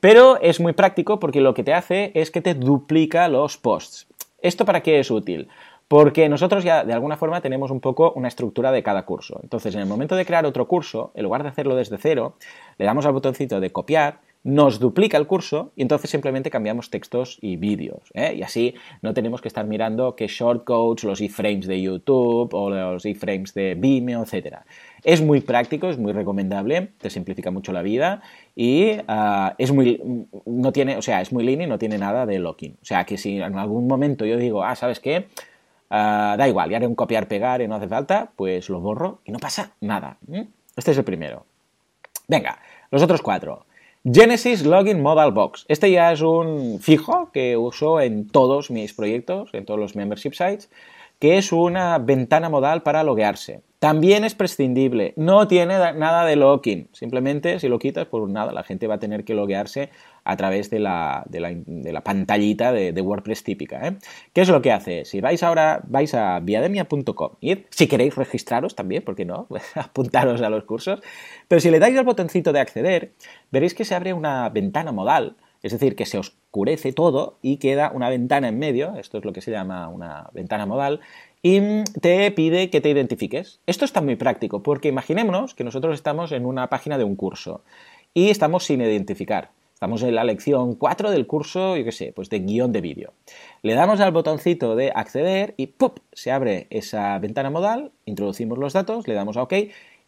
Pero 0.00 0.40
es 0.40 0.58
muy 0.58 0.72
práctico 0.72 1.20
porque 1.20 1.40
lo 1.40 1.54
que 1.54 1.62
te 1.62 1.72
hace 1.72 2.10
es 2.14 2.32
que 2.32 2.40
te 2.40 2.54
duplica 2.54 3.28
los 3.28 3.58
posts. 3.58 4.08
¿Esto 4.40 4.64
para 4.64 4.80
qué 4.80 4.98
es 4.98 5.10
útil? 5.10 5.48
Porque 5.86 6.28
nosotros 6.28 6.64
ya 6.64 6.84
de 6.84 6.92
alguna 6.94 7.16
forma 7.16 7.40
tenemos 7.40 7.70
un 7.70 7.80
poco 7.80 8.12
una 8.16 8.26
estructura 8.26 8.72
de 8.72 8.82
cada 8.82 9.04
curso. 9.04 9.38
Entonces, 9.42 9.74
en 9.74 9.82
el 9.82 9.86
momento 9.86 10.16
de 10.16 10.24
crear 10.24 10.46
otro 10.46 10.66
curso, 10.66 11.12
en 11.14 11.22
lugar 11.22 11.42
de 11.42 11.50
hacerlo 11.50 11.76
desde 11.76 11.98
cero, 11.98 12.34
le 12.78 12.86
damos 12.86 13.06
al 13.06 13.12
botoncito 13.12 13.60
de 13.60 13.70
copiar 13.70 14.18
nos 14.44 14.80
duplica 14.80 15.16
el 15.16 15.26
curso 15.26 15.72
y 15.76 15.82
entonces 15.82 16.10
simplemente 16.10 16.50
cambiamos 16.50 16.90
textos 16.90 17.38
y 17.40 17.56
vídeos. 17.56 18.10
¿eh? 18.14 18.34
Y 18.36 18.42
así 18.42 18.74
no 19.00 19.14
tenemos 19.14 19.40
que 19.40 19.48
estar 19.48 19.64
mirando 19.66 20.16
qué 20.16 20.26
shortcodes, 20.26 21.04
los 21.04 21.20
iframes 21.20 21.66
de 21.66 21.80
YouTube 21.80 22.52
o 22.52 22.70
los 22.70 23.06
iframes 23.06 23.54
de 23.54 23.76
Vimeo, 23.76 24.24
etc. 24.24 24.58
Es 25.04 25.22
muy 25.22 25.40
práctico, 25.40 25.88
es 25.90 25.98
muy 25.98 26.12
recomendable, 26.12 26.90
te 26.98 27.08
simplifica 27.08 27.50
mucho 27.52 27.72
la 27.72 27.82
vida 27.82 28.22
y 28.56 28.92
ah, 29.06 29.54
es 29.58 29.70
muy, 29.72 30.00
no 30.44 30.72
tiene, 30.72 30.96
o 30.96 31.02
sea, 31.02 31.20
es 31.20 31.32
muy 31.32 31.44
lineal 31.44 31.68
y 31.68 31.70
no 31.70 31.78
tiene 31.78 31.98
nada 31.98 32.26
de 32.26 32.40
locking. 32.40 32.78
O 32.82 32.84
sea, 32.84 33.04
que 33.04 33.18
si 33.18 33.40
en 33.40 33.56
algún 33.56 33.86
momento 33.86 34.26
yo 34.26 34.36
digo, 34.36 34.64
ah, 34.64 34.74
¿sabes 34.74 34.98
qué? 34.98 35.28
Ah, 35.88 36.34
da 36.36 36.48
igual, 36.48 36.70
ya 36.70 36.78
haré 36.78 36.86
un 36.86 36.96
copiar-pegar 36.96 37.60
y 37.60 37.68
no 37.68 37.76
hace 37.76 37.86
falta, 37.86 38.32
pues 38.34 38.68
lo 38.70 38.80
borro 38.80 39.20
y 39.24 39.30
no 39.30 39.38
pasa 39.38 39.74
nada. 39.80 40.16
Este 40.74 40.90
es 40.90 40.98
el 40.98 41.04
primero. 41.04 41.46
Venga, 42.26 42.58
los 42.90 43.02
otros 43.02 43.22
cuatro. 43.22 43.66
Genesis 44.04 44.64
Login 44.64 45.00
Modal 45.00 45.30
Box. 45.30 45.64
Este 45.68 45.88
ya 45.92 46.10
es 46.10 46.22
un 46.22 46.80
fijo 46.80 47.30
que 47.32 47.56
uso 47.56 48.00
en 48.00 48.26
todos 48.26 48.68
mis 48.68 48.94
proyectos, 48.94 49.50
en 49.52 49.64
todos 49.64 49.78
los 49.78 49.94
membership 49.94 50.32
sites, 50.32 50.70
que 51.20 51.38
es 51.38 51.52
una 51.52 51.98
ventana 51.98 52.48
modal 52.48 52.82
para 52.82 53.04
loguearse. 53.04 53.62
También 53.82 54.22
es 54.22 54.36
prescindible, 54.36 55.12
no 55.16 55.48
tiene 55.48 55.76
nada 55.76 56.24
de 56.24 56.36
login. 56.36 56.88
Simplemente 56.92 57.58
si 57.58 57.66
lo 57.66 57.80
quitas, 57.80 58.06
pues 58.06 58.30
nada, 58.30 58.52
la 58.52 58.62
gente 58.62 58.86
va 58.86 58.94
a 58.94 58.98
tener 59.00 59.24
que 59.24 59.34
loguearse 59.34 59.90
a 60.22 60.36
través 60.36 60.70
de 60.70 60.78
la, 60.78 61.24
pantallita 62.04 62.70
de, 62.70 62.92
WordPress 63.00 63.42
típica. 63.42 63.88
¿eh? 63.88 63.96
¿Qué 64.32 64.42
es 64.42 64.48
lo 64.50 64.62
que 64.62 64.70
hace? 64.70 65.04
Si 65.04 65.20
vais 65.20 65.42
ahora, 65.42 65.82
vais 65.88 66.14
a 66.14 66.38
viademia.com, 66.38 67.30
si 67.70 67.88
queréis 67.88 68.14
registraros 68.14 68.76
también, 68.76 69.02
¿por 69.02 69.16
qué 69.16 69.24
no? 69.24 69.48
Apuntaros 69.74 70.42
a 70.42 70.48
los 70.48 70.62
cursos. 70.62 71.00
Pero 71.48 71.60
si 71.60 71.68
le 71.72 71.80
dais 71.80 71.98
al 71.98 72.04
botoncito 72.04 72.52
de 72.52 72.60
acceder, 72.60 73.10
veréis 73.50 73.74
que 73.74 73.84
se 73.84 73.96
abre 73.96 74.12
una 74.12 74.48
ventana 74.48 74.92
modal, 74.92 75.34
es 75.60 75.72
decir, 75.72 75.96
que 75.96 76.06
se 76.06 76.18
os 76.18 76.36
oscurece 76.52 76.92
todo 76.92 77.38
y 77.40 77.56
queda 77.56 77.90
una 77.94 78.10
ventana 78.10 78.48
en 78.48 78.58
medio, 78.58 78.94
esto 78.96 79.16
es 79.16 79.24
lo 79.24 79.32
que 79.32 79.40
se 79.40 79.50
llama 79.50 79.88
una 79.88 80.28
ventana 80.34 80.66
modal, 80.66 81.00
y 81.42 81.82
te 82.00 82.30
pide 82.30 82.70
que 82.70 82.80
te 82.80 82.88
identifiques. 82.88 83.60
Esto 83.66 83.84
está 83.84 84.00
muy 84.00 84.16
práctico 84.16 84.62
porque 84.62 84.88
imaginémonos 84.88 85.54
que 85.54 85.64
nosotros 85.64 85.94
estamos 85.94 86.30
en 86.30 86.46
una 86.46 86.68
página 86.68 86.98
de 86.98 87.04
un 87.04 87.16
curso 87.16 87.64
y 88.14 88.30
estamos 88.30 88.64
sin 88.64 88.80
identificar. 88.80 89.50
Estamos 89.74 90.04
en 90.04 90.14
la 90.14 90.22
lección 90.22 90.76
4 90.76 91.10
del 91.10 91.26
curso, 91.26 91.76
yo 91.76 91.84
qué 91.84 91.90
sé, 91.90 92.12
pues 92.14 92.30
de 92.30 92.38
guion 92.38 92.70
de 92.70 92.80
vídeo. 92.80 93.14
Le 93.62 93.74
damos 93.74 93.98
al 93.98 94.12
botoncito 94.12 94.76
de 94.76 94.92
acceder 94.94 95.54
y 95.56 95.66
¡pup! 95.66 95.98
se 96.12 96.30
abre 96.30 96.68
esa 96.70 97.18
ventana 97.18 97.50
modal, 97.50 97.90
introducimos 98.04 98.58
los 98.58 98.74
datos, 98.74 99.08
le 99.08 99.14
damos 99.14 99.36
a 99.36 99.42
OK 99.42 99.54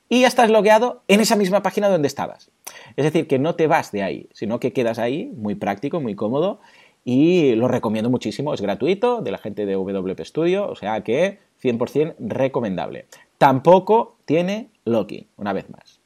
y 0.08 0.20
ya 0.20 0.28
estás 0.28 0.50
logueado 0.50 1.02
en 1.08 1.18
esa 1.18 1.34
misma 1.34 1.64
página 1.64 1.88
donde 1.88 2.06
estabas. 2.06 2.52
Es 2.96 3.04
decir, 3.04 3.26
que 3.26 3.40
no 3.40 3.56
te 3.56 3.66
vas 3.66 3.90
de 3.90 4.04
ahí, 4.04 4.28
sino 4.32 4.60
que 4.60 4.72
quedas 4.72 5.00
ahí, 5.00 5.32
muy 5.36 5.56
práctico, 5.56 6.00
muy 6.00 6.14
cómodo, 6.14 6.60
y 7.04 7.54
lo 7.54 7.68
recomiendo 7.68 8.10
muchísimo, 8.10 8.54
es 8.54 8.60
gratuito, 8.60 9.20
de 9.20 9.30
la 9.30 9.38
gente 9.38 9.66
de 9.66 9.74
WP 9.74 10.20
Studio, 10.24 10.68
o 10.68 10.74
sea 10.74 11.02
que 11.02 11.38
100% 11.62 12.14
recomendable. 12.18 13.06
Tampoco 13.38 14.16
tiene 14.24 14.68
login, 14.84 15.26
una 15.36 15.52
vez 15.52 15.68
más. 15.70 16.00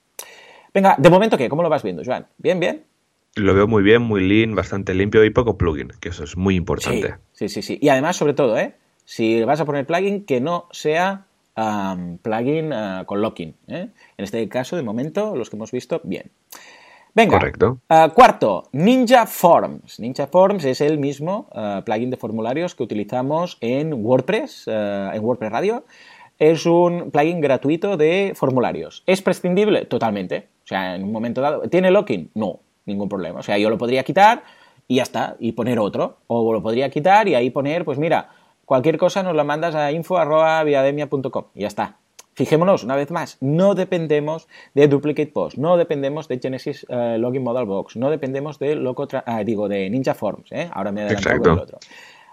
Venga, 0.75 0.97
de 0.99 1.11
momento, 1.11 1.39
¿qué? 1.39 1.49
¿Cómo 1.49 1.63
lo 1.63 1.69
vas 1.69 1.83
viendo, 1.83 2.03
Joan? 2.05 2.27
¿Bien, 2.39 2.61
bien? 2.61 2.85
Lo 3.37 3.55
veo 3.55 3.69
muy 3.69 3.83
bien, 3.83 4.03
muy 4.03 4.27
lean, 4.27 4.55
bastante 4.55 4.95
limpio 4.95 5.25
y 5.25 5.31
poco 5.31 5.57
plugin, 5.57 5.93
que 6.01 6.09
eso 6.09 6.25
es 6.25 6.37
muy 6.37 6.57
importante. 6.57 7.17
Sí, 7.33 7.49
sí, 7.49 7.63
sí. 7.63 7.79
Y 7.81 7.89
además, 7.89 8.17
sobre 8.17 8.35
todo, 8.35 8.59
¿eh? 8.59 8.75
si 9.05 9.43
vas 9.45 9.61
a 9.61 9.65
poner 9.65 9.87
plugin, 9.87 10.25
que 10.25 10.41
no 10.41 10.67
sea 10.73 11.27
plugin 12.23 12.73
ah, 12.73 13.05
con 13.07 13.21
locking. 13.21 13.55
¿eh? 13.69 13.89
En 14.17 14.25
este 14.25 14.49
caso, 14.49 14.77
de 14.77 14.83
momento, 14.83 15.37
los 15.37 15.51
que 15.51 15.57
hemos 15.57 15.71
visto, 15.71 16.01
bien. 16.05 16.31
Venga, 17.19 17.39
Correcto. 17.39 17.81
Ah, 17.89 18.11
cuarto, 18.15 18.69
Ninja 18.73 19.27
Forms. 19.27 19.99
Ninja 19.99 20.29
Forms 20.29 20.65
es 20.65 20.81
el 20.81 20.99
mismo 20.99 21.49
ah, 21.53 21.83
plugin 21.85 22.11
de 22.11 22.17
formularios 22.17 22.75
que 22.75 22.85
utilizamos 22.85 23.59
en 23.61 23.93
WordPress, 23.93 24.69
en 24.69 25.25
WordPress 25.25 25.53
Radio. 25.53 25.85
Es 26.39 26.65
un 26.65 27.11
plugin 27.11 27.41
gratuito 27.41 27.97
de 27.97 28.33
formularios. 28.37 29.03
¿Es 29.07 29.21
prescindible? 29.21 29.85
Totalmente. 29.87 30.49
O 30.63 30.67
sea, 30.69 30.95
en 30.95 31.03
un 31.03 31.11
momento 31.11 31.41
dado. 31.41 31.63
¿Tiene 31.63 31.91
locking? 31.91 32.31
No, 32.35 32.61
ningún 32.87 33.09
problema. 33.09 33.41
O 33.41 33.43
sea, 33.43 33.59
yo 33.59 33.69
lo 33.69 33.79
podría 33.79 34.05
quitar 34.05 34.45
y 34.87 34.97
ya 34.97 35.03
está, 35.03 35.37
y 35.41 35.53
poner 35.53 35.81
otro. 35.81 36.19
O 36.29 36.53
lo 36.53 36.63
podría 36.63 36.89
quitar 36.89 37.27
y 37.27 37.35
ahí 37.35 37.51
poner, 37.51 37.85
pues 37.85 37.99
mira, 37.99 38.29
Cualquier 38.69 38.99
cosa 38.99 39.23
nos 39.23 39.35
la 39.35 39.45
mandas 39.45 39.75
a 39.75 39.91
info.viademia.com 39.93 41.45
y 41.55 41.63
ya 41.63 41.69
está. 41.69 41.97
Fijémonos, 42.39 42.85
una 42.85 42.95
vez 42.95 43.11
más, 43.11 43.37
no 43.41 43.75
dependemos 43.75 44.47
de 44.73 44.87
Duplicate 44.87 45.33
Post, 45.33 45.59
no 45.59 45.77
dependemos 45.77 46.29
de 46.29 46.39
Genesis 46.39 46.87
eh, 46.89 47.17
Login 47.19 47.43
Model 47.43 47.67
Box, 47.67 47.97
no 47.97 48.11
dependemos 48.11 48.61
de, 48.61 48.77
Loco 48.77 49.09
ah, 49.27 49.43
digo, 49.43 49.69
de 49.69 49.91
Ninja 49.91 50.15
Forms, 50.15 50.53
¿eh? 50.53 50.71
ahora 50.73 50.93
me 50.93 51.01
he 51.01 51.05
adelantado 51.07 51.41
con 51.41 51.53
el 51.53 51.59
otro. 51.59 51.79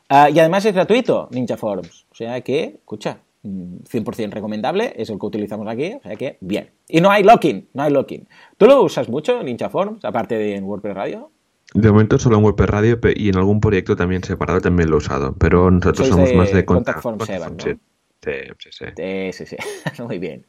Ah, 0.08 0.30
y 0.30 0.38
además 0.38 0.64
es 0.66 0.76
gratuito 0.76 1.28
Ninja 1.32 1.58
Forms, 1.58 2.06
o 2.12 2.14
sea 2.14 2.39
que, 2.41 2.76
escucha, 2.78 3.18
100% 3.43 4.28
mm, 4.28 4.32
recomendable, 4.32 4.93
es 4.95 5.10
el 5.10 5.18
que 5.18 5.26
utilizamos 5.26 5.68
aquí, 5.68 5.93
o 5.95 6.01
sea 6.03 6.16
que 6.16 6.38
bien. 6.39 6.70
Y 6.88 7.01
no 7.01 7.10
hay 7.10 7.24
locking, 7.24 7.70
no 7.74 7.82
hay 7.82 7.91
locking. 7.91 8.28
¿Tú 8.58 8.68
lo 8.68 8.84
usas 8.84 9.10
mucho, 9.10 9.41
Ninja 9.41 9.70
Forms, 9.70 10.06
aparte 10.06 10.38
de 10.38 10.56
en 10.56 10.66
WordPress 10.66 10.93
Radio? 10.93 11.32
De 11.74 11.89
momento 11.89 12.20
solo 12.20 12.38
en 12.38 12.43
WordPress 12.43 12.70
Radio 12.70 12.99
y 13.16 13.30
en 13.30 13.38
algún 13.38 13.60
proyecto 13.60 13.95
también 13.95 14.24
separado 14.24 14.62
también 14.62 14.88
lo 14.88 14.97
he 14.97 14.99
usado, 14.99 15.34
pero 15.39 15.72
nosotros 15.72 16.10
somos 16.10 16.32
más 16.36 16.53
de 16.53 16.64
Contact, 16.64 17.01
Form 17.01 17.18
7, 17.20 17.45
¿no? 17.49 17.56
Sí. 17.58 17.80
Sí, 18.26 19.32
sí, 19.34 19.45
sí. 19.45 19.57
Muy 20.03 20.19
bien. 20.19 20.45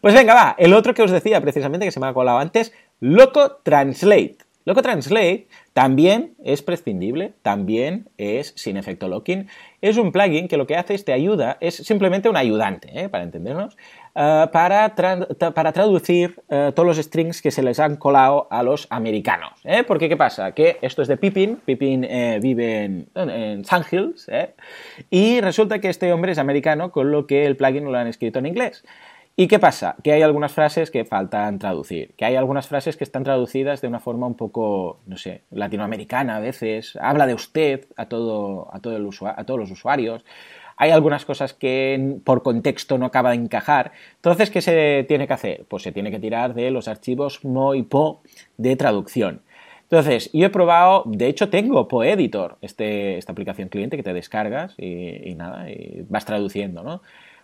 Pues 0.00 0.14
venga, 0.14 0.34
va. 0.34 0.54
El 0.58 0.72
otro 0.72 0.94
que 0.94 1.02
os 1.02 1.10
decía 1.10 1.40
precisamente, 1.40 1.86
que 1.86 1.92
se 1.92 2.00
me 2.00 2.06
ha 2.06 2.14
colado 2.14 2.38
antes, 2.38 2.72
Loco 3.00 3.56
Translate. 3.62 4.38
Loco 4.64 4.82
Translate 4.82 5.46
también 5.74 6.34
es 6.42 6.60
prescindible, 6.62 7.34
también 7.42 8.08
es 8.18 8.52
sin 8.56 8.76
efecto 8.76 9.08
locking. 9.08 9.48
Es 9.80 9.96
un 9.96 10.10
plugin 10.10 10.48
que 10.48 10.56
lo 10.56 10.66
que 10.66 10.76
hace 10.76 10.94
es 10.94 11.04
te 11.04 11.12
ayuda, 11.12 11.56
es 11.60 11.76
simplemente 11.76 12.28
un 12.28 12.36
ayudante, 12.36 12.90
¿eh? 12.92 13.08
para 13.08 13.22
entendernos, 13.22 13.76
eh, 14.18 14.46
para, 14.50 14.94
para, 14.94 15.72
traducir 15.72 16.40
eh, 16.48 16.72
todos 16.74 16.86
los 16.86 16.96
strings 16.96 17.42
que 17.42 17.50
se 17.50 17.62
les 17.62 17.78
han 17.78 17.96
colado 17.96 18.46
a 18.50 18.62
los 18.62 18.86
americanos. 18.88 19.52
¿eh? 19.62 19.84
Porque, 19.86 20.08
¿qué 20.08 20.16
pasa? 20.16 20.52
Que 20.52 20.78
esto 20.80 21.02
es 21.02 21.08
de 21.08 21.18
Pippin, 21.18 21.56
Pippin 21.56 22.00
vive 22.40 22.84
en, 22.84 23.08
en 23.14 23.62
Hills 23.90 24.26
y 25.10 25.42
resulta 25.42 25.80
que 25.80 25.90
este 25.90 26.10
hombre 26.14 26.32
es 26.32 26.38
americano, 26.38 26.92
con 26.92 27.10
lo 27.10 27.26
que 27.26 27.44
el 27.44 27.56
plugin 27.56 27.84
lo 27.84 27.98
han 27.98 28.06
escrito 28.06 28.38
en 28.38 28.46
inglés. 28.46 28.84
¿Y 29.38 29.48
qué 29.48 29.58
pasa? 29.58 29.96
Que 30.02 30.12
hay 30.12 30.22
algunas 30.22 30.52
frases 30.52 30.90
que 30.90 31.04
faltan 31.04 31.58
traducir, 31.58 32.14
que 32.16 32.24
hay 32.24 32.36
algunas 32.36 32.68
frases 32.68 32.96
que 32.96 33.04
están 33.04 33.22
traducidas 33.22 33.82
de 33.82 33.88
una 33.88 34.00
forma 34.00 34.26
un 34.26 34.34
poco, 34.34 35.00
no 35.04 35.18
sé, 35.18 35.42
latinoamericana 35.50 36.36
a 36.36 36.40
veces, 36.40 36.96
habla 37.02 37.26
de 37.26 37.34
usted 37.34 37.84
a, 37.98 38.06
todo, 38.06 38.70
a, 38.72 38.80
todo 38.80 38.96
el 38.96 39.06
a 39.36 39.44
todos 39.44 39.60
los 39.60 39.70
usuarios, 39.70 40.24
hay 40.76 40.90
algunas 40.90 41.24
cosas 41.24 41.54
que 41.54 42.18
por 42.24 42.42
contexto 42.42 42.98
no 42.98 43.06
acaba 43.06 43.30
de 43.30 43.36
encajar. 43.36 43.92
Entonces, 44.16 44.50
¿qué 44.50 44.60
se 44.60 45.04
tiene 45.08 45.26
que 45.26 45.32
hacer? 45.32 45.64
Pues 45.68 45.82
se 45.82 45.92
tiene 45.92 46.10
que 46.10 46.18
tirar 46.18 46.54
de 46.54 46.70
los 46.70 46.88
archivos 46.88 47.44
Mo 47.44 47.74
y 47.74 47.82
Po 47.82 48.22
de 48.56 48.76
traducción. 48.76 49.42
Entonces, 49.88 50.30
yo 50.32 50.46
he 50.46 50.50
probado, 50.50 51.04
de 51.06 51.28
hecho 51.28 51.48
tengo 51.48 51.86
PoEditor, 51.86 52.58
este, 52.60 53.18
esta 53.18 53.32
aplicación 53.32 53.68
cliente 53.68 53.96
que 53.96 54.02
te 54.02 54.12
descargas 54.12 54.74
y, 54.78 55.34
nada, 55.36 55.70
y 55.70 56.04
vas 56.08 56.24
traduciendo, 56.24 56.82
¿no? 56.82 57.02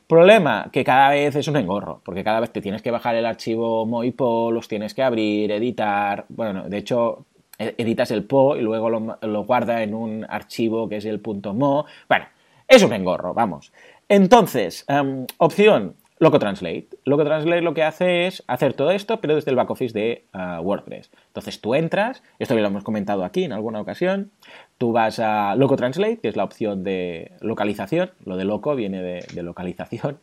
Problema, 0.09 0.69
que 0.73 0.83
cada 0.83 1.11
vez 1.11 1.37
es 1.37 1.47
un 1.47 1.57
engorro, 1.57 2.03
porque 2.05 2.25
cada 2.25 2.41
vez 2.41 2.51
te 2.51 2.61
tienes 2.61 2.83
que 2.83 2.91
bajar 2.91 3.15
el 3.15 3.27
archivo 3.27 3.87
Mo 3.87 4.03
y 4.03 4.11
Po, 4.11 4.51
los 4.51 4.67
tienes 4.67 4.93
que 4.93 5.05
abrir, 5.05 5.53
editar, 5.53 6.27
bueno, 6.29 6.69
de 6.69 6.79
hecho 6.79 7.27
e, 7.59 7.77
editas 7.79 8.11
el 8.11 8.25
Po 8.25 8.57
y 8.57 8.61
luego 8.61 8.91
lo, 8.91 9.19
lo 9.23 9.45
guarda 9.45 9.85
en 9.85 9.95
un 9.95 10.27
archivo 10.29 10.89
que 10.89 10.97
es 10.97 11.05
el 11.05 11.23
.mo, 11.55 11.87
bueno, 12.09 12.27
es 12.73 12.83
un 12.83 12.93
engorro, 12.93 13.35
vamos. 13.35 13.73
Entonces, 14.09 14.85
em, 14.89 15.27
opción, 15.39 15.95
Loco 16.19 16.39
Translate. 16.39 16.87
Loco 17.05 17.25
Translate 17.25 17.63
lo 17.63 17.75
que 17.75 17.83
hace 17.83 18.27
es 18.27 18.45
hacer 18.47 18.75
todo 18.75 18.93
esto, 18.93 19.21
pero 19.21 19.35
desde 19.35 19.51
el 19.51 19.57
back 19.57 19.71
office 19.71 19.93
de 19.93 20.25
eh, 20.33 20.59
WordPress. 20.63 21.11
Entonces 21.27 21.61
tú 21.61 21.75
entras, 21.75 22.23
esto 22.39 22.55
ya 22.55 22.61
lo 22.61 22.69
hemos 22.69 22.85
comentado 22.85 23.25
aquí 23.25 23.45
en 23.45 23.53
alguna 23.53 23.81
ocasión, 23.81 24.31
tú 24.79 24.93
vas 24.93 25.19
a 25.19 25.57
Loco 25.57 25.77
Translate, 25.77 26.19
que 26.19 26.29
es 26.29 26.37
la 26.37 26.45
opción 26.45 26.85
de 26.85 27.33
localización, 27.41 28.13
lo 28.25 28.37
de 28.37 28.45
loco 28.45 28.77
viene 28.77 29.03
de, 29.03 29.43
localización, 29.43 30.21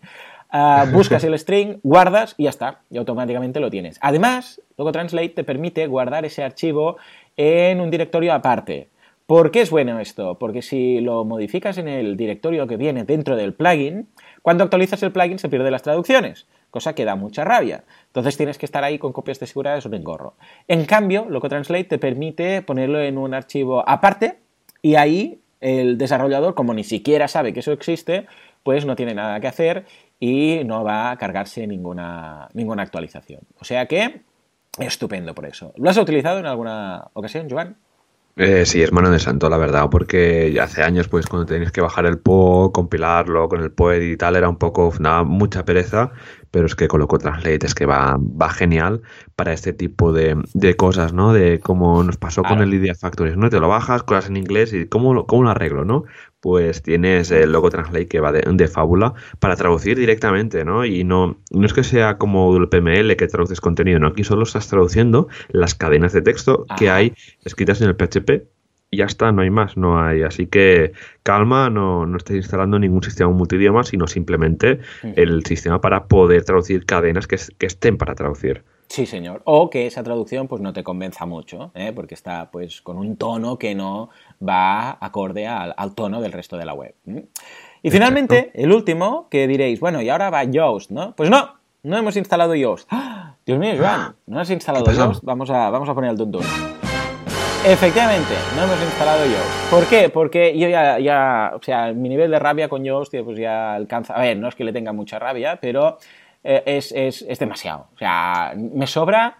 eh, 0.53 0.85
buscas 0.93 1.23
el 1.25 1.37
string, 1.37 1.79
guardas 1.83 2.33
y 2.37 2.45
ya 2.45 2.49
está, 2.49 2.79
y 2.89 2.97
automáticamente 2.97 3.59
lo 3.59 3.69
tienes. 3.69 3.99
Además, 4.01 4.61
Loco 4.77 4.91
Translate 4.91 5.29
te 5.29 5.43
permite 5.43 5.85
guardar 5.85 6.25
ese 6.25 6.43
archivo 6.43 6.95
en 7.35 7.81
un 7.81 7.91
directorio 7.91 8.33
aparte. 8.33 8.87
¿Por 9.29 9.51
qué 9.51 9.61
es 9.61 9.69
bueno 9.69 9.99
esto? 9.99 10.39
Porque 10.39 10.63
si 10.63 11.01
lo 11.01 11.23
modificas 11.23 11.77
en 11.77 11.87
el 11.87 12.17
directorio 12.17 12.65
que 12.65 12.77
viene 12.77 13.03
dentro 13.03 13.35
del 13.35 13.53
plugin, 13.53 14.09
cuando 14.41 14.63
actualizas 14.63 15.03
el 15.03 15.11
plugin 15.11 15.37
se 15.37 15.49
pierden 15.49 15.71
las 15.71 15.83
traducciones, 15.83 16.47
cosa 16.71 16.95
que 16.95 17.05
da 17.05 17.15
mucha 17.15 17.43
rabia. 17.43 17.83
Entonces 18.07 18.37
tienes 18.37 18.57
que 18.57 18.65
estar 18.65 18.83
ahí 18.83 18.97
con 18.97 19.13
copias 19.13 19.39
de 19.39 19.45
seguridad, 19.45 19.77
es 19.77 19.85
un 19.85 19.93
engorro. 19.93 20.33
En 20.67 20.83
cambio, 20.85 21.27
LocoTranslate 21.29 21.83
te 21.83 21.99
permite 21.99 22.63
ponerlo 22.63 22.99
en 23.01 23.19
un 23.19 23.35
archivo 23.35 23.87
aparte 23.87 24.39
y 24.81 24.95
ahí 24.95 25.41
el 25.61 25.99
desarrollador, 25.99 26.55
como 26.55 26.73
ni 26.73 26.83
siquiera 26.83 27.27
sabe 27.27 27.53
que 27.53 27.59
eso 27.59 27.71
existe, 27.71 28.25
pues 28.63 28.87
no 28.87 28.95
tiene 28.95 29.13
nada 29.13 29.39
que 29.39 29.47
hacer 29.47 29.85
y 30.19 30.61
no 30.65 30.83
va 30.83 31.11
a 31.11 31.17
cargarse 31.17 31.67
ninguna, 31.67 32.49
ninguna 32.55 32.81
actualización. 32.81 33.41
O 33.59 33.63
sea 33.63 33.85
que, 33.85 34.23
estupendo 34.79 35.35
por 35.35 35.45
eso. 35.45 35.71
¿Lo 35.77 35.91
has 35.91 35.97
utilizado 35.97 36.39
en 36.39 36.47
alguna 36.47 37.11
ocasión, 37.13 37.47
Joan? 37.47 37.77
Eh, 38.41 38.65
sí, 38.65 38.81
hermano 38.81 39.11
de 39.11 39.19
santo, 39.19 39.49
la 39.49 39.57
verdad, 39.57 39.89
porque 39.91 40.57
hace 40.61 40.81
años, 40.81 41.09
pues 41.09 41.25
cuando 41.27 41.45
tenías 41.45 41.73
que 41.73 41.81
bajar 41.81 42.05
el 42.05 42.19
PO, 42.19 42.71
compilarlo 42.71 43.49
con 43.49 43.61
el 43.61 43.69
POED 43.69 44.01
y 44.01 44.15
tal, 44.15 44.37
era 44.37 44.47
un 44.47 44.55
poco, 44.57 44.93
nada, 44.97 45.23
mucha 45.25 45.65
pereza, 45.65 46.13
pero 46.51 46.65
es 46.65 46.75
que 46.75 46.87
Coloco 46.87 47.17
Translate 47.17 47.65
es 47.65 47.75
que 47.75 47.85
va, 47.85 48.17
va 48.19 48.49
genial 48.49 49.01
para 49.35 49.53
este 49.53 49.73
tipo 49.73 50.11
de, 50.11 50.35
cosas, 50.77 51.13
¿no? 51.13 51.33
De 51.33 51.59
cómo 51.59 52.03
nos 52.03 52.17
pasó 52.17 52.43
con 52.43 52.61
el 52.61 52.73
Idea 52.73 52.95
Factories, 52.95 53.37
¿no? 53.37 53.49
Te 53.49 53.59
lo 53.59 53.67
bajas, 53.67 54.03
cosas 54.03 54.29
en 54.29 54.37
inglés 54.37 54.73
y 54.73 54.87
cómo 54.87 55.13
lo, 55.13 55.25
cómo 55.25 55.43
lo 55.43 55.49
arreglo, 55.49 55.85
¿no? 55.85 56.05
Pues 56.39 56.81
tienes 56.81 57.31
el 57.31 57.51
Logo 57.51 57.69
Translate 57.69 58.07
que 58.07 58.19
va 58.19 58.31
de, 58.31 58.67
fábula 58.67 59.13
para 59.39 59.55
traducir 59.55 59.97
directamente, 59.97 60.63
¿no? 60.65 60.85
Y 60.85 61.03
no, 61.03 61.37
no 61.51 61.65
es 61.65 61.73
que 61.73 61.83
sea 61.83 62.17
como 62.17 62.55
el 62.55 62.69
PML 62.69 63.15
que 63.15 63.27
traduces 63.27 63.61
contenido, 63.61 63.99
no, 63.99 64.07
aquí 64.07 64.23
solo 64.23 64.43
estás 64.43 64.67
traduciendo 64.67 65.27
las 65.49 65.75
cadenas 65.75 66.13
de 66.13 66.21
texto 66.21 66.65
que 66.77 66.89
hay 66.89 67.13
escritas 67.43 67.81
en 67.81 67.89
el 67.89 67.95
PHP 67.95 68.58
y 68.91 68.97
ya 68.97 69.05
está, 69.05 69.31
no 69.31 69.41
hay 69.41 69.49
más, 69.49 69.77
no 69.77 70.01
hay. 70.01 70.23
Así 70.23 70.47
que 70.47 70.93
calma, 71.23 71.69
no, 71.69 72.05
no 72.05 72.17
estés 72.17 72.37
instalando 72.37 72.79
ningún 72.79 73.03
sistema 73.03 73.31
multidioma, 73.31 73.83
sino 73.83 74.07
simplemente 74.07 74.79
el 75.15 75.45
sistema 75.45 75.79
para 75.81 76.05
poder 76.05 76.43
traducir 76.43 76.85
cadenas 76.85 77.27
que, 77.27 77.37
que, 77.57 77.65
estén 77.65 77.97
para 77.97 78.15
traducir. 78.15 78.63
Sí, 78.87 79.05
señor. 79.05 79.43
O 79.45 79.69
que 79.69 79.85
esa 79.85 80.01
traducción 80.01 80.47
pues 80.47 80.61
no 80.61 80.73
te 80.73 80.83
convenza 80.83 81.27
mucho, 81.27 81.71
¿eh? 81.75 81.91
porque 81.93 82.15
está 82.15 82.49
pues 82.49 82.81
con 82.81 82.97
un 82.97 83.17
tono 83.17 83.59
que 83.59 83.75
no 83.75 84.09
va 84.45 84.97
acorde 84.99 85.45
al, 85.45 85.75
tono 85.93 86.21
del 86.21 86.31
resto 86.31 86.57
de 86.57 86.65
la 86.65 86.73
web. 86.73 86.95
Y 87.83 87.91
finalmente, 87.91 88.51
el 88.55 88.71
último, 88.71 89.27
que 89.29 89.47
diréis, 89.47 89.79
bueno, 89.79 90.01
y 90.01 90.09
ahora 90.09 90.31
va 90.31 90.43
Yoast, 90.43 90.89
¿no? 90.89 91.15
Pues 91.15 91.29
no, 91.29 91.53
no 91.83 91.97
hemos 91.97 92.17
instalado 92.17 92.55
Yoast. 92.55 92.87
¡Ah! 92.89 93.35
Dios 93.45 93.59
mío, 93.59 93.75
Joan, 93.77 94.15
¿no 94.25 94.39
has 94.39 94.49
instalado 94.49 94.91
Yoast? 94.91 95.23
Vamos 95.23 95.51
a, 95.51 95.69
vamos 95.69 95.87
a 95.87 95.93
poner 95.93 96.09
el 96.09 96.17
tuntún. 96.17 96.41
Efectivamente, 97.65 98.35
no 98.55 98.63
hemos 98.63 98.81
instalado 98.81 99.25
Yoast. 99.25 99.69
¿Por 99.69 99.85
qué? 99.87 100.09
Porque 100.09 100.57
yo 100.57 100.69
ya, 100.69 101.51
o 101.53 101.61
sea, 101.61 101.91
mi 101.91 102.07
nivel 102.07 102.31
de 102.31 102.39
rabia 102.39 102.69
con 102.69 102.85
Yoast 102.85 103.13
pues 103.23 103.37
ya 103.37 103.75
alcanza, 103.75 104.13
a 104.13 104.21
ver, 104.21 104.37
no 104.37 104.47
es 104.47 104.55
que 104.55 104.63
le 104.63 104.71
tenga 104.71 104.93
mucha 104.93 105.19
rabia, 105.19 105.59
pero 105.61 105.97
eh, 106.41 106.63
es, 106.65 106.93
es, 106.93 107.21
es, 107.27 107.37
demasiado. 107.37 107.87
O 107.93 107.97
sea, 107.97 108.53
me 108.55 108.87
sobra, 108.87 109.39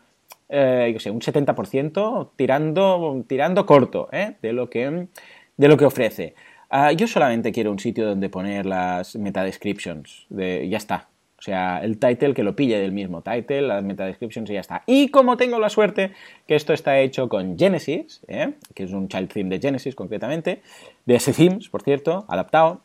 eh, 0.49 0.91
yo 0.93 0.99
sé, 0.99 1.09
un 1.09 1.21
70% 1.21 2.31
tirando, 2.35 3.23
tirando 3.25 3.65
corto 3.65 4.09
¿eh? 4.11 4.35
de, 4.41 4.51
lo 4.51 4.69
que, 4.69 5.07
de 5.55 5.67
lo 5.67 5.77
que 5.77 5.85
ofrece. 5.85 6.35
Uh, 6.71 6.91
yo 6.95 7.07
solamente 7.07 7.53
quiero 7.53 7.71
un 7.71 7.79
sitio 7.79 8.05
donde 8.05 8.29
poner 8.29 8.65
las 8.65 9.15
meta 9.15 9.43
descriptions, 9.43 10.27
de, 10.29 10.67
ya 10.67 10.77
está. 10.77 11.07
O 11.39 11.41
sea, 11.41 11.79
el 11.81 11.97
title 11.97 12.33
que 12.33 12.43
lo 12.43 12.53
pille 12.53 12.77
del 12.79 12.91
mismo 12.91 13.21
title, 13.21 13.61
las 13.61 13.81
meta 13.81 14.05
descriptions 14.05 14.49
y 14.49 14.53
ya 14.53 14.59
está. 14.59 14.83
Y 14.85 15.07
como 15.07 15.37
tengo 15.37 15.57
la 15.57 15.69
suerte 15.69 16.11
que 16.45 16.55
esto 16.55 16.73
está 16.73 16.99
hecho 16.99 17.29
con 17.29 17.57
Genesis, 17.57 18.21
¿eh? 18.27 18.55
que 18.75 18.83
es 18.83 18.91
un 18.91 19.07
child 19.07 19.31
theme 19.31 19.49
de 19.49 19.61
Genesis 19.61 19.95
concretamente, 19.95 20.61
de 21.05 21.15
ese 21.15 21.31
themes, 21.31 21.69
por 21.69 21.81
cierto, 21.81 22.25
adaptado, 22.27 22.81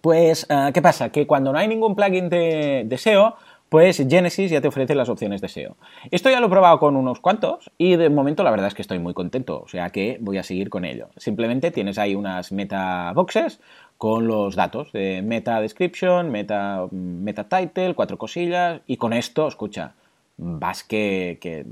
pues, 0.00 0.46
uh, 0.50 0.72
¿qué 0.72 0.82
pasa? 0.82 1.10
Que 1.10 1.26
cuando 1.28 1.52
no 1.52 1.58
hay 1.58 1.68
ningún 1.68 1.94
plugin 1.94 2.28
de, 2.28 2.82
de 2.86 2.98
SEO, 2.98 3.36
pues 3.68 4.04
Genesis 4.08 4.50
ya 4.50 4.60
te 4.60 4.68
ofrece 4.68 4.94
las 4.94 5.08
opciones 5.08 5.40
de 5.40 5.48
SEO. 5.48 5.76
Esto 6.10 6.30
ya 6.30 6.40
lo 6.40 6.46
he 6.46 6.50
probado 6.50 6.78
con 6.78 6.96
unos 6.96 7.20
cuantos 7.20 7.70
y 7.78 7.96
de 7.96 8.10
momento 8.10 8.42
la 8.42 8.50
verdad 8.50 8.68
es 8.68 8.74
que 8.74 8.82
estoy 8.82 8.98
muy 8.98 9.14
contento, 9.14 9.60
o 9.60 9.68
sea 9.68 9.90
que 9.90 10.18
voy 10.20 10.38
a 10.38 10.42
seguir 10.42 10.70
con 10.70 10.84
ello. 10.84 11.08
Simplemente 11.16 11.70
tienes 11.70 11.98
ahí 11.98 12.14
unas 12.14 12.52
meta 12.52 13.12
boxes 13.14 13.60
con 13.98 14.26
los 14.26 14.56
datos 14.56 14.92
de 14.92 15.22
meta 15.22 15.60
description, 15.60 16.30
meta, 16.30 16.86
meta 16.90 17.44
title, 17.44 17.94
cuatro 17.94 18.18
cosillas 18.18 18.80
y 18.86 18.96
con 18.96 19.12
esto, 19.12 19.48
escucha, 19.48 19.94
vas 20.36 20.84
que, 20.84 21.38
que 21.40 21.64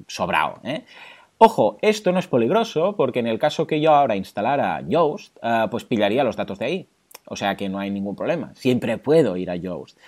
¿eh? 0.64 0.84
Ojo, 1.38 1.78
esto 1.82 2.12
no 2.12 2.18
es 2.18 2.26
peligroso 2.26 2.94
porque 2.96 3.18
en 3.18 3.26
el 3.26 3.38
caso 3.38 3.66
que 3.66 3.80
yo 3.80 3.92
ahora 3.94 4.16
instalara 4.16 4.82
Yoast, 4.86 5.36
uh, 5.42 5.68
pues 5.68 5.84
pillaría 5.84 6.24
los 6.24 6.36
datos 6.36 6.58
de 6.58 6.64
ahí. 6.64 6.88
O 7.26 7.36
sea 7.36 7.56
que 7.56 7.68
no 7.68 7.78
hay 7.78 7.90
ningún 7.90 8.16
problema. 8.16 8.52
Siempre 8.54 8.98
puedo 8.98 9.36
ir 9.36 9.50
a 9.50 9.56
Yoast. 9.56 9.98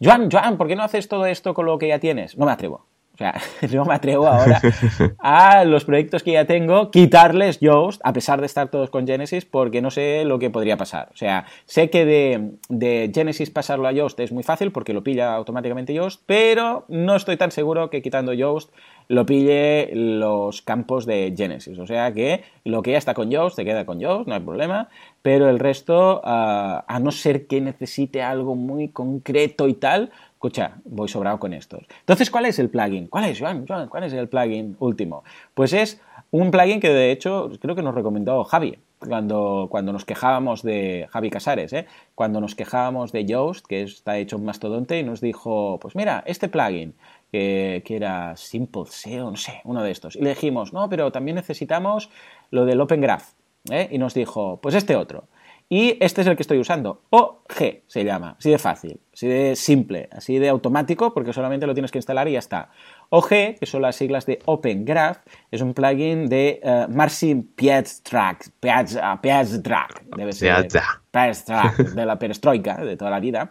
Joan, 0.00 0.30
Joan, 0.30 0.58
¿por 0.58 0.68
qué 0.68 0.76
no 0.76 0.82
haces 0.82 1.08
todo 1.08 1.26
esto 1.26 1.54
con 1.54 1.66
lo 1.66 1.78
que 1.78 1.88
ya 1.88 1.98
tienes? 1.98 2.36
No 2.36 2.46
me 2.46 2.52
atrevo. 2.52 2.85
O 3.16 3.18
sea, 3.18 3.34
no 3.72 3.86
me 3.86 3.94
atrevo 3.94 4.26
ahora 4.26 4.60
a 5.18 5.64
los 5.64 5.86
proyectos 5.86 6.22
que 6.22 6.32
ya 6.32 6.44
tengo 6.44 6.90
quitarles 6.90 7.60
Yoast, 7.60 8.00
a 8.04 8.12
pesar 8.12 8.40
de 8.40 8.46
estar 8.46 8.68
todos 8.68 8.90
con 8.90 9.06
Genesis, 9.06 9.46
porque 9.46 9.80
no 9.80 9.90
sé 9.90 10.24
lo 10.26 10.38
que 10.38 10.50
podría 10.50 10.76
pasar. 10.76 11.08
O 11.14 11.16
sea, 11.16 11.46
sé 11.64 11.88
que 11.88 12.04
de, 12.04 12.50
de 12.68 13.10
Genesis 13.14 13.48
pasarlo 13.48 13.88
a 13.88 13.92
Yoast 13.92 14.20
es 14.20 14.32
muy 14.32 14.42
fácil 14.42 14.70
porque 14.70 14.92
lo 14.92 15.02
pilla 15.02 15.34
automáticamente 15.34 15.94
Yoast, 15.94 16.20
pero 16.26 16.84
no 16.88 17.16
estoy 17.16 17.38
tan 17.38 17.50
seguro 17.50 17.88
que 17.88 18.02
quitando 18.02 18.34
Yoast 18.34 18.70
lo 19.08 19.26
pille 19.26 19.90
los 19.94 20.62
campos 20.62 21.06
de 21.06 21.34
Genesis. 21.36 21.78
O 21.78 21.86
sea 21.86 22.12
que 22.12 22.42
lo 22.64 22.82
que 22.82 22.92
ya 22.92 22.98
está 22.98 23.14
con 23.14 23.30
Yoast 23.30 23.56
se 23.56 23.64
queda 23.64 23.86
con 23.86 24.00
Yoast, 24.00 24.28
no 24.28 24.34
hay 24.34 24.40
problema, 24.40 24.88
pero 25.22 25.48
el 25.48 25.58
resto, 25.58 26.18
uh, 26.18 26.82
a 26.86 27.00
no 27.00 27.10
ser 27.12 27.46
que 27.46 27.60
necesite 27.60 28.22
algo 28.22 28.54
muy 28.54 28.88
concreto 28.88 29.68
y 29.68 29.74
tal, 29.74 30.10
escucha, 30.32 30.76
voy 30.84 31.08
sobrado 31.08 31.38
con 31.38 31.52
estos. 31.52 31.84
Entonces, 32.00 32.30
¿cuál 32.30 32.46
es 32.46 32.58
el 32.58 32.68
plugin? 32.68 33.06
¿Cuál 33.08 33.24
es, 33.24 33.40
Joan? 33.40 33.66
Joan 33.66 33.88
¿Cuál 33.88 34.04
es 34.04 34.12
el 34.12 34.28
plugin 34.28 34.76
último? 34.78 35.24
Pues 35.54 35.72
es 35.72 36.00
un 36.30 36.50
plugin 36.50 36.80
que 36.80 36.90
de 36.90 37.10
hecho 37.10 37.50
creo 37.60 37.74
que 37.74 37.82
nos 37.82 37.94
recomendó 37.94 38.44
Javi 38.44 38.78
cuando, 38.98 39.68
cuando 39.70 39.92
nos 39.92 40.04
quejábamos 40.04 40.62
de 40.62 41.06
Javi 41.10 41.30
Casares, 41.30 41.72
¿eh? 41.72 41.86
cuando 42.14 42.40
nos 42.40 42.54
quejábamos 42.54 43.12
de 43.12 43.24
Yoast, 43.24 43.66
que 43.66 43.82
está 43.82 44.18
hecho 44.18 44.36
un 44.36 44.44
mastodonte, 44.44 44.98
y 44.98 45.02
nos 45.02 45.20
dijo, 45.20 45.78
pues 45.80 45.96
mira, 45.96 46.22
este 46.26 46.48
plugin, 46.48 46.94
que, 47.30 47.82
que, 47.84 47.96
era 47.96 48.36
Simple 48.36 48.84
SEO, 48.86 49.30
no 49.30 49.36
sé, 49.36 49.60
uno 49.64 49.82
de 49.82 49.90
estos. 49.90 50.16
Y 50.16 50.22
le 50.22 50.30
dijimos, 50.30 50.72
no, 50.72 50.88
pero 50.88 51.12
también 51.12 51.36
necesitamos 51.36 52.10
lo 52.50 52.64
del 52.64 52.80
Open 52.80 53.00
Graph. 53.00 53.32
¿eh? 53.70 53.88
Y 53.90 53.98
nos 53.98 54.14
dijo, 54.14 54.60
pues 54.60 54.74
este 54.74 54.96
otro. 54.96 55.28
Y 55.68 55.98
este 56.00 56.20
es 56.20 56.26
el 56.28 56.36
que 56.36 56.42
estoy 56.42 56.58
usando. 56.58 57.02
OG 57.10 57.82
se 57.88 58.04
llama, 58.04 58.36
así 58.38 58.50
de 58.50 58.58
fácil, 58.58 59.00
así 59.12 59.26
de 59.26 59.56
simple, 59.56 60.08
así 60.12 60.38
de 60.38 60.48
automático, 60.48 61.12
porque 61.12 61.32
solamente 61.32 61.66
lo 61.66 61.74
tienes 61.74 61.90
que 61.90 61.98
instalar 61.98 62.28
y 62.28 62.32
ya 62.32 62.38
está. 62.38 62.70
OG, 63.08 63.58
que 63.58 63.66
son 63.66 63.82
las 63.82 63.96
siglas 63.96 64.26
de 64.26 64.38
Open 64.44 64.84
Graph, 64.84 65.18
es 65.50 65.60
un 65.60 65.74
plugin 65.74 66.28
de 66.28 66.60
uh, 66.62 66.92
Marcin 66.92 67.42
Piaztrack, 67.42 68.50
Piaztrack, 68.60 70.04
debe 70.16 70.32
ser 70.32 70.68
Piaztrack, 71.10 71.76
de 71.78 72.06
la 72.06 72.16
perestroika, 72.16 72.76
de 72.76 72.96
toda 72.96 73.10
la 73.10 73.18
vida. 73.18 73.50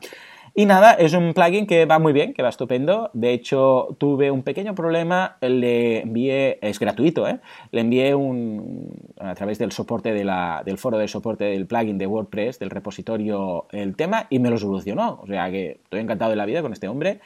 Y 0.57 0.65
nada, 0.65 0.93
es 0.93 1.11
un 1.11 1.33
plugin 1.33 1.67
que 1.67 1.85
va 1.85 1.99
muy 1.99 2.13
bien, 2.13 2.33
que 2.33 2.41
va 2.41 2.47
estupendo. 2.47 3.09
De 3.11 3.33
hecho, 3.33 3.97
tuve 3.97 4.31
un 4.31 4.41
pequeño 4.41 4.73
problema, 4.73 5.35
le 5.41 5.99
envié, 5.99 6.59
es 6.61 6.79
gratuito, 6.79 7.27
¿eh? 7.27 7.39
Le 7.71 7.81
envié 7.81 8.15
un, 8.15 8.89
a 9.19 9.35
través 9.35 9.59
del 9.59 9.73
soporte 9.73 10.13
de 10.13 10.23
la, 10.23 10.63
del 10.65 10.77
foro 10.77 10.97
de 10.97 11.09
soporte 11.09 11.43
del 11.43 11.67
plugin 11.67 11.97
de 11.97 12.07
WordPress, 12.07 12.57
del 12.57 12.69
repositorio, 12.69 13.65
el 13.71 13.97
tema, 13.97 14.27
y 14.29 14.39
me 14.39 14.49
lo 14.49 14.57
solucionó. 14.57 15.19
O 15.21 15.27
sea 15.27 15.51
que 15.51 15.81
estoy 15.83 15.99
encantado 15.99 16.31
de 16.31 16.37
la 16.37 16.45
vida 16.45 16.61
con 16.61 16.71
este 16.71 16.87
hombre. 16.87 17.19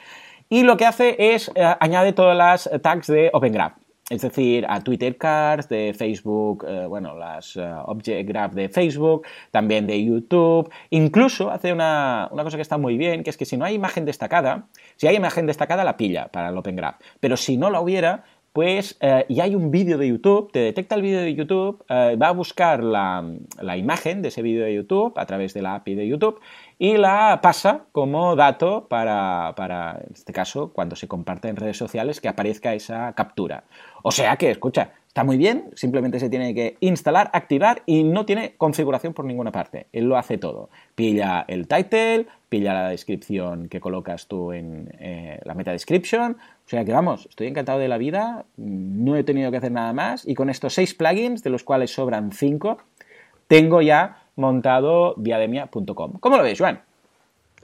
Y 0.48 0.64
lo 0.64 0.76
que 0.76 0.86
hace 0.86 1.14
es 1.32 1.52
eh, 1.54 1.76
añade 1.78 2.12
todas 2.12 2.36
las 2.36 2.68
tags 2.82 3.06
de 3.06 3.30
Open 3.32 3.52
Graph 3.52 3.74
es 4.10 4.22
decir, 4.22 4.66
a 4.68 4.80
Twitter 4.80 5.16
Cards, 5.16 5.68
de 5.68 5.94
Facebook, 5.96 6.66
eh, 6.68 6.84
bueno, 6.86 7.16
las 7.16 7.54
uh, 7.54 7.84
Object 7.86 8.28
Graph 8.28 8.52
de 8.54 8.68
Facebook, 8.68 9.24
también 9.52 9.86
de 9.86 10.04
YouTube. 10.04 10.68
Incluso 10.90 11.50
hace 11.50 11.72
una, 11.72 12.28
una, 12.32 12.42
cosa 12.42 12.56
que 12.56 12.62
está 12.62 12.76
muy 12.76 12.98
bien, 12.98 13.22
que 13.22 13.30
es 13.30 13.36
que 13.36 13.44
si 13.44 13.56
no 13.56 13.64
hay 13.64 13.74
imagen 13.74 14.04
destacada, 14.04 14.66
si 14.96 15.06
hay 15.06 15.14
imagen 15.14 15.46
destacada 15.46 15.84
la 15.84 15.96
pilla 15.96 16.26
para 16.26 16.48
el 16.48 16.58
Open 16.58 16.74
Graph, 16.74 17.00
pero 17.20 17.36
si 17.36 17.56
no 17.56 17.70
la 17.70 17.80
hubiera, 17.80 18.24
pues 18.52 18.96
eh, 19.00 19.26
y 19.28 19.40
hay 19.40 19.54
un 19.54 19.70
vídeo 19.70 19.96
de 19.96 20.08
YouTube, 20.08 20.50
te 20.50 20.58
detecta 20.58 20.96
el 20.96 21.02
vídeo 21.02 21.20
de 21.20 21.34
YouTube, 21.34 21.84
eh, 21.88 22.16
va 22.20 22.28
a 22.28 22.32
buscar 22.32 22.82
la, 22.82 23.24
la 23.60 23.76
imagen 23.76 24.22
de 24.22 24.28
ese 24.28 24.42
vídeo 24.42 24.64
de 24.64 24.74
YouTube 24.74 25.12
a 25.16 25.26
través 25.26 25.54
de 25.54 25.62
la 25.62 25.76
API 25.76 25.94
de 25.94 26.08
YouTube 26.08 26.40
y 26.82 26.96
la 26.96 27.40
pasa 27.42 27.82
como 27.92 28.34
dato 28.36 28.88
para, 28.88 29.52
para, 29.54 30.00
en 30.02 30.14
este 30.14 30.32
caso, 30.32 30.72
cuando 30.72 30.96
se 30.96 31.08
comparte 31.08 31.48
en 31.48 31.56
redes 31.56 31.76
sociales, 31.76 32.22
que 32.22 32.28
aparezca 32.28 32.72
esa 32.72 33.12
captura. 33.12 33.64
O 34.02 34.10
sea 34.10 34.36
que, 34.36 34.50
escucha, 34.50 34.92
está 35.06 35.22
muy 35.22 35.36
bien, 35.36 35.68
simplemente 35.74 36.18
se 36.18 36.30
tiene 36.30 36.54
que 36.54 36.78
instalar, 36.80 37.28
activar 37.34 37.82
y 37.84 38.02
no 38.02 38.24
tiene 38.24 38.54
configuración 38.56 39.12
por 39.12 39.26
ninguna 39.26 39.52
parte. 39.52 39.88
Él 39.92 40.06
lo 40.06 40.16
hace 40.16 40.38
todo. 40.38 40.70
Pilla 40.94 41.44
el 41.48 41.68
title, 41.68 42.28
pilla 42.48 42.72
la 42.72 42.88
descripción 42.88 43.68
que 43.68 43.78
colocas 43.78 44.26
tú 44.26 44.52
en 44.52 44.90
eh, 45.00 45.38
la 45.44 45.52
meta 45.52 45.72
description. 45.72 46.38
O 46.64 46.68
sea 46.68 46.82
que 46.86 46.92
vamos, 46.92 47.26
estoy 47.28 47.48
encantado 47.48 47.78
de 47.78 47.88
la 47.88 47.98
vida, 47.98 48.46
no 48.56 49.16
he 49.16 49.22
tenido 49.22 49.50
que 49.50 49.58
hacer 49.58 49.72
nada 49.72 49.92
más 49.92 50.26
y 50.26 50.34
con 50.34 50.48
estos 50.48 50.72
seis 50.72 50.94
plugins, 50.94 51.42
de 51.42 51.50
los 51.50 51.62
cuales 51.62 51.92
sobran 51.92 52.32
cinco, 52.32 52.78
tengo 53.48 53.82
ya 53.82 54.19
montado 54.40 55.14
diademia.com. 55.18 56.14
¿Cómo 56.20 56.36
lo 56.36 56.42
ves, 56.42 56.58
Juan? 56.58 56.82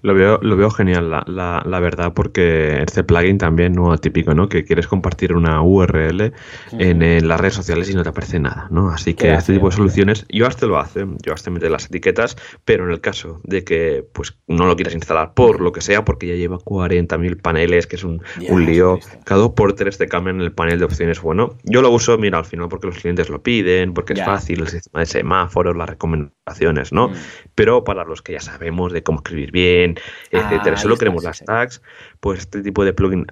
Lo 0.07 0.15
veo, 0.15 0.39
lo 0.41 0.57
veo 0.57 0.71
genial, 0.71 1.11
la, 1.11 1.25
la, 1.27 1.65
la, 1.67 1.81
verdad, 1.81 2.13
porque 2.15 2.81
este 2.81 3.03
plugin 3.03 3.39
también 3.39 3.73
no 3.73 3.93
atípico, 3.93 4.35
¿no? 4.35 4.49
Que 4.49 4.65
quieres 4.65 4.87
compartir 4.87 5.35
una 5.35 5.61
URL 5.63 6.33
en, 6.79 7.03
en, 7.03 7.27
las 7.27 7.41
redes 7.41 7.55
sociales 7.55 7.91
y 7.91 7.95
no 7.95 8.05
te 8.05 8.11
aparece 8.11 8.39
nada, 8.39 8.69
¿no? 8.71 8.89
Así 8.91 9.15
que 9.15 9.35
este 9.35 9.55
tipo 9.55 9.69
de 9.69 9.75
soluciones, 9.75 10.25
Yoast 10.29 10.61
te 10.61 10.69
lo 10.69 10.79
hace, 10.79 11.05
Yoast 11.25 11.45
te 11.45 11.51
mete 11.51 11.69
las 11.69 11.87
etiquetas, 11.87 12.37
pero 12.65 12.85
en 12.85 12.93
el 12.93 13.01
caso 13.01 13.41
de 13.43 13.65
que 13.65 14.05
pues 14.13 14.39
no 14.47 14.67
lo 14.67 14.77
quieras 14.77 14.95
instalar 14.95 15.35
por 15.35 15.61
lo 15.61 15.73
que 15.73 15.81
sea, 15.81 16.05
porque 16.05 16.29
ya 16.29 16.35
lleva 16.37 16.59
40.000 16.59 17.43
paneles, 17.43 17.89
que 17.89 17.97
es 17.97 18.05
un, 18.05 18.23
yeah, 18.39 18.53
un 18.53 18.65
lío, 18.65 19.01
cada 19.25 19.41
dos 19.41 19.55
por 19.57 19.73
tres 19.73 19.99
te 19.99 20.07
cambian 20.07 20.41
el 20.41 20.53
panel 20.53 20.79
de 20.79 20.85
opciones. 20.85 21.21
Bueno, 21.21 21.59
yo 21.65 21.83
lo 21.83 21.91
uso, 21.91 22.17
mira, 22.17 22.39
al 22.39 22.45
final 22.45 22.69
porque 22.69 22.87
los 22.87 22.99
clientes 23.01 23.29
lo 23.29 23.43
piden, 23.43 23.93
porque 23.93 24.15
yeah. 24.15 24.23
es 24.23 24.31
fácil, 24.31 24.61
el 24.61 24.69
sistema 24.69 25.01
de 25.01 25.07
semáforos, 25.07 25.77
las 25.77 25.89
recomendaciones, 25.89 26.93
¿no? 26.93 27.09
Mm. 27.09 27.15
Pero 27.57 27.83
para 27.83 28.05
los 28.05 28.23
que 28.23 28.35
ya 28.35 28.41
sabemos 28.41 28.93
de 28.93 29.03
cómo 29.03 29.19
escribir 29.19 29.51
bien, 29.51 29.96
etcétera. 30.31 30.77
Ah, 30.77 30.81
Solo 30.81 30.97
queremos 30.97 31.25
las 31.25 31.41
tags, 31.41 31.83
pues 32.21 32.41
este 32.41 32.63
tipo 32.63 32.85
de 32.85 32.93
plugin 32.93 33.27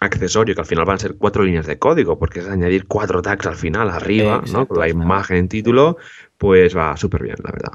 accesorio 0.00 0.54
que 0.54 0.60
al 0.60 0.66
final 0.66 0.84
van 0.84 0.96
a 0.96 0.98
ser 0.98 1.16
cuatro 1.16 1.44
líneas 1.44 1.66
de 1.66 1.78
código, 1.78 2.18
porque 2.18 2.40
es 2.40 2.48
añadir 2.48 2.86
cuatro 2.86 3.20
tags 3.22 3.46
al 3.46 3.56
final, 3.56 3.90
arriba, 3.90 4.36
Exacto, 4.36 4.58
¿no? 4.58 4.66
Con 4.66 4.78
la 4.80 4.88
imagen 4.88 5.36
en 5.36 5.48
título, 5.48 5.98
pues 6.38 6.76
va 6.76 6.96
súper 6.96 7.22
bien, 7.22 7.36
la 7.42 7.52
verdad. 7.52 7.72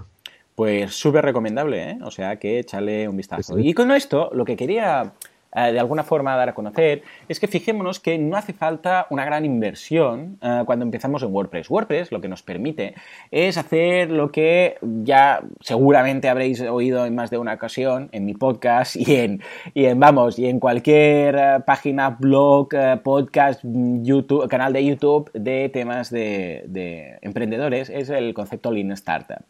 Pues 0.55 0.95
súper 0.95 1.25
recomendable, 1.25 1.91
¿eh? 1.91 1.97
O 2.01 2.11
sea 2.11 2.37
que 2.37 2.59
échale 2.59 3.07
un 3.07 3.17
vistazo. 3.17 3.55
Sí. 3.55 3.67
Y 3.67 3.73
con 3.73 3.91
esto, 3.91 4.31
lo 4.33 4.45
que 4.45 4.55
quería 4.55 5.13
eh, 5.55 5.71
de 5.71 5.79
alguna 5.79 6.03
forma 6.03 6.35
dar 6.35 6.49
a 6.49 6.53
conocer 6.53 7.03
es 7.27 7.39
que 7.39 7.47
fijémonos 7.47 7.99
que 7.99 8.17
no 8.17 8.37
hace 8.37 8.53
falta 8.53 9.07
una 9.09 9.25
gran 9.25 9.45
inversión 9.45 10.37
eh, 10.41 10.63
cuando 10.65 10.83
empezamos 10.83 11.23
en 11.23 11.33
WordPress. 11.33 11.69
WordPress 11.69 12.11
lo 12.11 12.21
que 12.21 12.27
nos 12.27 12.43
permite 12.43 12.95
es 13.31 13.57
hacer 13.57 14.11
lo 14.11 14.31
que 14.31 14.77
ya 14.81 15.41
seguramente 15.61 16.29
habréis 16.29 16.61
oído 16.61 17.05
en 17.05 17.15
más 17.15 17.29
de 17.29 17.37
una 17.37 17.53
ocasión 17.53 18.09
en 18.11 18.25
mi 18.25 18.33
podcast 18.33 18.95
y 18.95 19.15
en, 19.15 19.41
y 19.73 19.85
en 19.85 19.99
vamos, 19.99 20.37
y 20.39 20.47
en 20.47 20.59
cualquier 20.59 21.35
uh, 21.35 21.63
página, 21.65 22.09
blog, 22.09 22.69
podcast, 23.03 23.61
YouTube, 23.63 24.47
canal 24.47 24.73
de 24.73 24.85
YouTube 24.85 25.31
de 25.33 25.69
temas 25.69 26.09
de, 26.09 26.63
de 26.67 27.17
emprendedores, 27.21 27.89
es 27.89 28.09
el 28.09 28.33
concepto 28.33 28.71
Lean 28.71 28.91
Startup 28.91 29.43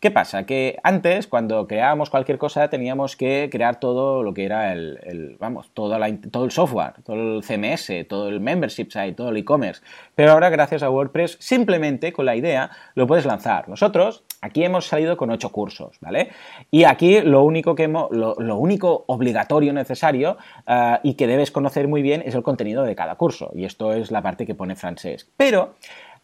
¿Qué 0.00 0.10
pasa? 0.10 0.46
Que 0.46 0.78
antes, 0.82 1.26
cuando 1.26 1.66
creábamos 1.66 2.08
cualquier 2.08 2.38
cosa, 2.38 2.70
teníamos 2.70 3.16
que 3.16 3.50
crear 3.52 3.78
todo 3.78 4.22
lo 4.22 4.32
que 4.32 4.46
era 4.46 4.72
el, 4.72 5.36
vamos, 5.38 5.70
todo, 5.74 5.94
el 5.94 6.50
software, 6.50 6.94
todo 7.04 7.16
el 7.16 7.44
CMS, 7.44 8.08
todo 8.08 8.28
el 8.28 8.40
membership 8.40 8.88
site, 8.90 9.12
todo 9.12 9.28
el 9.28 9.36
e-commerce. 9.36 9.82
Pero 10.14 10.32
ahora, 10.32 10.48
gracias 10.48 10.82
a 10.82 10.88
WordPress, 10.88 11.36
simplemente 11.38 12.14
con 12.14 12.24
la 12.24 12.34
idea 12.34 12.70
lo 12.94 13.06
puedes 13.06 13.26
lanzar. 13.26 13.68
Nosotros 13.68 14.24
Aquí 14.42 14.64
hemos 14.64 14.86
salido 14.86 15.18
con 15.18 15.30
ocho 15.30 15.50
cursos, 15.50 15.98
¿vale? 16.00 16.30
Y 16.70 16.84
aquí 16.84 17.20
lo 17.20 17.42
único, 17.42 17.74
que 17.74 17.86
lo, 17.88 18.56
único 18.56 19.04
obligatorio 19.06 19.74
necesario 19.74 20.38
eh, 20.66 20.98
y 21.02 21.14
que 21.14 21.26
debes 21.26 21.50
conocer 21.50 21.88
muy 21.88 22.00
bien 22.00 22.22
es 22.24 22.34
el 22.34 22.42
contenido 22.42 22.84
de 22.84 22.94
cada 22.94 23.16
curso. 23.16 23.50
Y 23.54 23.64
esto 23.64 23.92
es 23.92 24.10
la 24.10 24.22
parte 24.22 24.46
que 24.46 24.54
pone 24.54 24.76
Francesc. 24.76 25.28
Pero 25.36 25.74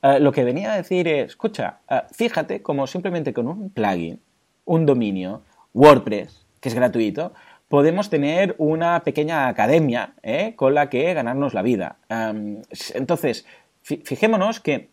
eh, 0.02 0.20
lo 0.20 0.32
que 0.32 0.44
venía 0.44 0.72
a 0.72 0.76
decir 0.76 1.08
es, 1.08 1.26
escucha, 1.26 1.78
eh, 1.88 2.02
fíjate 2.12 2.62
como 2.62 2.86
simplemente 2.86 3.32
con 3.32 3.48
un 3.48 3.70
plugin, 3.70 4.20
un 4.64 4.86
dominio, 4.86 5.42
WordPress, 5.74 6.46
que 6.60 6.68
es 6.68 6.74
gratuito, 6.74 7.32
podemos 7.68 8.10
tener 8.10 8.54
una 8.58 9.00
pequeña 9.00 9.48
academia 9.48 10.14
con 10.54 10.74
la 10.74 10.88
que 10.88 11.12
ganarnos 11.14 11.52
la 11.52 11.62
vida. 11.62 11.96
Em, 12.08 12.62
entonces, 12.94 13.44
fijémonos 13.82 14.60
que 14.60 14.88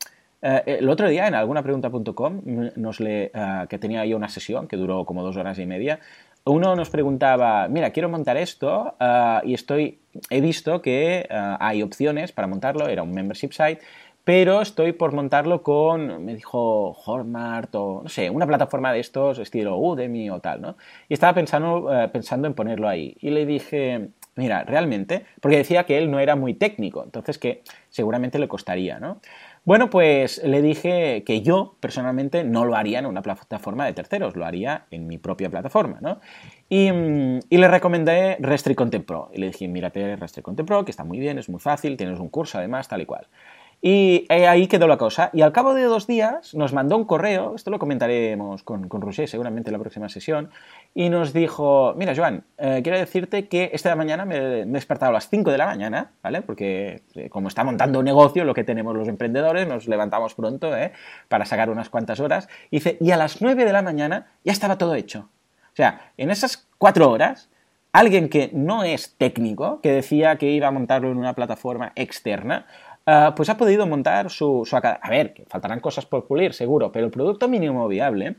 eh, 0.45 0.77
el 0.79 0.89
otro 0.89 1.07
día 1.07 1.25
en 1.27 1.35
algunapregunta.com, 1.35 2.41
nos 2.75 2.99
le, 2.99 3.31
eh, 3.33 3.65
que 3.69 3.79
tenía 3.79 4.05
yo 4.05 4.17
una 4.17 4.27
sesión 4.27 4.67
que 4.67 4.75
duró 4.75 5.05
como 5.05 5.23
dos 5.23 5.37
horas 5.37 5.57
y 5.57 5.65
media, 5.65 6.01
uno 6.43 6.75
nos 6.75 6.89
preguntaba, 6.89 7.69
mira, 7.69 7.91
quiero 7.91 8.09
montar 8.09 8.35
esto 8.35 8.97
eh, 8.99 9.39
y 9.45 9.53
estoy, 9.53 9.99
he 10.29 10.41
visto 10.41 10.81
que 10.81 11.25
hay 11.29 11.81
opciones 11.81 12.33
para 12.33 12.49
montarlo, 12.49 12.89
era 12.89 13.03
un 13.03 13.13
membership 13.13 13.51
site, 13.53 13.79
pero 14.23 14.61
estoy 14.61 14.93
por 14.93 15.13
montarlo 15.13 15.63
con, 15.63 16.23
me 16.23 16.35
dijo, 16.35 16.93
Hotmart 16.93 17.73
o, 17.75 18.01
no 18.03 18.09
sé, 18.09 18.29
una 18.29 18.47
plataforma 18.47 18.93
de 18.93 18.99
estos, 18.99 19.39
estilo 19.39 19.77
Udemy 19.77 20.29
o 20.29 20.39
tal, 20.39 20.61
¿no? 20.61 20.77
Y 21.09 21.13
estaba 21.13 21.33
pensando, 21.33 21.89
pensando 22.11 22.47
en 22.47 22.53
ponerlo 22.53 22.87
ahí. 22.87 23.17
Y 23.19 23.31
le 23.31 23.45
dije, 23.45 24.09
mira, 24.35 24.63
realmente, 24.63 25.25
porque 25.41 25.57
decía 25.57 25.85
que 25.85 25.97
él 25.97 26.09
no 26.09 26.19
era 26.19 26.35
muy 26.35 26.53
técnico, 26.53 27.03
entonces 27.03 27.37
que 27.37 27.61
seguramente 27.89 28.39
le 28.39 28.47
costaría, 28.47 28.99
¿no? 28.99 29.19
Bueno, 29.65 29.89
pues 29.89 30.43
le 30.43 30.61
dije 30.61 31.23
que 31.25 31.41
yo 31.41 31.77
personalmente 31.79 32.43
no 32.43 32.65
lo 32.65 32.75
haría 32.75 32.99
en 32.99 33.05
una 33.05 33.21
plataforma 33.21 33.85
de 33.85 33.93
terceros, 33.93 34.35
lo 34.35 34.45
haría 34.45 34.87
en 34.91 35.07
mi 35.07 35.17
propia 35.17 35.49
plataforma, 35.49 35.99
¿no? 36.01 36.19
Y, 36.67 36.91
mm, 36.91 37.39
le 37.49 37.67
recomendé 37.69 38.35
Restrict 38.41 38.77
Content 38.77 39.05
Pro. 39.05 39.29
Y 39.33 39.37
le 39.37 39.47
dije, 39.47 39.69
mírate 39.69 40.17
Restrict 40.17 40.43
Content 40.43 40.67
Pro, 40.67 40.83
que 40.83 40.91
está 40.91 41.05
muy 41.05 41.17
bien, 41.19 41.37
es 41.37 41.47
muy 41.47 41.61
fácil, 41.61 41.95
tienes 41.95 42.19
un 42.19 42.27
curso 42.27 42.57
además, 42.57 42.89
tal 42.89 43.03
y 43.03 43.05
cual. 43.05 43.27
Y 43.85 44.25
ahí 44.29 44.67
quedó 44.67 44.87
la 44.87 44.95
cosa. 44.95 45.29
Y 45.33 45.41
al 45.41 45.51
cabo 45.51 45.73
de 45.73 45.83
dos 45.83 46.07
días 46.07 46.53
nos 46.53 46.71
mandó 46.71 46.95
un 46.95 47.03
correo, 47.03 47.53
esto 47.53 47.69
lo 47.69 47.79
comentaremos 47.79 48.63
con, 48.63 48.87
con 48.87 49.01
Roger 49.01 49.27
seguramente 49.27 49.71
en 49.71 49.73
la 49.73 49.79
próxima 49.79 50.07
sesión, 50.07 50.51
y 50.95 51.09
nos 51.09 51.33
dijo, 51.33 51.93
mira 51.97 52.15
Joan, 52.15 52.45
eh, 52.57 52.79
quiero 52.81 52.97
decirte 52.97 53.49
que 53.49 53.71
esta 53.73 53.93
mañana 53.97 54.23
me, 54.23 54.37
he 54.37 54.65
despertado 54.65 55.09
a 55.09 55.13
las 55.13 55.27
5 55.27 55.51
de 55.51 55.57
la 55.57 55.65
mañana, 55.65 56.11
¿vale? 56.23 56.41
Porque 56.41 57.01
eh, 57.13 57.27
como 57.27 57.49
está 57.49 57.65
montando 57.65 57.99
un 57.99 58.05
negocio, 58.05 58.45
lo 58.45 58.53
que 58.53 58.63
tenemos 58.63 58.95
los 58.95 59.09
emprendedores, 59.09 59.67
nos 59.67 59.85
levantamos 59.89 60.33
pronto, 60.33 60.73
¿eh? 60.77 60.93
Para 61.27 61.43
sacar 61.43 61.69
unas 61.69 61.89
cuantas 61.89 62.21
horas. 62.21 62.47
Y 62.71 62.77
dice, 62.77 62.97
y 63.01 63.11
a 63.11 63.17
las 63.17 63.41
9 63.41 63.65
de 63.65 63.73
la 63.73 63.81
mañana 63.81 64.27
ya 64.45 64.53
estaba 64.53 64.77
todo 64.77 64.95
hecho. 64.95 65.27
O 65.73 65.75
sea, 65.75 66.13
en 66.15 66.31
esas 66.31 66.69
cuatro 66.77 67.11
horas 67.11 67.49
alguien 67.91 68.27
que 68.27 68.49
no 68.53 68.83
es 68.83 69.15
técnico, 69.17 69.79
que 69.81 69.91
decía 69.91 70.37
que 70.37 70.49
iba 70.49 70.67
a 70.67 70.71
montarlo 70.71 71.11
en 71.11 71.17
una 71.17 71.33
plataforma 71.33 71.93
externa, 71.95 72.65
Ah, 73.05 73.33
pues 73.35 73.49
ha 73.49 73.57
podido 73.57 73.85
montar 73.85 74.29
su, 74.29 74.63
su, 74.65 74.77
A 74.77 75.09
ver, 75.09 75.33
que 75.33 75.43
faltarán 75.45 75.81
cosas 75.81 76.05
por 76.05 76.25
pulir, 76.25 76.53
seguro, 76.53 76.91
pero 76.91 77.05
el 77.05 77.11
producto 77.11 77.49
mínimo 77.49 77.87
viable 77.87 78.37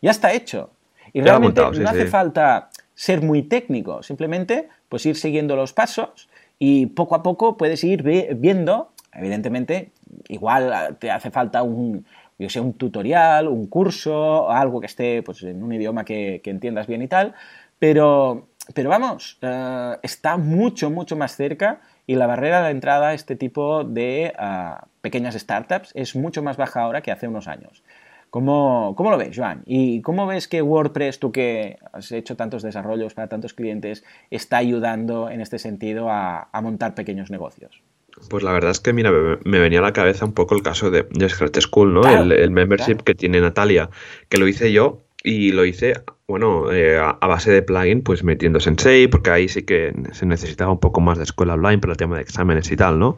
ya 0.00 0.10
está 0.10 0.32
hecho. 0.32 0.70
Y 1.12 1.20
realmente 1.20 1.60
no 1.60 1.88
hace 1.88 2.06
falta 2.06 2.70
ser 2.94 3.22
muy 3.22 3.42
técnico, 3.42 4.02
simplemente 4.02 4.68
pues 4.88 5.04
ir 5.06 5.16
siguiendo 5.16 5.54
los 5.54 5.72
pasos 5.72 6.28
y 6.58 6.86
poco 6.86 7.14
a 7.14 7.22
poco 7.22 7.56
puedes 7.56 7.84
ir 7.84 8.02
viendo, 8.02 8.90
evidentemente, 9.12 9.92
igual 10.28 10.96
te 10.98 11.10
hace 11.10 11.30
falta 11.30 11.62
un, 11.62 12.06
yo 12.38 12.48
sé, 12.48 12.60
un 12.60 12.72
tutorial, 12.72 13.48
un 13.48 13.66
curso, 13.66 14.50
algo 14.50 14.80
que 14.80 14.86
esté 14.86 15.22
pues, 15.22 15.42
en 15.42 15.62
un 15.62 15.72
idioma 15.72 16.04
que, 16.04 16.40
entiendas 16.44 16.86
bien 16.86 17.02
y 17.02 17.08
tal, 17.08 17.34
pero, 17.78 18.48
pero 18.72 18.88
vamos, 18.88 19.38
eh, 19.42 19.96
está 20.02 20.38
mucho, 20.38 20.90
mucho 20.90 21.16
más 21.16 21.36
cerca 21.36 21.80
y 22.06 22.14
la 22.14 22.26
barrera 22.26 22.62
de 22.62 22.70
entrada 22.70 23.08
a 23.08 23.14
este 23.14 23.36
tipo 23.36 23.84
de 23.84 24.32
ah, 24.38 24.86
pequeñas 25.00 25.34
startups 25.34 25.90
es 25.94 26.14
mucho 26.14 26.42
más 26.42 26.56
baja 26.56 26.82
ahora 26.82 27.02
que 27.02 27.10
hace 27.10 27.28
unos 27.28 27.48
años. 27.48 27.82
¿Cómo, 28.30 28.94
¿Cómo, 28.96 29.10
lo 29.10 29.18
ves, 29.18 29.36
Joan? 29.36 29.62
¿Y 29.66 30.02
cómo 30.02 30.26
ves 30.26 30.48
que 30.48 30.60
WordPress, 30.60 31.20
tú 31.20 31.32
que 31.32 31.78
has 31.92 32.12
hecho 32.12 32.36
tantos 32.36 32.62
desarrollos 32.62 33.14
para 33.14 33.28
tantos 33.28 33.54
clientes, 33.54 34.04
está 34.30 34.58
ayudando 34.58 35.30
en 35.30 35.40
este 35.40 35.58
sentido 35.58 36.10
a, 36.10 36.48
montar 36.62 36.94
pequeños 36.94 37.30
negocios? 37.30 37.82
Pues 38.28 38.42
la 38.42 38.52
verdad 38.52 38.72
es 38.72 38.80
que, 38.80 38.92
mira, 38.92 39.10
me, 39.44 39.58
venía 39.58 39.78
a 39.78 39.82
la 39.82 39.92
cabeza 39.92 40.24
un 40.24 40.32
poco 40.32 40.54
el 40.54 40.62
caso 40.62 40.90
de, 40.90 41.06
Scratch 41.28 41.60
School, 41.60 41.94
¿no? 41.94 42.02
el, 42.02 42.50
membership 42.50 42.96
que 43.04 43.14
tiene 43.14 43.40
Natalia, 43.40 43.90
que 44.28 44.38
lo 44.38 44.48
hice 44.48 44.72
yo 44.72 45.05
y 45.26 45.50
lo 45.50 45.64
hice, 45.64 45.94
bueno, 46.28 46.70
eh, 46.70 46.98
a, 46.98 47.26
base 47.26 47.50
de 47.50 47.60
plugin, 47.60 48.02
pues 48.02 48.22
metiendo 48.22 48.60
Sensei, 48.60 49.08
porque 49.08 49.30
ahí 49.30 49.48
sí 49.48 49.64
que 49.64 49.92
se 50.12 50.24
necesitaba 50.24 50.70
un 50.70 50.78
poco 50.78 51.00
más 51.00 51.18
de 51.18 51.24
escuela 51.24 51.54
online 51.54 51.78
para 51.78 51.94
el 51.94 51.96
tema 51.96 52.14
de 52.14 52.22
exámenes 52.22 52.70
y 52.70 52.76
tal, 52.76 53.00
¿no? 53.00 53.16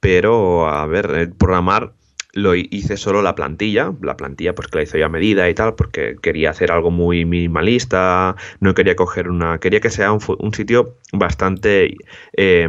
Pero, 0.00 0.68
a 0.68 0.84
ver, 0.86 1.12
el 1.12 1.32
programar 1.32 1.94
lo 2.32 2.56
hice 2.56 2.96
solo 2.96 3.22
la 3.22 3.36
plantilla, 3.36 3.92
la 4.02 4.16
plantilla 4.16 4.56
pues 4.56 4.66
que 4.66 4.78
la 4.78 4.82
hice 4.82 4.98
yo 4.98 5.06
a 5.06 5.08
medida 5.08 5.48
y 5.48 5.54
tal, 5.54 5.76
porque 5.76 6.16
quería 6.20 6.50
hacer 6.50 6.72
algo 6.72 6.90
muy 6.90 7.24
minimalista, 7.24 8.34
no 8.58 8.74
quería 8.74 8.96
coger 8.96 9.28
una, 9.28 9.60
quería 9.60 9.78
que 9.78 9.90
sea 9.90 10.10
un, 10.12 10.20
un 10.40 10.52
sitio 10.52 10.98
bastante... 11.12 11.96
Eh, 12.36 12.68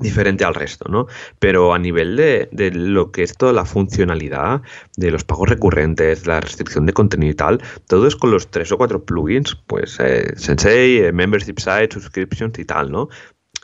diferente 0.00 0.44
al 0.44 0.54
resto, 0.54 0.88
¿no? 0.88 1.06
Pero 1.38 1.72
a 1.72 1.78
nivel 1.78 2.16
de, 2.16 2.48
de, 2.50 2.72
lo 2.72 3.12
que 3.12 3.22
es 3.22 3.36
toda 3.36 3.52
la 3.52 3.64
funcionalidad 3.64 4.62
de 4.96 5.10
los 5.10 5.24
pagos 5.24 5.48
recurrentes, 5.48 6.26
la 6.26 6.40
restricción 6.40 6.86
de 6.86 6.92
contenido 6.92 7.30
y 7.30 7.34
tal, 7.34 7.62
todo 7.86 8.06
es 8.08 8.16
con 8.16 8.30
los 8.30 8.50
tres 8.50 8.72
o 8.72 8.78
cuatro 8.78 9.04
plugins, 9.04 9.54
pues 9.66 9.98
eh, 10.00 10.32
Sensei, 10.36 10.98
eh, 10.98 11.12
Membership 11.12 11.58
Site, 11.58 11.94
Subscriptions 11.94 12.58
y 12.58 12.64
tal, 12.64 12.90
¿no? 12.90 13.08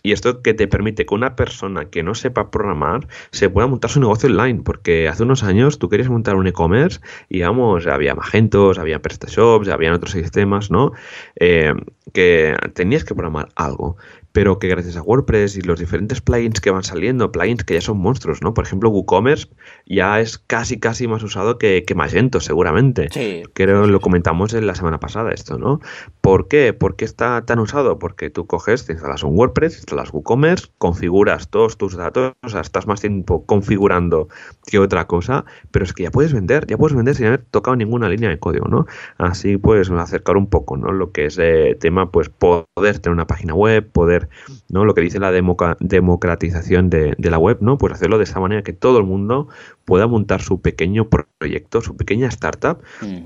Y 0.02 0.12
esto 0.12 0.42
que 0.42 0.54
te 0.54 0.66
permite 0.66 1.04
que 1.04 1.14
una 1.14 1.36
persona 1.36 1.90
que 1.90 2.02
no 2.02 2.14
sepa 2.14 2.50
programar 2.50 3.06
se 3.32 3.50
pueda 3.50 3.66
montar 3.66 3.90
su 3.90 4.00
negocio 4.00 4.28
online, 4.28 4.62
porque 4.64 5.08
hace 5.08 5.24
unos 5.24 5.42
años 5.42 5.78
tú 5.78 5.88
querías 5.88 6.08
montar 6.08 6.36
un 6.36 6.46
e-commerce 6.46 7.00
y 7.28 7.42
vamos, 7.42 7.86
había 7.86 8.14
Magentos, 8.14 8.78
había 8.78 9.02
PrestaShops, 9.02 9.68
había 9.68 9.94
otros 9.94 10.12
sistemas, 10.12 10.70
¿no? 10.70 10.92
Eh, 11.36 11.74
que 12.12 12.56
tenías 12.74 13.04
que 13.04 13.14
programar 13.14 13.48
algo 13.56 13.96
pero 14.32 14.58
que 14.58 14.68
gracias 14.68 14.96
a 14.96 15.02
WordPress 15.02 15.56
y 15.56 15.62
los 15.62 15.80
diferentes 15.80 16.20
plugins 16.20 16.60
que 16.60 16.70
van 16.70 16.82
saliendo, 16.82 17.32
plugins 17.32 17.64
que 17.64 17.74
ya 17.74 17.80
son 17.80 17.98
monstruos, 17.98 18.42
¿no? 18.42 18.54
Por 18.54 18.64
ejemplo, 18.64 18.90
WooCommerce 18.90 19.48
ya 19.86 20.20
es 20.20 20.38
casi 20.38 20.78
casi 20.78 21.08
más 21.08 21.22
usado 21.22 21.58
que, 21.58 21.84
que 21.86 21.94
Magento, 21.94 22.40
seguramente. 22.40 23.08
Sí. 23.10 23.42
Creo 23.54 23.86
lo 23.86 24.00
comentamos 24.00 24.54
en 24.54 24.66
la 24.66 24.74
semana 24.74 25.00
pasada 25.00 25.32
esto, 25.32 25.58
¿no? 25.58 25.80
¿Por 26.20 26.48
qué? 26.48 26.72
¿Por 26.72 26.96
qué 26.96 27.04
está 27.04 27.44
tan 27.44 27.58
usado? 27.58 27.98
Porque 27.98 28.30
tú 28.30 28.46
coges, 28.46 28.86
te 28.86 28.92
instalas 28.92 29.22
un 29.22 29.36
WordPress, 29.36 29.76
instalas 29.76 30.12
WooCommerce, 30.12 30.68
configuras 30.78 31.48
todos 31.48 31.76
tus 31.76 31.96
datos, 31.96 32.32
o 32.42 32.48
sea, 32.48 32.60
estás 32.60 32.86
más 32.86 33.00
tiempo 33.00 33.44
configurando 33.46 34.28
que 34.66 34.78
otra 34.78 35.06
cosa, 35.06 35.44
pero 35.70 35.84
es 35.84 35.92
que 35.92 36.04
ya 36.04 36.10
puedes 36.10 36.32
vender, 36.32 36.66
ya 36.66 36.76
puedes 36.76 36.96
vender 36.96 37.14
sin 37.14 37.26
haber 37.26 37.44
tocado 37.50 37.76
ninguna 37.76 38.08
línea 38.08 38.30
de 38.30 38.38
código, 38.38 38.68
¿no? 38.68 38.86
Así 39.18 39.56
pues 39.56 39.90
acercar 39.90 40.36
un 40.36 40.48
poco, 40.48 40.76
¿no? 40.76 40.92
Lo 40.92 41.12
que 41.12 41.26
es 41.26 41.38
eh, 41.38 41.76
tema, 41.80 42.10
pues 42.10 42.28
poder 42.28 42.98
tener 42.98 43.14
una 43.14 43.26
página 43.26 43.54
web, 43.54 43.90
poder 43.90 44.19
¿no? 44.68 44.84
Lo 44.84 44.94
que 44.94 45.00
dice 45.00 45.18
la 45.18 45.32
democratización 45.32 46.90
de, 46.90 47.16
la 47.18 47.38
web, 47.38 47.58
¿no? 47.60 47.78
Pues 47.78 47.92
hacerlo 47.92 48.18
de 48.18 48.24
esa 48.24 48.40
manera 48.40 48.62
que 48.62 48.72
todo 48.72 48.98
el 48.98 49.04
mundo 49.04 49.48
pueda 49.84 50.06
montar 50.06 50.42
su 50.42 50.60
pequeño 50.60 51.08
proyecto, 51.08 51.80
su 51.80 51.96
pequeña 51.96 52.28
startup 52.28 52.78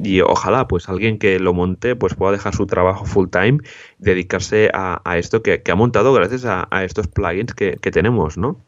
y 0.02 0.20
ojalá 0.20 0.68
pues 0.68 0.88
alguien 0.88 1.18
que 1.18 1.38
lo 1.38 1.54
monte 1.54 1.96
pues 1.96 2.14
pueda 2.14 2.32
dejar 2.32 2.54
su 2.54 2.66
trabajo 2.66 3.04
full 3.04 3.28
time 3.28 3.58
dedicarse 3.98 4.70
a, 4.72 5.00
esto 5.18 5.42
que, 5.42 5.62
ha 5.66 5.74
montado 5.74 6.12
gracias 6.12 6.44
a, 6.44 6.84
estos 6.84 7.08
plugins 7.08 7.54
que, 7.54 7.76
tenemos, 7.76 8.36
¿no? 8.36 8.60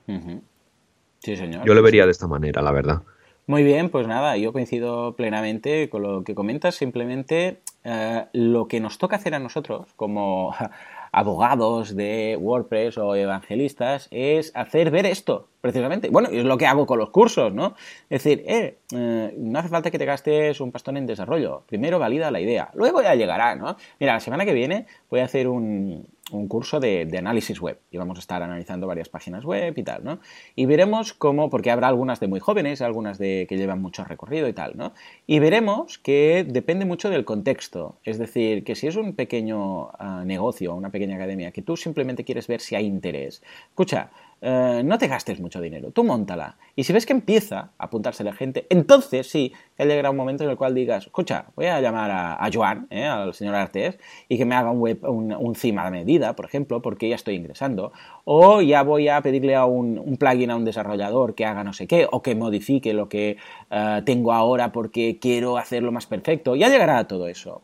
Sí, 1.20 1.36
señor. 1.36 1.64
Yo 1.64 1.74
lo 1.74 1.82
vería 1.82 2.04
de 2.04 2.12
esta 2.12 2.26
manera, 2.26 2.62
la 2.62 2.70
verdad. 2.70 3.02
Muy 3.48 3.62
bien, 3.62 3.90
pues 3.90 4.08
nada, 4.08 4.36
yo 4.36 4.52
coincido 4.52 5.14
plenamente 5.14 5.88
con 5.88 6.02
lo 6.02 6.24
que 6.24 6.34
comentas, 6.34 6.74
simplemente 6.74 7.60
eh, 7.84 8.24
lo 8.32 8.66
que 8.66 8.80
nos 8.80 8.98
toca 8.98 9.14
hacer 9.14 9.36
a 9.36 9.38
nosotros 9.38 9.86
como 9.94 10.52
abogados 11.12 11.94
de 11.94 12.36
WordPress 12.40 12.98
o 12.98 13.14
evangelistas 13.14 14.08
es 14.10 14.50
hacer 14.56 14.90
ver 14.90 15.06
esto, 15.06 15.48
precisamente. 15.60 16.10
Bueno, 16.10 16.28
es 16.32 16.44
lo 16.44 16.58
que 16.58 16.66
hago 16.66 16.86
con 16.86 16.98
los 16.98 17.10
cursos, 17.10 17.54
¿no? 17.54 17.76
Es 18.10 18.24
decir, 18.24 18.42
eh, 18.48 18.78
eh, 18.92 19.32
no 19.38 19.60
hace 19.60 19.68
falta 19.68 19.92
que 19.92 19.98
te 20.00 20.06
gastes 20.06 20.60
un 20.60 20.72
pastón 20.72 20.96
en 20.96 21.06
desarrollo. 21.06 21.62
Primero 21.68 22.00
valida 22.00 22.32
la 22.32 22.40
idea, 22.40 22.70
luego 22.74 23.00
ya 23.00 23.14
llegará, 23.14 23.54
¿no? 23.54 23.76
Mira, 24.00 24.14
la 24.14 24.20
semana 24.20 24.44
que 24.44 24.54
viene 24.54 24.86
voy 25.08 25.20
a 25.20 25.24
hacer 25.24 25.46
un, 25.46 26.04
un 26.32 26.48
curso 26.48 26.80
de, 26.80 27.08
análisis 27.16 27.60
web 27.60 27.78
y 27.90 27.98
vamos 27.98 28.18
a 28.18 28.20
estar 28.20 28.42
analizando 28.42 28.86
varias 28.86 29.08
páginas 29.08 29.44
web 29.44 29.74
y 29.76 29.82
tal, 29.82 30.04
¿no? 30.04 30.18
Y 30.54 30.66
veremos 30.66 31.12
cómo, 31.12 31.50
porque 31.50 31.70
habrá 31.70 31.88
algunas 31.88 32.18
de 32.20 32.26
muy 32.26 32.40
jóvenes, 32.40 32.82
algunas 32.82 33.18
de 33.18 33.46
que 33.48 33.56
llevan 33.56 33.80
mucho 33.80 34.04
recorrido 34.04 34.48
y 34.48 34.52
tal, 34.52 34.76
¿no? 34.76 34.92
Y 35.26 35.38
veremos 35.38 35.98
que 35.98 36.44
depende 36.48 36.84
mucho 36.84 37.10
del 37.10 37.24
contexto, 37.24 37.98
es 38.04 38.18
decir, 38.18 38.64
que 38.64 38.74
si 38.74 38.88
es 38.88 38.96
un 38.96 39.14
pequeño 39.14 39.90
ah, 39.98 40.24
negocio, 40.26 40.74
una 40.74 40.90
pequeña 40.90 41.16
academia, 41.16 41.52
que 41.52 41.62
tú 41.62 41.76
simplemente 41.76 42.24
quieres 42.24 42.48
ver 42.48 42.60
si 42.60 42.74
hay 42.74 42.86
interés, 42.86 43.42
escucha, 43.68 44.10
eh, 44.42 44.82
no 44.84 44.98
te 44.98 45.08
gastes 45.08 45.40
mucho 45.40 45.60
dinero, 45.60 45.90
tú 45.90 46.04
montala. 46.04 46.58
Y 46.74 46.84
si 46.84 46.92
ves 46.92 47.06
que 47.06 47.14
empieza 47.14 47.72
a 47.78 47.84
apuntarse 47.86 48.22
la 48.22 48.34
gente, 48.34 48.66
entonces 48.68 49.30
sí, 49.30 49.52
que 49.76 49.86
llegará 49.86 50.10
un 50.10 50.16
momento 50.16 50.44
en 50.44 50.50
el 50.50 50.56
cual 50.56 50.74
digas, 50.74 51.06
escucha, 51.06 51.46
voy 51.56 51.66
a 51.66 51.80
llamar 51.80 52.10
a, 52.10 52.48
Joan, 52.52 52.86
eh, 52.90 53.04
al 53.04 53.32
señor 53.32 53.54
Artes, 53.54 53.98
y 54.28 54.36
que 54.36 54.44
me 54.44 54.54
haga 54.54 54.70
un, 54.70 54.80
web, 54.80 54.98
un, 55.02 55.32
un 55.32 55.78
a 55.78 55.90
medida, 55.90 56.36
por 56.36 56.44
ejemplo, 56.44 56.82
porque 56.82 57.08
ya 57.08 57.14
estoy 57.14 57.34
ingresando. 57.34 57.92
O 58.24 58.60
ya 58.60 58.82
voy 58.82 59.08
a 59.08 59.20
pedirle 59.22 59.54
a 59.54 59.64
un, 59.64 60.16
plugin 60.18 60.50
a 60.50 60.56
un 60.56 60.64
desarrollador 60.64 61.34
que 61.34 61.46
haga 61.46 61.64
no 61.64 61.72
sé 61.72 61.86
qué, 61.86 62.06
o 62.10 62.22
que 62.22 62.34
modifique 62.34 62.92
lo 62.92 63.08
que 63.08 63.38
eh, 63.70 64.02
tengo 64.04 64.32
ahora 64.32 64.70
porque 64.70 65.18
quiero 65.18 65.56
hacerlo 65.56 65.92
más 65.92 66.06
perfecto. 66.06 66.56
Ya 66.56 66.68
llegará 66.68 66.98
a 66.98 67.08
todo 67.08 67.26
eso. 67.28 67.62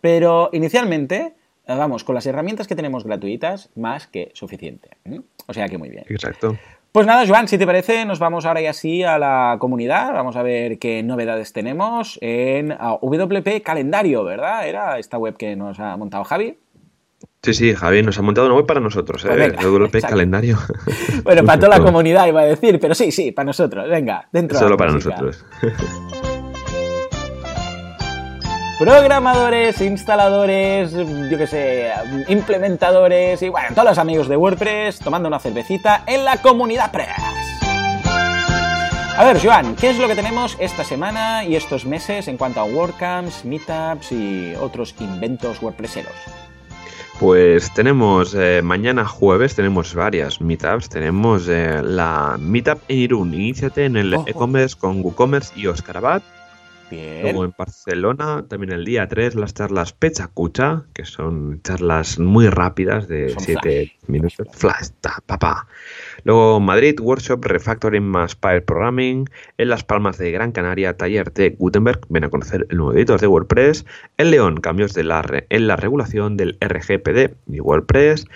Pero 0.00 0.50
inicialmente 0.52 1.34
vamos, 1.66 2.04
con 2.04 2.14
las 2.14 2.26
herramientas 2.26 2.66
que 2.66 2.74
tenemos 2.74 3.04
gratuitas, 3.04 3.70
más 3.76 4.06
que 4.06 4.30
suficiente. 4.34 4.90
O 5.46 5.54
sea 5.54 5.68
que 5.68 5.78
muy 5.78 5.88
bien. 5.88 6.04
Exacto. 6.08 6.56
Pues 6.92 7.06
nada, 7.06 7.24
Joan, 7.24 7.46
si 7.46 7.56
te 7.56 7.66
parece, 7.66 8.04
nos 8.04 8.18
vamos 8.18 8.44
ahora 8.46 8.60
y 8.60 8.66
así 8.66 9.04
a 9.04 9.16
la 9.16 9.56
comunidad. 9.60 10.12
Vamos 10.12 10.34
a 10.34 10.42
ver 10.42 10.80
qué 10.80 11.04
novedades 11.04 11.52
tenemos 11.52 12.18
en 12.20 12.72
ah, 12.72 12.98
WP 13.00 13.62
Calendario, 13.62 14.24
¿verdad? 14.24 14.66
Era 14.66 14.98
esta 14.98 15.16
web 15.16 15.36
que 15.36 15.54
nos 15.54 15.78
ha 15.78 15.96
montado 15.96 16.24
Javi. 16.24 16.58
Sí, 17.42 17.54
sí, 17.54 17.74
Javi 17.74 18.02
nos 18.02 18.18
ha 18.18 18.22
montado 18.22 18.48
una 18.48 18.56
web 18.56 18.66
para 18.66 18.80
nosotros, 18.80 19.24
pues 19.24 19.38
¿eh? 19.38 19.56
WP 19.62 20.00
Calendario. 20.00 20.58
Bueno, 21.22 21.44
para 21.44 21.60
toda 21.60 21.78
la 21.78 21.84
comunidad 21.84 22.26
iba 22.26 22.40
a 22.40 22.46
decir, 22.46 22.80
pero 22.80 22.94
sí, 22.94 23.12
sí, 23.12 23.30
para 23.30 23.46
nosotros. 23.46 23.88
Venga, 23.88 24.28
dentro. 24.32 24.58
Solo 24.58 24.76
para 24.76 24.90
nosotros. 24.90 25.44
Programadores, 28.80 29.78
instaladores, 29.82 30.92
yo 30.92 31.36
qué 31.36 31.46
sé, 31.46 31.90
implementadores 32.28 33.42
y 33.42 33.50
bueno, 33.50 33.68
todos 33.74 33.90
los 33.90 33.98
amigos 33.98 34.26
de 34.26 34.38
WordPress 34.38 35.00
tomando 35.00 35.28
una 35.28 35.38
cervecita 35.38 36.02
en 36.06 36.24
la 36.24 36.38
comunidad 36.38 36.90
Press. 36.90 37.10
A 39.18 39.22
ver, 39.22 39.38
Joan, 39.38 39.76
¿qué 39.76 39.90
es 39.90 39.98
lo 39.98 40.08
que 40.08 40.14
tenemos 40.14 40.56
esta 40.58 40.82
semana 40.82 41.44
y 41.44 41.56
estos 41.56 41.84
meses 41.84 42.26
en 42.26 42.38
cuanto 42.38 42.60
a 42.60 42.64
WordCamps, 42.64 43.44
Meetups 43.44 44.12
y 44.12 44.54
otros 44.58 44.94
inventos 44.98 45.60
WordPresseros? 45.60 46.14
Pues 47.18 47.70
tenemos 47.74 48.34
eh, 48.34 48.62
mañana 48.64 49.04
jueves, 49.04 49.54
tenemos 49.54 49.94
varias 49.94 50.40
meetups. 50.40 50.88
Tenemos 50.88 51.46
eh, 51.48 51.82
la 51.82 52.38
Meetup 52.40 52.78
en 52.88 52.96
Irún. 52.96 53.34
Iníciate 53.34 53.84
en 53.84 53.98
el 53.98 54.14
e-commerce 54.24 54.74
con 54.74 55.04
WooCommerce 55.04 55.52
y 55.54 55.66
Oscar 55.66 56.00
Luego 56.90 57.44
en 57.44 57.54
Barcelona, 57.56 58.44
también 58.48 58.72
el 58.72 58.84
día 58.84 59.08
3, 59.08 59.34
las 59.34 59.54
charlas 59.54 59.92
Pecha 59.92 60.28
Cucha, 60.28 60.84
que 60.92 61.04
son 61.04 61.60
charlas 61.62 62.18
muy 62.18 62.48
rápidas 62.48 63.08
de 63.08 63.34
7 63.38 63.92
minutos. 64.06 64.46
Flash, 64.52 64.88
papá. 65.26 65.66
Luego 66.24 66.60
Madrid, 66.60 66.98
Workshop 67.00 67.44
Refactoring 67.44 68.02
más 68.02 68.34
Pile 68.34 68.62
Programming. 68.62 69.28
En 69.58 69.68
Las 69.68 69.84
Palmas 69.84 70.18
de 70.18 70.30
Gran 70.32 70.52
Canaria, 70.52 70.96
taller 70.96 71.32
de 71.32 71.50
Gutenberg. 71.50 72.00
Ven 72.08 72.24
a 72.24 72.30
conocer 72.30 72.66
el 72.70 72.76
nuevo 72.76 72.92
editor 72.92 73.20
de 73.20 73.26
WordPress. 73.26 73.84
En 74.18 74.30
León, 74.30 74.60
cambios 74.60 74.94
de 74.94 75.04
la 75.04 75.20
en 75.48 75.66
la 75.66 75.76
regulación 75.76 76.36
del 76.36 76.56
RGPD 76.60 77.34
y 77.46 77.60
WordPress. 77.60 78.26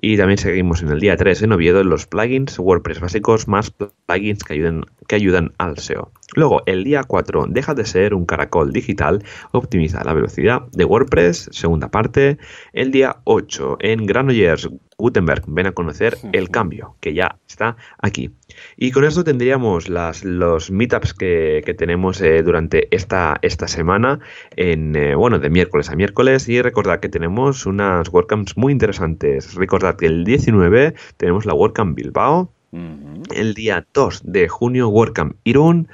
Y 0.00 0.16
también 0.16 0.38
seguimos 0.38 0.82
en 0.82 0.88
el 0.88 1.00
día 1.00 1.16
3 1.16 1.42
en 1.42 1.52
Oviedo 1.52 1.84
los 1.84 2.06
plugins 2.06 2.58
WordPress 2.58 3.00
básicos 3.00 3.48
más 3.48 3.70
plugins 3.70 4.42
que 4.44 4.54
ayuden, 4.54 4.84
que 5.06 5.16
ayudan 5.16 5.52
al 5.58 5.78
SEO. 5.78 6.10
Luego, 6.34 6.62
el 6.66 6.84
día 6.84 7.02
4, 7.04 7.46
deja 7.48 7.74
de 7.74 7.84
ser 7.84 8.14
un 8.14 8.24
caracol 8.24 8.72
digital, 8.72 9.22
optimiza 9.52 10.02
la 10.02 10.14
velocidad 10.14 10.62
de 10.72 10.84
WordPress, 10.84 11.50
segunda 11.52 11.90
parte. 11.90 12.38
El 12.72 12.90
día 12.90 13.16
8, 13.24 13.76
en 13.80 14.06
Granollers, 14.06 14.70
Gutenberg, 14.96 15.42
ven 15.46 15.66
a 15.66 15.72
conocer 15.72 16.16
el 16.32 16.48
cambio, 16.48 16.96
que 17.00 17.12
ya 17.12 17.36
está 17.46 17.76
aquí. 17.98 18.30
Y 18.76 18.90
con 18.90 19.04
esto 19.04 19.24
tendríamos 19.24 19.88
las, 19.88 20.24
los 20.24 20.70
meetups 20.70 21.14
que, 21.14 21.74
tenemos 21.78 22.20
eh, 22.20 22.42
durante 22.42 22.94
esta, 22.94 23.38
esta 23.42 23.68
semana, 23.68 24.20
en, 24.56 24.94
eh, 24.96 25.14
bueno, 25.14 25.38
de 25.38 25.50
miércoles 25.50 25.90
a 25.90 25.96
miércoles. 25.96 26.48
Y 26.48 26.60
recordad 26.62 27.00
que 27.00 27.08
tenemos 27.08 27.66
unas 27.66 28.08
WordCamps 28.12 28.56
muy 28.56 28.72
interesantes. 28.72 29.54
Recordad 29.54 29.96
que 29.96 30.06
el 30.06 30.24
19 30.24 30.94
tenemos 31.16 31.46
la 31.46 31.54
WordCamp 31.54 31.96
Bilbao, 31.96 32.52
el 33.34 33.52
día 33.52 33.86
2 33.92 34.22
de 34.24 34.48
junio, 34.48 34.88
WordCamp 34.88 35.36
Irún. 35.44 35.88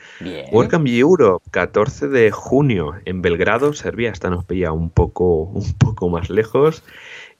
WordCamp 0.52 0.86
Europe, 0.86 1.44
14 1.50 2.06
de 2.06 2.30
junio 2.30 2.94
en 3.04 3.20
Belgrado, 3.20 3.72
Serbia. 3.72 4.10
Esta 4.10 4.30
nos 4.30 4.44
pilla 4.44 4.70
un 4.70 4.90
poco, 4.90 5.42
un 5.42 5.72
poco 5.74 6.08
más 6.08 6.30
lejos. 6.30 6.84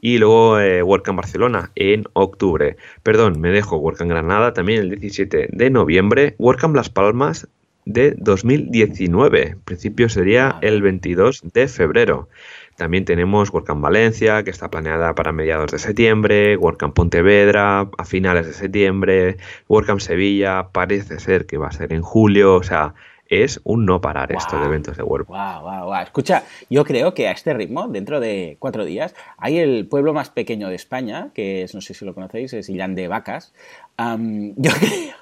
Y 0.01 0.19
luego 0.19 0.61
eh, 0.61 0.83
WordCamp 0.83 1.17
Barcelona 1.17 1.73
en 1.75 2.05
octubre. 2.13 2.77
Perdón, 3.03 3.41
me 3.41 3.51
dejo 3.51 3.77
WordCamp 3.77 4.11
Granada 4.11 4.53
también 4.53 4.81
el 4.81 4.91
17 4.91 5.49
de 5.53 5.71
noviembre. 5.71 6.37
WordCamp 6.39 6.77
Las 6.77 6.91
Palmas 6.91 7.49
de 7.85 8.15
2019. 8.19 9.49
En 9.49 9.61
principio 9.61 10.09
sería 10.09 10.59
el 10.61 10.83
22 10.83 11.43
de 11.53 11.69
febrero. 11.69 12.29
También 12.77 13.05
tenemos 13.05 13.51
WordCamp 13.51 13.83
Valencia, 13.83 14.45
que 14.45 14.51
está 14.51 14.71
planeada 14.71 15.15
para 15.17 15.33
mediados 15.33 15.73
de 15.73 15.81
septiembre, 15.81 16.57
WordCamp 16.57 16.95
Pontevedra 16.95 17.91
a 17.99 18.05
finales 18.05 18.47
de 18.47 18.53
septiembre, 18.53 19.37
WordCamp 19.69 19.99
Sevilla 19.99 20.69
parece 20.71 21.19
ser 21.19 21.47
que 21.47 21.59
va 21.59 21.69
a 21.69 21.73
ser 21.73 21.93
en 21.93 22.03
julio, 22.03 22.55
o 22.55 22.63
sea, 22.63 22.95
es 23.29 23.61
un 23.65 23.85
no 23.85 24.01
parar 24.01 24.33
esto 24.33 24.59
de 24.59 24.67
eventos 24.67 24.97
de 24.97 25.03
WordPress. 25.03 25.39
Wow, 25.39 25.63
wow, 25.63 25.85
wow. 25.85 26.03
Escucha, 26.03 26.45
yo 26.71 26.85
creo 26.85 27.15
que 27.15 27.29
a 27.29 27.33
este 27.33 27.53
ritmo, 27.53 27.89
dentro 27.89 28.21
de 28.21 28.57
cuatro 28.59 28.85
días, 28.85 29.15
hay 29.37 29.59
el 29.59 29.87
pueblo 29.87 30.15
más 30.15 30.31
pequeño 30.31 30.69
de 30.69 30.75
España, 30.75 31.31
que 31.35 31.63
es, 31.63 31.75
no 31.75 31.81
sé 31.81 31.95
si 31.95 32.05
lo 32.05 32.15
conocéis, 32.15 32.53
es 32.55 32.69
Illán 32.69 32.95
de 32.95 33.09
Vacas. 33.09 33.53
yo 33.99 34.71
creo 34.73 35.15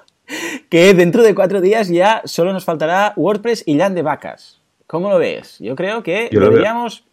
que 0.69 0.93
dentro 0.93 1.23
de 1.23 1.35
cuatro 1.35 1.61
días 1.61 1.89
ya 1.89 2.21
solo 2.25 2.53
nos 2.53 2.65
faltará 2.65 3.13
WordPress 3.15 3.63
Illán 3.65 3.95
de 3.95 4.01
Vacas. 4.01 4.61
¿Cómo 4.87 5.09
lo 5.09 5.19
ves? 5.19 5.59
Yo 5.59 5.75
creo 5.75 6.03
que 6.03 6.29
deberíamos... 6.31 7.03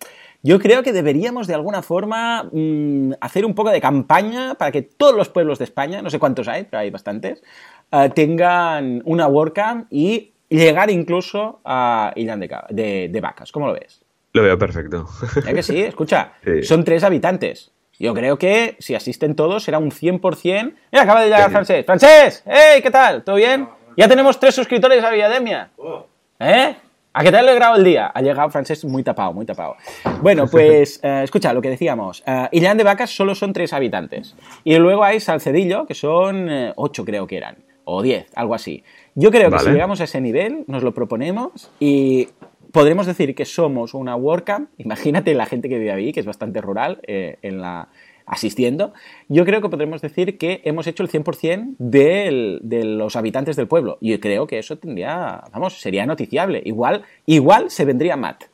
Yo 0.47 0.59
creo 0.59 0.83
que 0.83 0.93
deberíamos 0.93 1.47
de 1.47 1.55
alguna 1.55 1.81
forma 1.81 2.51
mm, 2.53 3.13
hacer 3.19 3.47
un 3.47 3.55
poco 3.55 3.71
de 3.71 3.81
campaña 3.81 4.57
para 4.57 4.73
que 4.73 4.83
todos 4.83 5.17
los 5.17 5.31
pueblos 5.31 5.59
de 5.59 5.65
España, 5.65 6.03
no 6.03 6.11
sé 6.11 6.19
cuántos 6.19 6.49
hay, 6.49 6.65
pero 6.65 6.81
hay 6.81 6.91
bastantes, 6.91 7.43
eh, 7.91 8.11
tengan 8.15 9.01
una 9.07 9.27
WordCamp 9.27 9.87
y 9.91 10.34
llegar 10.57 10.91
incluso 10.91 11.61
a 11.65 12.13
Island 12.17 12.49
de, 12.71 13.21
Vacas. 13.21 13.53
¿Cómo 13.53 13.67
lo 13.67 13.75
ves? 13.75 14.03
Lo 14.33 14.43
veo 14.43 14.59
perfecto. 14.59 15.07
¿Ya 15.45 15.53
que 15.53 15.63
sí? 15.63 15.81
Escucha, 15.81 16.33
son 16.63 16.85
tres 16.85 17.05
habitantes. 17.05 17.73
Yo 17.99 18.13
creo 18.13 18.39
que 18.39 18.77
si 18.81 18.95
asisten 18.95 19.37
todos 19.37 19.63
será 19.63 19.79
un 19.79 19.91
100%. 19.91 20.75
Mira, 20.93 21.03
acaba 21.05 21.21
de 21.21 21.29
llegar 21.29 21.51
Francés. 21.51 21.87
¡Francés! 21.87 22.43
¡Hey! 22.45 22.81
¿Qué 22.83 22.91
tal? 22.91 23.23
¿Todo 23.23 23.37
bien? 23.37 23.69
Ya 23.97 24.09
tenemos 24.09 24.41
tres 24.41 24.55
suscriptores 24.55 25.03
a 25.05 25.11
Villademia. 25.11 25.71
Oh. 25.77 26.07
¿Eh? 26.41 26.75
¿A 27.17 27.23
qué 27.23 27.31
te 27.31 27.37
ha 27.37 27.41
alegrado 27.41 27.77
el 27.77 27.85
día? 27.85 28.11
Ha 28.13 28.21
llegado 28.23 28.51
Francés 28.51 28.85
muy 28.85 29.05
tapado, 29.05 29.33
muy 29.33 29.47
tapado. 29.47 29.77
Bueno, 30.21 30.47
pues 30.51 30.99
eh, 31.05 31.21
escucha 31.23 31.53
lo 31.53 31.63
que 31.63 31.71
decíamos. 31.71 32.25
Uh, 32.27 32.49
de 32.51 32.83
Vacas 32.83 33.11
solo 33.11 33.37
son 33.37 33.53
tres 33.53 33.73
habitantes. 33.73 34.35
Y 34.65 34.77
luego 34.79 35.05
hay 35.05 35.21
Salcedillo, 35.21 35.87
que 35.87 35.95
son 35.95 36.51
eh, 36.51 36.73
ocho 36.75 37.05
creo 37.05 37.29
que 37.29 37.37
eran. 37.37 37.59
O 37.85 38.03
diez, 38.03 38.27
algo 38.35 38.57
así. 38.57 38.83
Yo 39.15 39.31
creo 39.31 39.51
que 39.51 39.59
si 39.61 39.71
llegamos 39.71 40.01
a 40.01 40.05
ese 40.05 40.21
nivel, 40.21 40.65
nos 40.67 40.83
lo 40.83 40.93
proponemos 40.93 41.71
y 41.81 42.29
podremos 42.73 43.07
decir 43.07 43.35
que 43.35 43.45
somos 43.45 43.95
una 43.95 44.17
WordCamp. 44.17 44.71
Imagínate 44.79 45.35
la 45.35 45.47
gente 45.47 45.69
que 45.69 45.79
vive 45.79 45.93
ahí, 45.93 46.13
que 46.13 46.21
es 46.21 46.27
bastante 46.27 46.61
rural, 46.61 47.01
en 47.07 47.61
la 47.61 47.89
asistiendo, 48.27 48.95
yo 49.29 49.45
creo 49.45 49.61
que 49.61 49.69
podremos 49.69 50.01
decir 50.01 50.39
que 50.39 50.63
hemos 50.65 50.87
hecho 50.87 51.03
el 51.03 51.11
100% 51.11 51.77
de 51.79 52.85
los 52.85 53.17
habitantes 53.17 53.57
del 53.57 53.69
pueblo. 53.69 53.99
Y 54.01 54.17
creo 54.19 54.47
que 54.47 54.59
eso 54.59 54.79
tendría, 54.79 55.45
vamos, 55.53 55.81
sería 55.81 56.07
noticiable. 56.07 56.63
Igual, 56.65 57.03
igual 57.27 57.71
se 57.71 57.85
vendría 57.85 58.17
Matt. 58.17 58.45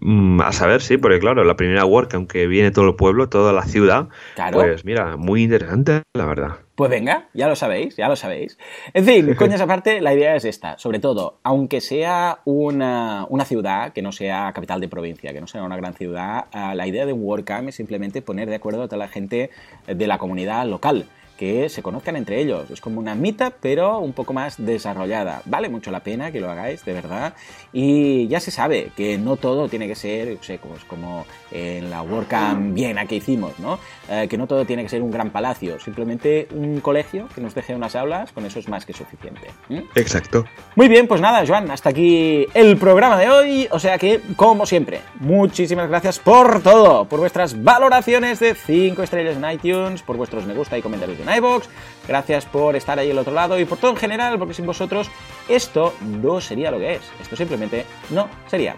Mm, 0.00 0.40
a 0.40 0.52
saber, 0.52 0.80
sí, 0.80 0.96
porque 0.96 1.18
claro, 1.18 1.44
la 1.44 1.56
primera 1.56 1.84
work, 1.84 2.14
aunque 2.14 2.46
viene 2.46 2.70
todo 2.70 2.86
el 2.86 2.94
pueblo, 2.94 3.28
toda 3.28 3.52
la 3.52 3.62
ciudad, 3.64 4.08
pues 4.52 4.84
mira, 4.84 5.16
muy 5.16 5.42
interesante, 5.42 6.02
la 6.14 6.24
verdad. 6.24 6.56
Pues 6.74 6.90
venga, 6.90 7.28
ya 7.34 7.48
lo 7.48 7.54
sabéis, 7.54 7.96
ya 7.96 8.08
lo 8.08 8.16
sabéis. 8.16 8.58
En 8.94 9.04
fin, 9.04 9.34
coñas 9.38 9.60
aparte, 9.60 10.00
la 10.00 10.14
idea 10.14 10.34
es 10.34 10.44
esta. 10.44 10.78
Sobre 10.78 10.98
todo, 10.98 11.38
aunque 11.42 11.80
sea 11.80 12.38
una, 12.44 13.26
ciudad 13.44 13.92
que 13.92 14.02
no 14.02 14.12
sea 14.12 14.52
capital 14.54 14.80
de 14.80 14.88
provincia, 14.88 15.32
que 15.32 15.40
no 15.40 15.46
sea 15.46 15.62
una 15.62 15.76
gran 15.76 15.94
ciudad, 15.94 16.46
ah, 16.52 16.74
la 16.74 16.86
idea 16.86 17.04
de 17.04 17.12
WordCamp 17.12 17.68
es 17.68 17.74
simplemente 17.74 18.22
poner 18.22 18.48
de 18.48 18.56
acuerdo 18.56 18.84
a 18.84 18.86
toda 18.86 18.98
la 18.98 19.08
gente 19.08 19.50
de 19.86 20.06
la 20.06 20.18
comunidad 20.18 20.66
local 20.66 21.06
que 21.42 21.68
se 21.68 21.82
conozcan 21.82 22.14
entre 22.14 22.40
ellos. 22.40 22.70
Es 22.70 22.80
como 22.80 23.00
una 23.00 23.16
meetup, 23.16 23.54
pero 23.60 23.98
un 23.98 24.12
poco 24.12 24.32
más 24.32 24.64
desarrollada. 24.64 25.42
Vale 25.44 25.68
mucho 25.68 25.90
la 25.90 25.98
pena 25.98 26.30
que 26.30 26.38
lo 26.38 26.48
hagáis, 26.48 26.84
de 26.84 26.92
verdad. 26.92 27.34
Y 27.72 28.28
ya 28.28 28.38
se 28.38 28.52
sabe 28.52 28.92
que 28.96 29.18
no 29.18 29.36
todo 29.36 29.68
tiene 29.68 29.88
que 29.88 29.96
ser, 29.96 30.38
sé, 30.40 30.60
pues 30.62 30.84
como 30.84 31.26
en 31.50 31.90
la 31.90 32.02
WordCamp 32.02 32.74
Viena 32.74 33.06
que 33.06 33.16
hicimos, 33.16 33.58
¿no? 33.58 33.80
Eh, 34.08 34.28
que 34.30 34.38
no 34.38 34.46
todo 34.46 34.64
tiene 34.64 34.84
que 34.84 34.88
ser 34.88 35.02
un 35.02 35.10
gran 35.10 35.30
palacio. 35.30 35.80
Simplemente 35.80 36.46
un 36.52 36.80
colegio 36.80 37.26
que 37.34 37.40
nos 37.40 37.56
deje 37.56 37.74
unas 37.74 37.96
aulas, 37.96 38.30
con 38.30 38.46
eso 38.46 38.60
es 38.60 38.68
más 38.68 38.86
que 38.86 38.92
suficiente. 38.92 39.48
Exacto. 39.96 40.44
Muy 40.76 40.86
bien, 40.86 41.08
pues 41.08 41.20
nada, 41.20 41.44
Joan, 41.44 41.72
hasta 41.72 41.90
aquí 41.90 42.46
el 42.54 42.76
programa 42.76 43.18
de 43.18 43.28
hoy. 43.28 43.68
O 43.72 43.80
sea 43.80 43.98
que, 43.98 44.20
como 44.36 44.64
siempre, 44.64 45.00
muchísimas 45.18 45.88
gracias 45.88 46.20
por 46.20 46.62
todo, 46.62 47.06
por 47.06 47.18
vuestras 47.18 47.64
valoraciones 47.64 48.38
de 48.38 48.54
5 48.54 49.02
estrellas 49.02 49.36
en 49.36 49.50
iTunes, 49.50 50.02
por 50.02 50.16
vuestros 50.16 50.46
me 50.46 50.54
gusta 50.54 50.78
y 50.78 50.82
comentarios 50.82 51.18
en 51.18 51.31
iBox. 51.36 51.68
Gracias 52.06 52.46
por 52.46 52.74
estar 52.74 52.98
ahí 52.98 53.10
al 53.10 53.18
otro 53.18 53.32
lado 53.32 53.58
y 53.58 53.64
por 53.64 53.78
todo 53.78 53.92
en 53.92 53.96
general, 53.96 54.38
porque 54.38 54.54
sin 54.54 54.66
vosotros 54.66 55.10
esto 55.48 55.94
no 56.00 56.40
sería 56.40 56.70
lo 56.70 56.78
que 56.78 56.94
es. 56.94 57.02
Esto 57.20 57.36
simplemente 57.36 57.86
no 58.10 58.28
sería. 58.48 58.76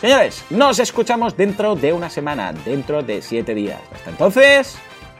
Señores, 0.00 0.44
nos 0.50 0.78
escuchamos 0.80 1.36
dentro 1.36 1.76
de 1.76 1.92
una 1.92 2.10
semana, 2.10 2.52
dentro 2.52 3.02
de 3.02 3.22
7 3.22 3.54
días. 3.54 3.80
Hasta 3.94 4.10
entonces, 4.10 4.76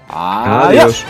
adiós. 0.09 1.05